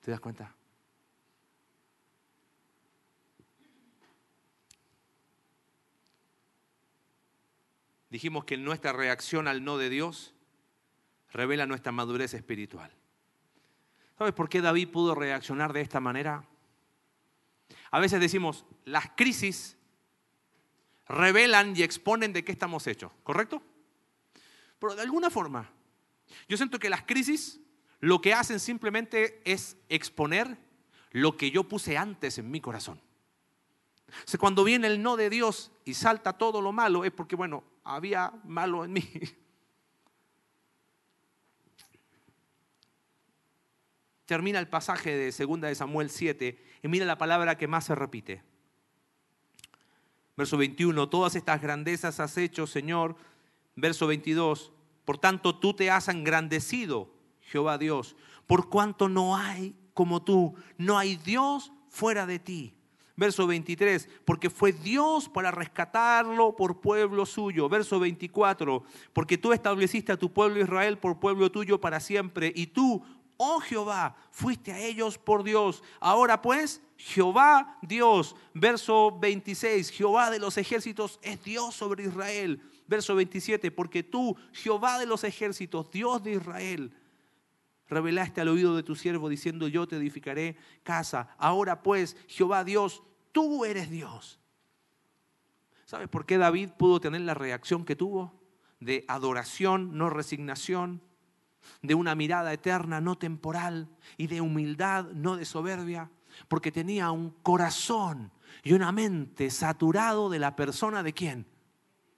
¿Te 0.01 0.11
das 0.11 0.21
cuenta? 0.21 0.55
Dijimos 8.09 8.47
que 8.47 8.57
nuestra 8.57 8.95
reacción 8.95 9.49
al 9.49 9.65
no 9.65 9.77
de 9.77 9.91
Dios 9.91 10.33
revela 11.31 11.67
nuestra 11.67 11.93
madurez 11.93 12.33
espiritual. 12.33 12.91
¿Sabes 14.19 14.35
por 14.35 14.49
qué 14.49 14.61
David 14.61 14.89
pudo 14.89 15.15
reaccionar 15.15 15.73
de 15.73 15.81
esta 15.81 16.01
manera? 16.01 16.45
A 17.93 18.01
veces 18.01 18.21
decimos, 18.21 18.67
las 18.85 19.11
crisis 19.17 19.77
revelan 21.07 21.77
y 21.77 21.85
exponen 21.85 22.33
de 22.33 22.45
qué 22.45 22.51
estamos 22.51 22.89
hechos, 22.89 23.13
¿correcto? 23.23 23.63
Pero 24.81 24.97
de 24.97 25.03
alguna 25.03 25.31
forma, 25.31 25.71
yo 26.49 26.57
siento 26.57 26.81
que 26.81 26.91
las 26.91 27.03
crisis 27.03 27.61
lo 28.01 28.21
que 28.21 28.35
hacen 28.35 28.59
simplemente 28.59 29.41
es 29.45 29.77
exponer 29.89 30.59
lo 31.13 31.37
que 31.37 31.53
yo 31.53 31.65
puse 31.65 31.97
antes 31.97 32.39
en 32.39 32.51
mi 32.51 32.61
corazón. 32.61 33.01
O 34.09 34.29
sea, 34.29 34.41
cuando 34.41 34.65
viene 34.65 34.89
el 34.89 35.01
no 35.01 35.17
de 35.17 35.31
Dios 35.31 35.71
y 35.85 35.95
salta 35.95 36.33
todo 36.33 36.61
lo 36.61 36.73
malo, 36.73 37.05
es 37.05 37.13
porque, 37.13 37.37
bueno, 37.37 37.63
había 37.85 38.33
malo 38.45 38.85
en 38.85 38.95
mí. 38.95 39.09
termina 44.29 44.59
el 44.59 44.69
pasaje 44.69 45.17
de 45.17 45.33
2 45.33 45.61
de 45.63 45.75
Samuel 45.75 46.11
7 46.11 46.63
y 46.83 46.89
mira 46.89 47.07
la 47.07 47.17
palabra 47.17 47.57
que 47.57 47.67
más 47.67 47.87
se 47.87 47.95
repite. 47.95 48.43
Verso 50.37 50.59
21, 50.59 51.09
todas 51.09 51.35
estas 51.35 51.63
grandezas 51.63 52.21
has 52.21 52.37
hecho, 52.37 52.67
Señor. 52.67 53.17
Verso 53.75 54.07
22, 54.07 54.71
por 55.07 55.17
tanto 55.17 55.59
tú 55.59 55.73
te 55.73 55.91
has 55.91 56.09
engrandecido, 56.09 57.11
Jehová 57.41 57.79
Dios, 57.79 58.17
por 58.47 58.69
cuanto 58.69 59.09
no 59.09 59.35
hay 59.35 59.75
como 59.95 60.23
tú, 60.23 60.55
no 60.77 60.99
hay 60.99 61.17
Dios 61.17 61.73
fuera 61.89 62.27
de 62.27 62.39
ti. 62.39 62.75
Verso 63.17 63.47
23, 63.47 64.09
porque 64.25 64.51
fue 64.51 64.73
Dios 64.73 65.29
para 65.29 65.51
rescatarlo 65.51 66.55
por 66.55 66.81
pueblo 66.81 67.27
suyo. 67.27 67.69
Verso 67.69 67.99
24, 67.99 68.85
porque 69.13 69.39
tú 69.39 69.53
estableciste 69.53 70.13
a 70.13 70.19
tu 70.19 70.33
pueblo 70.33 70.61
Israel 70.61 70.99
por 70.99 71.19
pueblo 71.19 71.51
tuyo 71.51 71.81
para 71.81 71.99
siempre, 71.99 72.53
y 72.55 72.69
tú, 72.69 73.03
oh 73.39 73.61
Jehová, 73.61 74.17
fuiste 74.31 74.73
a 74.73 74.81
ellos 74.81 75.17
por 75.17 75.43
Dios. 75.43 75.83
Ahora 76.01 76.43
pues, 76.43 76.83
Jehová 76.97 77.79
Dios, 77.81 78.37
verso 78.53 79.17
26, 79.19 79.91
Jehová 79.91 80.31
de 80.31 80.41
los 80.41 80.59
ejércitos 80.59 81.19
es 81.23 81.43
Dios 81.43 81.75
sobre 81.75 82.05
Israel. 82.05 82.61
Verso 82.87 83.15
27, 83.15 83.71
porque 83.71 84.03
tú, 84.03 84.37
Jehová 84.53 84.99
de 84.99 85.07
los 85.07 85.23
ejércitos, 85.25 85.91
Dios 85.91 86.23
de 86.23 86.33
Israel, 86.33 86.93
revelaste 87.87 88.41
al 88.41 88.49
oído 88.49 88.75
de 88.75 88.83
tu 88.83 88.97
siervo 88.97 89.29
diciendo, 89.29 89.69
yo 89.69 89.87
te 89.87 89.97
edificaré 89.97 90.57
casa. 90.83 91.35
Ahora 91.39 91.83
pues, 91.83 92.17
Jehová 92.27 92.65
Dios, 92.65 93.03
tú 93.33 93.65
eres 93.65 93.91
Dios. 93.91 94.41
¿Sabes 95.85 96.09
por 96.09 96.27
qué 96.27 96.39
David 96.39 96.71
pudo 96.77 97.01
tener 97.01 97.21
la 97.21 97.35
reacción 97.35 97.85
que 97.85 97.97
tuvo? 97.97 98.43
De 98.81 99.05
adoración, 99.09 99.97
no 99.97 100.11
resignación, 100.11 101.03
de 101.83 101.95
una 101.95 102.15
mirada 102.15 102.53
eterna, 102.53 103.01
no 103.01 103.17
temporal, 103.17 103.89
y 104.17 104.27
de 104.27 104.41
humildad, 104.41 105.07
no 105.13 105.37
de 105.37 105.45
soberbia, 105.45 106.11
porque 106.49 106.73
tenía 106.73 107.11
un 107.11 107.31
corazón 107.43 108.33
y 108.63 108.73
una 108.73 108.93
mente 108.93 109.51
saturado 109.51 110.29
de 110.29 110.39
la 110.39 110.57
persona 110.57 111.03
de 111.03 111.13
quién? 111.13 111.47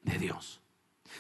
De 0.02 0.18
Dios. 0.18 0.60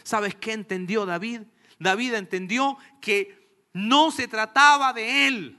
¿Sabes 0.02 0.34
qué 0.34 0.52
entendió 0.52 1.06
David? 1.06 1.42
David 1.78 2.14
entendió 2.14 2.76
que 3.00 3.66
no 3.72 4.10
se 4.10 4.28
trataba 4.28 4.92
de 4.92 5.26
él. 5.26 5.58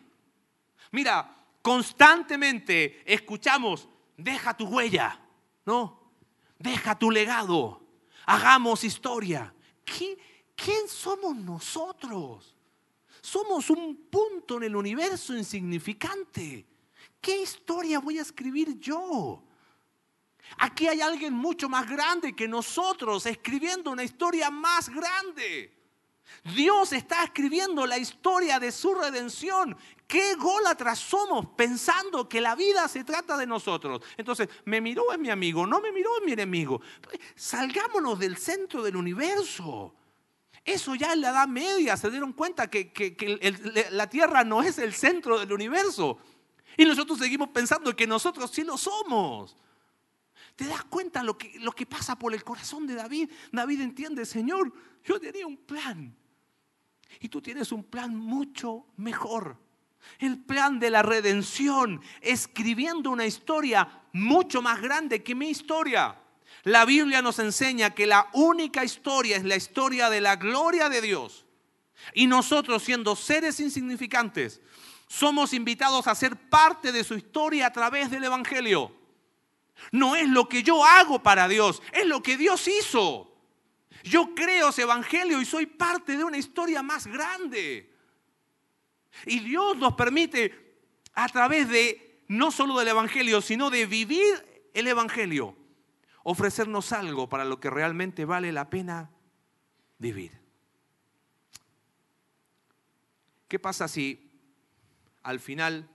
Mira, 0.91 1.36
constantemente 1.62 3.01
escuchamos, 3.12 3.88
deja 4.18 4.55
tu 4.55 4.66
huella, 4.68 5.20
¿no? 5.66 6.12
Deja 6.59 6.97
tu 6.97 7.12
legado, 7.12 7.82
hagamos 8.26 8.84
historia. 8.84 9.53
¿Quién 10.64 10.88
somos 10.88 11.36
nosotros? 11.36 12.55
Somos 13.22 13.70
un 13.72 13.95
punto 14.12 14.57
en 14.57 14.64
el 14.64 14.76
universo 14.76 15.36
insignificante. 15.36 16.68
¿Qué 17.20 17.41
historia 17.41 17.99
voy 17.99 18.20
a 18.20 18.22
escribir 18.22 18.80
yo? 18.80 19.43
Aquí 20.57 20.88
hay 20.88 21.01
alguien 21.01 21.34
mucho 21.34 21.68
más 21.68 21.89
grande 21.89 22.36
que 22.36 22.47
nosotros 22.47 23.26
escribiendo 23.26 23.89
una 23.89 24.03
historia 24.03 24.51
más 24.51 24.89
grande. 24.89 25.80
Dios 26.55 26.93
está 26.93 27.24
escribiendo 27.24 27.88
la 27.88 27.97
historia 27.97 28.59
de 28.59 28.72
su 28.72 28.93
redención. 28.93 29.76
Qué 30.07 30.36
gólatras 30.36 30.99
somos 30.99 31.47
pensando 31.55 32.30
que 32.30 32.39
la 32.39 32.53
vida 32.55 32.88
se 32.88 33.03
trata 33.03 33.36
de 33.36 33.47
nosotros. 33.47 34.01
Entonces, 34.16 34.47
me 34.66 34.80
miró 34.80 35.12
es 35.12 35.18
mi 35.18 35.30
amigo, 35.32 35.66
no 35.66 35.82
me 35.82 35.91
miró 35.91 36.18
es 36.20 36.26
mi 36.26 36.34
enemigo. 36.34 36.82
Salgámonos 37.36 38.20
del 38.20 38.38
centro 38.38 38.84
del 38.84 38.95
universo. 38.95 39.95
Eso 40.64 40.93
ya 40.95 41.14
en 41.14 41.22
la 41.22 41.30
Edad 41.30 41.47
Media 41.47 41.97
se 41.97 42.12
dieron 42.12 42.34
cuenta 42.34 42.70
que, 42.70 43.88
la 43.91 44.07
Tierra 44.07 44.43
no 44.43 44.62
es 44.62 44.78
el 44.78 44.93
centro 44.93 45.39
del 45.39 45.51
universo. 45.51 46.20
Y 46.78 46.86
nosotros 46.86 47.20
seguimos 47.20 47.49
pensando 47.49 47.95
que 47.95 48.07
nosotros 48.07 48.51
sí 48.51 48.64
lo 48.64 48.78
somos. 48.78 49.57
¿Te 50.55 50.66
das 50.66 50.84
cuenta 50.84 51.24
lo 51.24 51.38
que, 51.38 51.59
lo 51.59 51.72
que 51.72 51.86
pasa 51.86 52.18
por 52.18 52.34
el 52.34 52.43
corazón 52.43 52.86
de 52.86 52.95
David? 52.95 53.30
David 53.51 53.82
entiende, 53.82 54.26
Señor, 54.26 54.72
yo 55.03 55.20
tenía 55.20 55.47
un 55.47 55.57
plan. 55.57 56.16
Y 57.20 57.30
tú 57.30 57.41
tienes 57.41 57.72
un 57.72 57.84
plan 57.84 58.16
mucho 58.16 58.86
mejor. 58.97 59.57
El 60.20 60.39
plan 60.39 60.80
de 60.80 60.89
la 60.89 61.01
redención, 61.01 62.01
escribiendo 62.22 63.09
una 63.12 63.26
historia 63.26 64.03
mucho 64.14 64.62
más 64.62 64.82
grande 64.82 65.24
que 65.24 65.36
mi 65.36 65.49
historia. 65.49 66.20
La 66.64 66.86
Biblia 66.86 67.22
nos 67.22 67.39
enseña 67.39 67.95
que 67.95 68.06
la 68.06 68.30
única 68.34 68.84
historia 68.84 69.38
es 69.38 69.43
la 69.43 69.56
historia 69.56 70.10
de 70.10 70.22
la 70.22 70.36
gloria 70.36 70.89
de 70.89 71.02
Dios. 71.02 71.45
Y 72.14 72.28
nosotros 72.28 72.84
siendo 72.84 73.16
seres 73.16 73.60
insignificantes, 73.60 74.62
somos 75.08 75.54
invitados 75.54 76.08
a 76.08 76.16
ser 76.16 76.36
parte 76.36 76.91
de 76.91 77.04
su 77.04 77.16
historia 77.16 77.68
a 77.68 77.74
través 77.74 78.10
del 78.10 78.24
Evangelio. 78.24 78.95
No 79.91 80.16
es 80.16 80.30
lo 80.30 80.47
que 80.47 80.64
yo 80.64 80.86
hago 80.86 81.22
para 81.22 81.47
Dios, 81.47 81.82
es 81.91 82.06
lo 82.06 82.22
que 82.22 82.38
Dios 82.38 82.68
hizo. 82.68 83.32
Yo 84.04 84.34
creo 84.36 84.70
ese 84.70 84.84
Evangelio 84.84 85.41
y 85.41 85.45
soy 85.45 85.66
parte 85.66 86.18
de 86.18 86.24
una 86.24 86.38
historia 86.38 86.82
más 86.82 87.08
grande. 87.08 87.91
Y 89.26 89.39
Dios 89.39 89.78
nos 89.78 89.93
permite 89.93 90.78
a 91.14 91.28
través 91.28 91.68
de, 91.70 92.24
no 92.28 92.52
solo 92.52 92.78
del 92.80 92.88
Evangelio, 92.88 93.41
sino 93.41 93.70
de 93.70 93.86
vivir 93.86 94.70
el 94.74 94.88
Evangelio, 94.88 95.56
ofrecernos 96.24 96.91
algo 96.91 97.30
para 97.30 97.45
lo 97.45 97.59
que 97.59 97.69
realmente 97.69 98.26
vale 98.26 98.51
la 98.51 98.69
pena 98.69 99.09
vivir. 99.97 100.39
¿Qué 103.47 103.59
pasa 103.59 103.88
si 103.88 104.32
al 105.24 105.39
final 105.39 105.89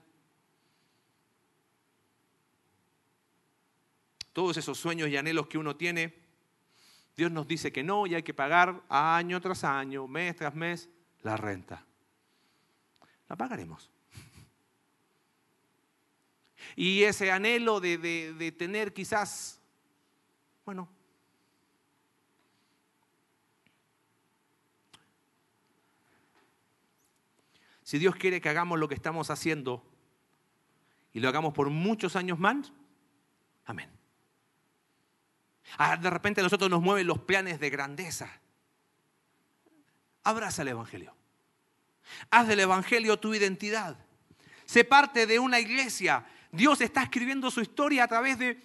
todos 4.37 4.55
esos 4.57 4.77
sueños 4.77 5.09
y 5.09 5.17
anhelos 5.17 5.47
que 5.47 5.57
uno 5.57 5.75
tiene, 5.75 6.13
Dios 7.15 7.31
nos 7.31 7.47
dice 7.47 7.71
que 7.71 7.81
no 7.81 8.05
y 8.05 8.13
hay 8.13 8.21
que 8.21 8.35
pagar 8.35 8.83
año 8.87 9.41
tras 9.41 9.63
año, 9.63 10.07
mes 10.07 10.35
tras 10.35 10.53
mes, 10.53 10.87
la 11.23 11.35
renta. 11.35 11.83
La 13.27 13.35
pagaremos. 13.35 13.89
Y 16.75 17.01
ese 17.01 17.31
anhelo 17.31 17.79
de, 17.79 17.97
de 17.97 18.51
tener 18.51 18.93
quizás, 18.93 19.56
bueno, 20.67 20.89
si 27.83 27.97
Dios 27.97 28.17
quiere 28.17 28.41
que 28.41 28.49
hagamos 28.49 28.77
lo 28.77 28.89
que 28.89 28.95
estamos 28.95 29.29
haciendo 29.29 29.81
y 31.13 31.21
lo 31.21 31.29
hagamos 31.29 31.53
por 31.53 31.69
muchos 31.69 32.17
años 32.17 32.37
más, 32.37 32.73
amén. 33.63 33.89
Ah, 35.77 35.95
de 35.95 36.09
repente 36.09 36.41
a 36.41 36.43
nosotros 36.43 36.69
nos 36.69 36.81
mueven 36.81 37.07
los 37.07 37.19
planes 37.19 37.61
de 37.61 37.69
grandeza. 37.69 38.29
Abraza 40.25 40.63
el 40.63 40.67
Evangelio. 40.67 41.15
Haz 42.29 42.49
del 42.49 42.59
Evangelio 42.59 43.17
tu 43.17 43.33
identidad. 43.33 43.97
Sé 44.65 44.83
parte 44.83 45.27
de 45.27 45.39
una 45.39 45.61
iglesia. 45.61 46.25
Dios 46.51 46.81
está 46.81 47.03
escribiendo 47.03 47.49
su 47.51 47.61
historia 47.61 48.03
a 48.03 48.07
través 48.09 48.37
de 48.37 48.61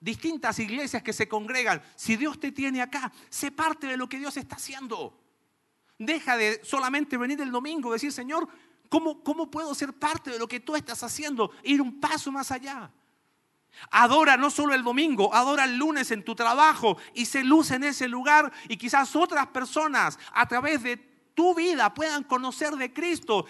distintas 0.00 0.58
iglesias 0.58 1.02
que 1.02 1.12
se 1.12 1.28
congregan. 1.28 1.82
Si 1.94 2.16
Dios 2.16 2.40
te 2.40 2.52
tiene 2.52 2.80
acá, 2.80 3.12
sé 3.28 3.52
parte 3.52 3.86
de 3.86 3.96
lo 3.96 4.08
que 4.08 4.18
Dios 4.18 4.36
está 4.36 4.56
haciendo. 4.56 5.16
Deja 5.98 6.36
de 6.36 6.60
solamente 6.64 7.18
venir 7.18 7.40
el 7.40 7.52
domingo 7.52 7.90
y 7.90 7.92
decir, 7.92 8.12
Señor, 8.12 8.48
¿cómo, 8.88 9.22
¿cómo 9.22 9.50
puedo 9.50 9.74
ser 9.74 9.92
parte 9.92 10.30
de 10.30 10.38
lo 10.38 10.48
que 10.48 10.60
tú 10.60 10.74
estás 10.74 11.02
haciendo? 11.02 11.52
Ir 11.62 11.82
un 11.82 12.00
paso 12.00 12.32
más 12.32 12.50
allá. 12.50 12.90
Adora 13.90 14.36
no 14.36 14.50
solo 14.50 14.74
el 14.74 14.82
domingo, 14.82 15.32
adora 15.32 15.64
el 15.64 15.76
lunes 15.76 16.10
en 16.10 16.24
tu 16.24 16.34
trabajo 16.34 16.96
y 17.14 17.26
se 17.26 17.44
luce 17.44 17.76
en 17.76 17.84
ese 17.84 18.08
lugar 18.08 18.52
y 18.68 18.76
quizás 18.76 19.14
otras 19.14 19.46
personas 19.48 20.18
a 20.32 20.46
través 20.46 20.82
de 20.82 20.96
tu 21.34 21.54
vida 21.54 21.94
puedan 21.94 22.24
conocer 22.24 22.72
de 22.72 22.92
Cristo 22.92 23.46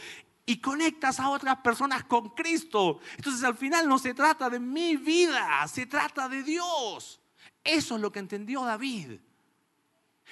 y 0.47 0.61
conectas 0.61 1.21
a 1.21 1.29
otras 1.31 1.59
personas 1.59 2.05
con 2.05 2.31
Cristo. 2.31 3.01
Entonces 3.17 3.43
al 3.45 3.57
final 3.57 3.89
no 3.89 3.99
se 3.99 4.15
trata 4.15 4.51
de 4.51 4.59
mi 4.59 4.97
vida, 4.97 5.67
se 5.69 5.87
trata 5.87 6.29
de 6.29 6.43
Dios. 6.43 7.21
Eso 7.63 7.97
es 7.97 8.01
lo 8.01 8.11
que 8.11 8.19
entendió 8.19 8.65
David. 8.65 9.21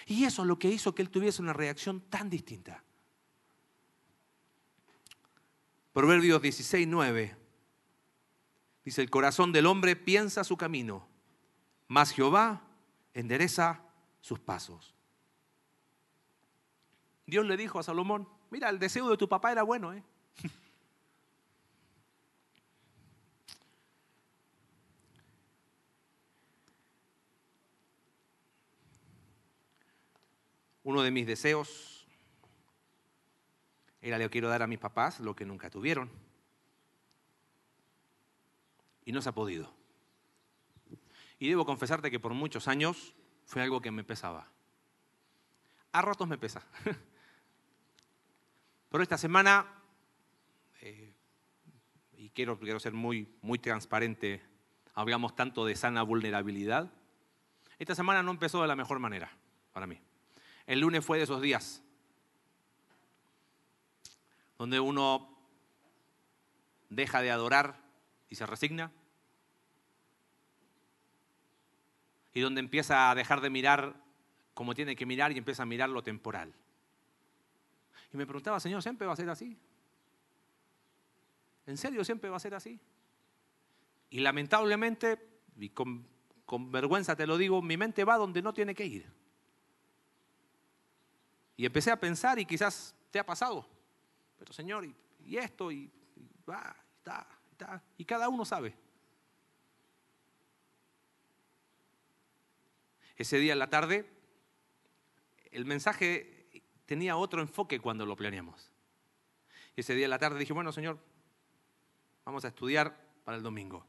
Y 0.07 0.25
eso 0.25 0.43
es 0.43 0.49
lo 0.49 0.59
que 0.59 0.69
hizo 0.69 0.95
que 0.95 1.03
él 1.03 1.11
tuviese 1.11 1.43
una 1.43 1.53
reacción 1.53 2.01
tan 2.03 2.31
distinta. 2.31 2.83
Proverbios 5.93 6.41
16, 6.41 6.87
9 6.87 7.37
Dice, 8.85 9.03
el 9.03 9.11
corazón 9.11 9.53
del 9.53 9.67
hombre 9.67 9.97
piensa 9.97 10.45
su 10.45 10.57
camino, 10.57 11.07
mas 11.89 12.11
Jehová 12.11 12.63
endereza 13.13 13.83
sus 14.23 14.39
pasos. 14.39 14.95
Dios 17.27 17.45
le 17.45 17.59
dijo 17.59 17.79
a 17.79 17.83
Salomón, 17.83 18.27
mira, 18.51 18.69
el 18.69 18.79
deseo 18.79 19.09
de 19.09 19.17
tu 19.17 19.29
papá 19.29 19.53
era 19.53 19.63
bueno, 19.63 19.93
¿eh? 19.93 20.03
Uno 30.83 31.03
de 31.03 31.11
mis 31.11 31.27
deseos 31.27 32.07
era 34.01 34.17
le 34.19 34.31
quiero 34.31 34.49
dar 34.49 34.63
a 34.63 34.67
mis 34.67 34.79
papás 34.79 35.21
lo 35.21 35.35
que 35.37 35.45
nunca 35.45 35.71
tuvieron 35.71 36.11
y 39.05 39.13
no 39.13 39.23
se 39.23 39.29
ha 39.31 39.33
podido. 39.33 39.73
Y 41.39 41.49
debo 41.49 41.65
confesarte 41.65 42.11
que 42.11 42.21
por 42.21 42.35
muchos 42.35 42.69
años 42.69 43.15
fue 43.45 43.63
algo 43.63 43.81
que 43.81 43.91
me 43.91 44.05
pesaba. 44.05 44.49
A 45.93 46.03
ratos 46.03 46.29
me 46.29 46.37
pesa. 46.37 46.63
Pero 48.91 49.03
esta 49.03 49.19
semana, 49.19 49.67
eh, 50.81 51.13
y 52.17 52.31
quiero, 52.31 52.59
quiero 52.59 52.81
ser 52.81 52.93
muy, 52.93 53.29
muy 53.43 53.59
transparente, 53.59 54.43
hablamos 54.95 55.37
tanto 55.37 55.65
de 55.65 55.77
sana 55.77 56.03
vulnerabilidad. 56.03 56.91
Esta 57.79 57.95
semana 57.95 58.23
no 58.23 58.31
empezó 58.31 58.63
de 58.63 58.69
la 58.69 58.77
mejor 58.77 58.99
manera 58.99 59.31
para 59.73 59.87
mí. 59.87 60.01
El 60.67 60.81
lunes 60.81 61.05
fue 61.05 61.19
de 61.19 61.25
esos 61.25 61.41
días 61.41 61.83
donde 64.59 64.81
uno 64.81 65.39
deja 66.89 67.23
de 67.23 67.31
adorar 67.31 67.81
y 68.29 68.35
se 68.35 68.45
resigna. 68.45 68.91
Y 72.35 72.41
donde 72.41 72.61
empieza 72.61 73.11
a 73.11 73.15
dejar 73.15 73.41
de 73.41 73.51
mirar 73.51 73.95
como 74.55 74.75
tiene 74.75 74.97
que 74.97 75.07
mirar 75.07 75.33
y 75.33 75.39
empieza 75.39 75.63
a 75.63 75.67
mirar 75.67 75.89
lo 75.89 76.03
temporal. 76.03 76.53
Y 78.13 78.17
me 78.17 78.27
preguntaba, 78.27 78.61
Señor, 78.61 78.83
¿siempre 78.83 79.07
va 79.07 79.13
a 79.13 79.17
ser 79.17 79.29
así? 79.31 79.57
¿En 81.67 81.77
serio 81.77 82.05
siempre 82.05 82.31
va 82.31 82.37
a 82.37 82.41
ser 82.41 82.55
así? 82.55 82.81
Y 84.11 84.21
lamentablemente, 84.21 85.19
y 85.59 85.71
con 85.71 86.07
vergüenza 86.71 87.15
te 87.15 87.27
lo 87.27 87.37
digo, 87.37 87.61
mi 87.61 87.77
mente 87.77 88.05
va 88.05 88.17
donde 88.17 88.41
no 88.41 88.55
tiene 88.55 88.75
que 88.75 88.87
ir. 88.87 89.19
Y 91.59 91.67
empecé 91.67 91.91
a 91.91 91.99
pensar 91.99 92.39
y 92.39 92.47
quizás 92.47 92.95
te 93.11 93.19
ha 93.19 93.27
pasado. 93.27 93.69
Pero 94.39 94.53
Señor, 94.53 94.87
y, 95.25 95.37
esto, 95.37 95.73
y, 95.73 95.91
va, 96.49 96.75
está, 96.99 97.27
está. 97.51 97.83
Y 97.97 98.05
cada 98.05 98.29
uno 98.29 98.45
sabe. 98.45 98.77
Ese 103.17 103.39
día 103.39 103.55
en 103.55 103.59
la 103.59 103.69
tarde, 103.69 104.09
el 105.51 105.65
mensaje 105.65 106.38
tenía 106.89 107.19
otro 107.19 107.43
enfoque 107.43 107.79
cuando 107.79 108.07
lo 108.07 108.17
planeamos. 108.17 108.73
Y 109.77 109.83
ese 109.83 109.95
día 109.95 110.07
en 110.07 110.11
la 110.11 110.19
tarde 110.19 110.39
dije, 110.39 110.55
bueno, 110.55 110.73
Señor, 110.73 110.99
vamos 112.25 112.47
a 112.47 112.49
estudiar 112.49 112.99
para 113.25 113.37
el 113.37 113.43
domingo. 113.43 113.87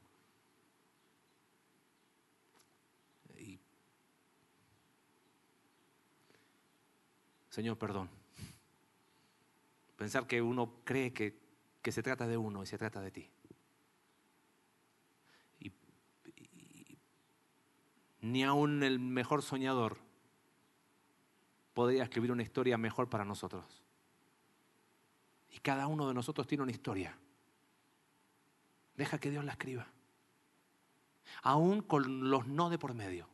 Señor, 7.50 7.78
perdón. 7.78 8.10
Pensar 9.96 10.28
que 10.28 10.42
uno 10.42 10.82
cree 10.84 11.14
que, 11.14 11.40
que 11.82 11.94
se 11.94 12.04
trata 12.04 12.28
de 12.28 12.36
uno 12.38 12.64
y 12.64 12.66
se 12.68 12.78
trata 12.78 13.00
de 13.00 13.12
ti. 13.12 13.30
Y, 15.60 15.72
ni 18.22 18.44
aún 18.44 18.84
el 18.84 19.00
mejor 19.00 19.42
soñador 19.42 20.09
podría 21.80 22.04
escribir 22.04 22.30
una 22.34 22.44
historia 22.44 22.78
mejor 22.78 23.10
para 23.10 23.24
nosotros. 23.24 23.64
Y 25.50 25.60
cada 25.60 25.88
uno 25.88 26.10
de 26.10 26.14
nosotros 26.14 26.46
tiene 26.46 26.64
una 26.64 26.74
historia. 26.74 27.18
Deja 28.98 29.18
que 29.18 29.32
Dios 29.32 29.46
la 29.46 29.54
escriba. 29.54 29.88
Aún 31.42 31.82
con 31.82 32.30
los 32.30 32.46
no 32.48 32.70
de 32.70 32.78
por 32.78 32.94
medio. 32.94 33.30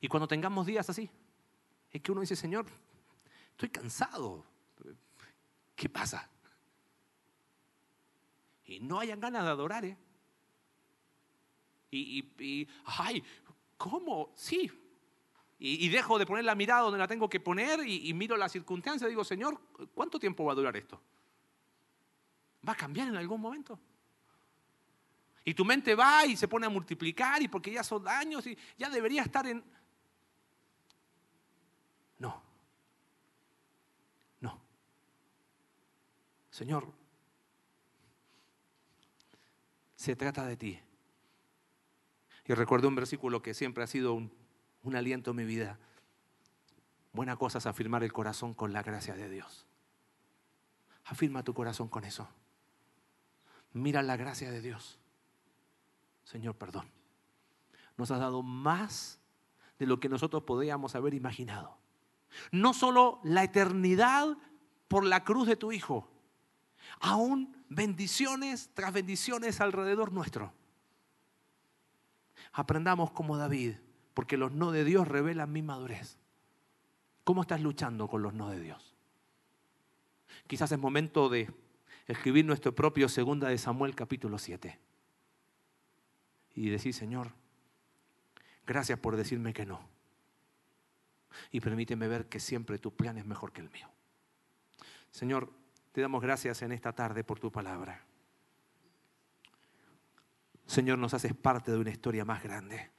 Y 0.00 0.06
cuando 0.06 0.28
tengamos 0.28 0.66
días 0.66 0.88
así, 0.88 1.10
es 1.90 2.00
que 2.00 2.12
uno 2.12 2.20
dice, 2.20 2.36
Señor, 2.36 2.66
estoy 3.50 3.70
cansado. 3.70 4.44
¿Qué 5.74 5.88
pasa? 5.88 6.30
Y 8.66 8.78
no 8.78 9.00
hayan 9.00 9.18
ganas 9.18 9.42
de 9.42 9.50
adorar, 9.50 9.84
¿eh? 9.84 9.98
Y, 11.90 12.68
ay, 12.84 13.20
¿cómo? 13.76 14.32
Sí. 14.36 14.70
Y, 15.66 15.88
dejo 15.88 16.18
de 16.18 16.26
poner 16.26 16.44
la 16.44 16.54
mirada 16.54 16.82
donde 16.82 16.98
la 16.98 17.08
tengo 17.08 17.26
que 17.26 17.40
poner 17.40 17.88
y, 17.88 18.12
miro 18.12 18.36
las 18.36 18.52
circunstancias 18.52 19.08
y 19.08 19.12
digo, 19.12 19.24
Señor, 19.24 19.58
¿cuánto 19.94 20.18
tiempo 20.20 20.44
va 20.44 20.52
a 20.52 20.54
durar 20.54 20.76
esto? 20.76 21.00
¿Va 22.68 22.74
a 22.74 22.76
cambiar 22.76 23.08
en 23.08 23.16
algún 23.16 23.40
momento? 23.40 23.80
Y 25.42 25.54
tu 25.54 25.64
mente 25.64 25.94
va 25.94 26.26
y 26.26 26.36
se 26.36 26.48
pone 26.48 26.66
a 26.66 26.68
multiplicar 26.68 27.40
y 27.40 27.48
porque 27.48 27.72
ya 27.72 27.82
son 27.82 28.06
años 28.06 28.46
y 28.46 28.58
ya 28.76 28.90
debería 28.90 29.22
estar 29.22 29.46
en... 29.46 29.64
No. 32.18 32.42
No. 34.40 34.60
Señor, 36.50 36.92
se 39.96 40.14
trata 40.14 40.44
de 40.44 40.58
ti. 40.58 40.78
Y 42.44 42.52
recuerdo 42.52 42.86
un 42.86 42.96
versículo 42.96 43.40
que 43.40 43.54
siempre 43.54 43.82
ha 43.82 43.86
sido 43.86 44.12
un, 44.12 44.43
un 44.84 44.96
aliento 44.96 45.30
en 45.30 45.36
mi 45.36 45.44
vida. 45.44 45.78
Buena 47.12 47.36
cosa 47.36 47.58
es 47.58 47.66
afirmar 47.66 48.04
el 48.04 48.12
corazón 48.12 48.54
con 48.54 48.72
la 48.72 48.82
gracia 48.82 49.14
de 49.14 49.28
Dios. 49.28 49.66
Afirma 51.04 51.42
tu 51.42 51.54
corazón 51.54 51.88
con 51.88 52.04
eso. 52.04 52.28
Mira 53.72 54.02
la 54.02 54.16
gracia 54.16 54.50
de 54.50 54.60
Dios. 54.60 54.98
Señor, 56.24 56.56
perdón. 56.56 56.88
Nos 57.96 58.10
has 58.10 58.20
dado 58.20 58.42
más 58.42 59.18
de 59.78 59.86
lo 59.86 60.00
que 60.00 60.08
nosotros 60.08 60.42
podíamos 60.44 60.94
haber 60.94 61.14
imaginado. 61.14 61.76
No 62.50 62.74
solo 62.74 63.20
la 63.22 63.44
eternidad 63.44 64.36
por 64.88 65.04
la 65.04 65.24
cruz 65.24 65.46
de 65.46 65.56
tu 65.56 65.72
Hijo, 65.72 66.08
aún 67.00 67.64
bendiciones 67.68 68.70
tras 68.74 68.92
bendiciones 68.92 69.60
alrededor 69.60 70.12
nuestro. 70.12 70.52
Aprendamos 72.52 73.10
como 73.12 73.36
David, 73.36 73.76
porque 74.14 74.36
los 74.36 74.52
no 74.52 74.70
de 74.70 74.84
Dios 74.84 75.06
revelan 75.06 75.52
mi 75.52 75.62
madurez. 75.62 76.16
¿Cómo 77.24 77.42
estás 77.42 77.60
luchando 77.60 78.08
con 78.08 78.22
los 78.22 78.32
no 78.34 78.48
de 78.48 78.60
Dios? 78.60 78.94
Quizás 80.46 80.72
es 80.72 80.78
momento 80.78 81.28
de 81.28 81.52
escribir 82.06 82.44
nuestro 82.44 82.74
propio 82.74 83.08
segunda 83.08 83.48
de 83.48 83.58
Samuel 83.58 83.94
capítulo 83.94 84.38
7 84.38 84.78
y 86.54 86.68
decir, 86.68 86.94
Señor, 86.94 87.32
gracias 88.66 88.98
por 88.98 89.16
decirme 89.16 89.52
que 89.52 89.66
no 89.66 89.80
y 91.50 91.60
permíteme 91.60 92.08
ver 92.08 92.28
que 92.28 92.40
siempre 92.40 92.78
tu 92.78 92.94
plan 92.94 93.18
es 93.18 93.26
mejor 93.26 93.52
que 93.52 93.60
el 93.60 93.70
mío. 93.70 93.88
Señor, 95.10 95.52
te 95.92 96.00
damos 96.00 96.22
gracias 96.22 96.62
en 96.62 96.72
esta 96.72 96.92
tarde 96.92 97.24
por 97.24 97.40
tu 97.40 97.50
palabra. 97.50 98.04
Señor, 100.66 100.98
nos 100.98 101.14
haces 101.14 101.34
parte 101.34 101.72
de 101.72 101.78
una 101.78 101.90
historia 101.90 102.24
más 102.24 102.42
grande. 102.42 102.93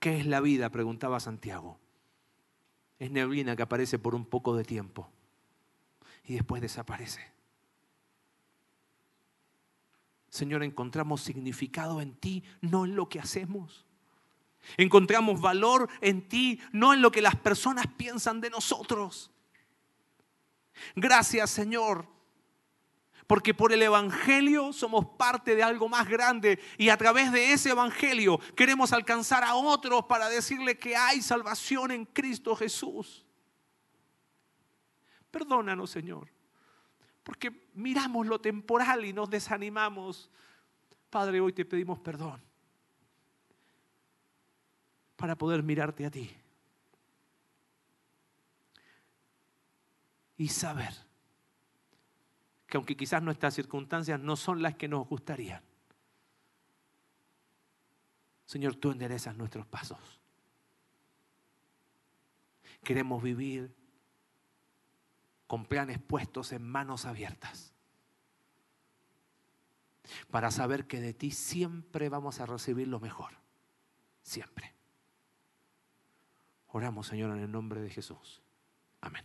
¿Qué 0.00 0.18
es 0.18 0.26
la 0.26 0.40
vida? 0.40 0.70
preguntaba 0.70 1.20
Santiago. 1.20 1.78
Es 2.98 3.10
neblina 3.10 3.54
que 3.54 3.62
aparece 3.62 3.98
por 3.98 4.14
un 4.14 4.24
poco 4.24 4.56
de 4.56 4.64
tiempo 4.64 5.10
y 6.24 6.34
después 6.34 6.60
desaparece. 6.60 7.20
Señor, 10.28 10.62
encontramos 10.62 11.22
significado 11.22 12.00
en 12.00 12.14
ti, 12.14 12.44
no 12.60 12.84
en 12.84 12.94
lo 12.96 13.08
que 13.08 13.20
hacemos. 13.20 13.84
Encontramos 14.76 15.40
valor 15.40 15.88
en 16.00 16.28
ti, 16.28 16.60
no 16.72 16.94
en 16.94 17.02
lo 17.02 17.10
que 17.10 17.22
las 17.22 17.36
personas 17.36 17.86
piensan 17.86 18.40
de 18.40 18.50
nosotros. 18.50 19.30
Gracias 20.94 21.50
Señor, 21.50 22.06
porque 23.30 23.54
por 23.54 23.72
el 23.72 23.80
Evangelio 23.80 24.72
somos 24.72 25.06
parte 25.16 25.54
de 25.54 25.62
algo 25.62 25.88
más 25.88 26.08
grande 26.08 26.58
y 26.76 26.88
a 26.88 26.96
través 26.96 27.30
de 27.30 27.52
ese 27.52 27.70
Evangelio 27.70 28.40
queremos 28.56 28.92
alcanzar 28.92 29.44
a 29.44 29.54
otros 29.54 30.06
para 30.06 30.28
decirle 30.28 30.76
que 30.76 30.96
hay 30.96 31.22
salvación 31.22 31.92
en 31.92 32.06
Cristo 32.06 32.56
Jesús. 32.56 33.24
Perdónanos 35.30 35.90
Señor, 35.90 36.28
porque 37.22 37.68
miramos 37.74 38.26
lo 38.26 38.40
temporal 38.40 39.04
y 39.04 39.12
nos 39.12 39.30
desanimamos. 39.30 40.28
Padre, 41.08 41.40
hoy 41.40 41.52
te 41.52 41.64
pedimos 41.64 42.00
perdón 42.00 42.42
para 45.14 45.36
poder 45.36 45.62
mirarte 45.62 46.04
a 46.04 46.10
ti. 46.10 46.36
Y 50.36 50.48
saber 50.48 51.09
que 52.70 52.76
aunque 52.76 52.96
quizás 52.96 53.20
nuestras 53.20 53.52
circunstancias 53.52 54.20
no 54.20 54.36
son 54.36 54.62
las 54.62 54.76
que 54.76 54.88
nos 54.88 55.06
gustarían, 55.06 55.62
Señor, 58.46 58.76
tú 58.76 58.92
enderezas 58.92 59.36
nuestros 59.36 59.66
pasos. 59.66 60.20
Queremos 62.82 63.22
vivir 63.22 63.74
con 65.46 65.66
planes 65.66 65.98
puestos 65.98 66.52
en 66.52 66.62
manos 66.62 67.04
abiertas 67.04 67.72
para 70.30 70.50
saber 70.50 70.86
que 70.86 71.00
de 71.00 71.12
ti 71.12 71.30
siempre 71.30 72.08
vamos 72.08 72.40
a 72.40 72.46
recibir 72.46 72.88
lo 72.88 73.00
mejor. 73.00 73.32
Siempre. 74.22 74.74
Oramos, 76.68 77.08
Señor, 77.08 77.36
en 77.36 77.42
el 77.42 77.50
nombre 77.50 77.80
de 77.80 77.90
Jesús. 77.90 78.42
Amén. 79.00 79.24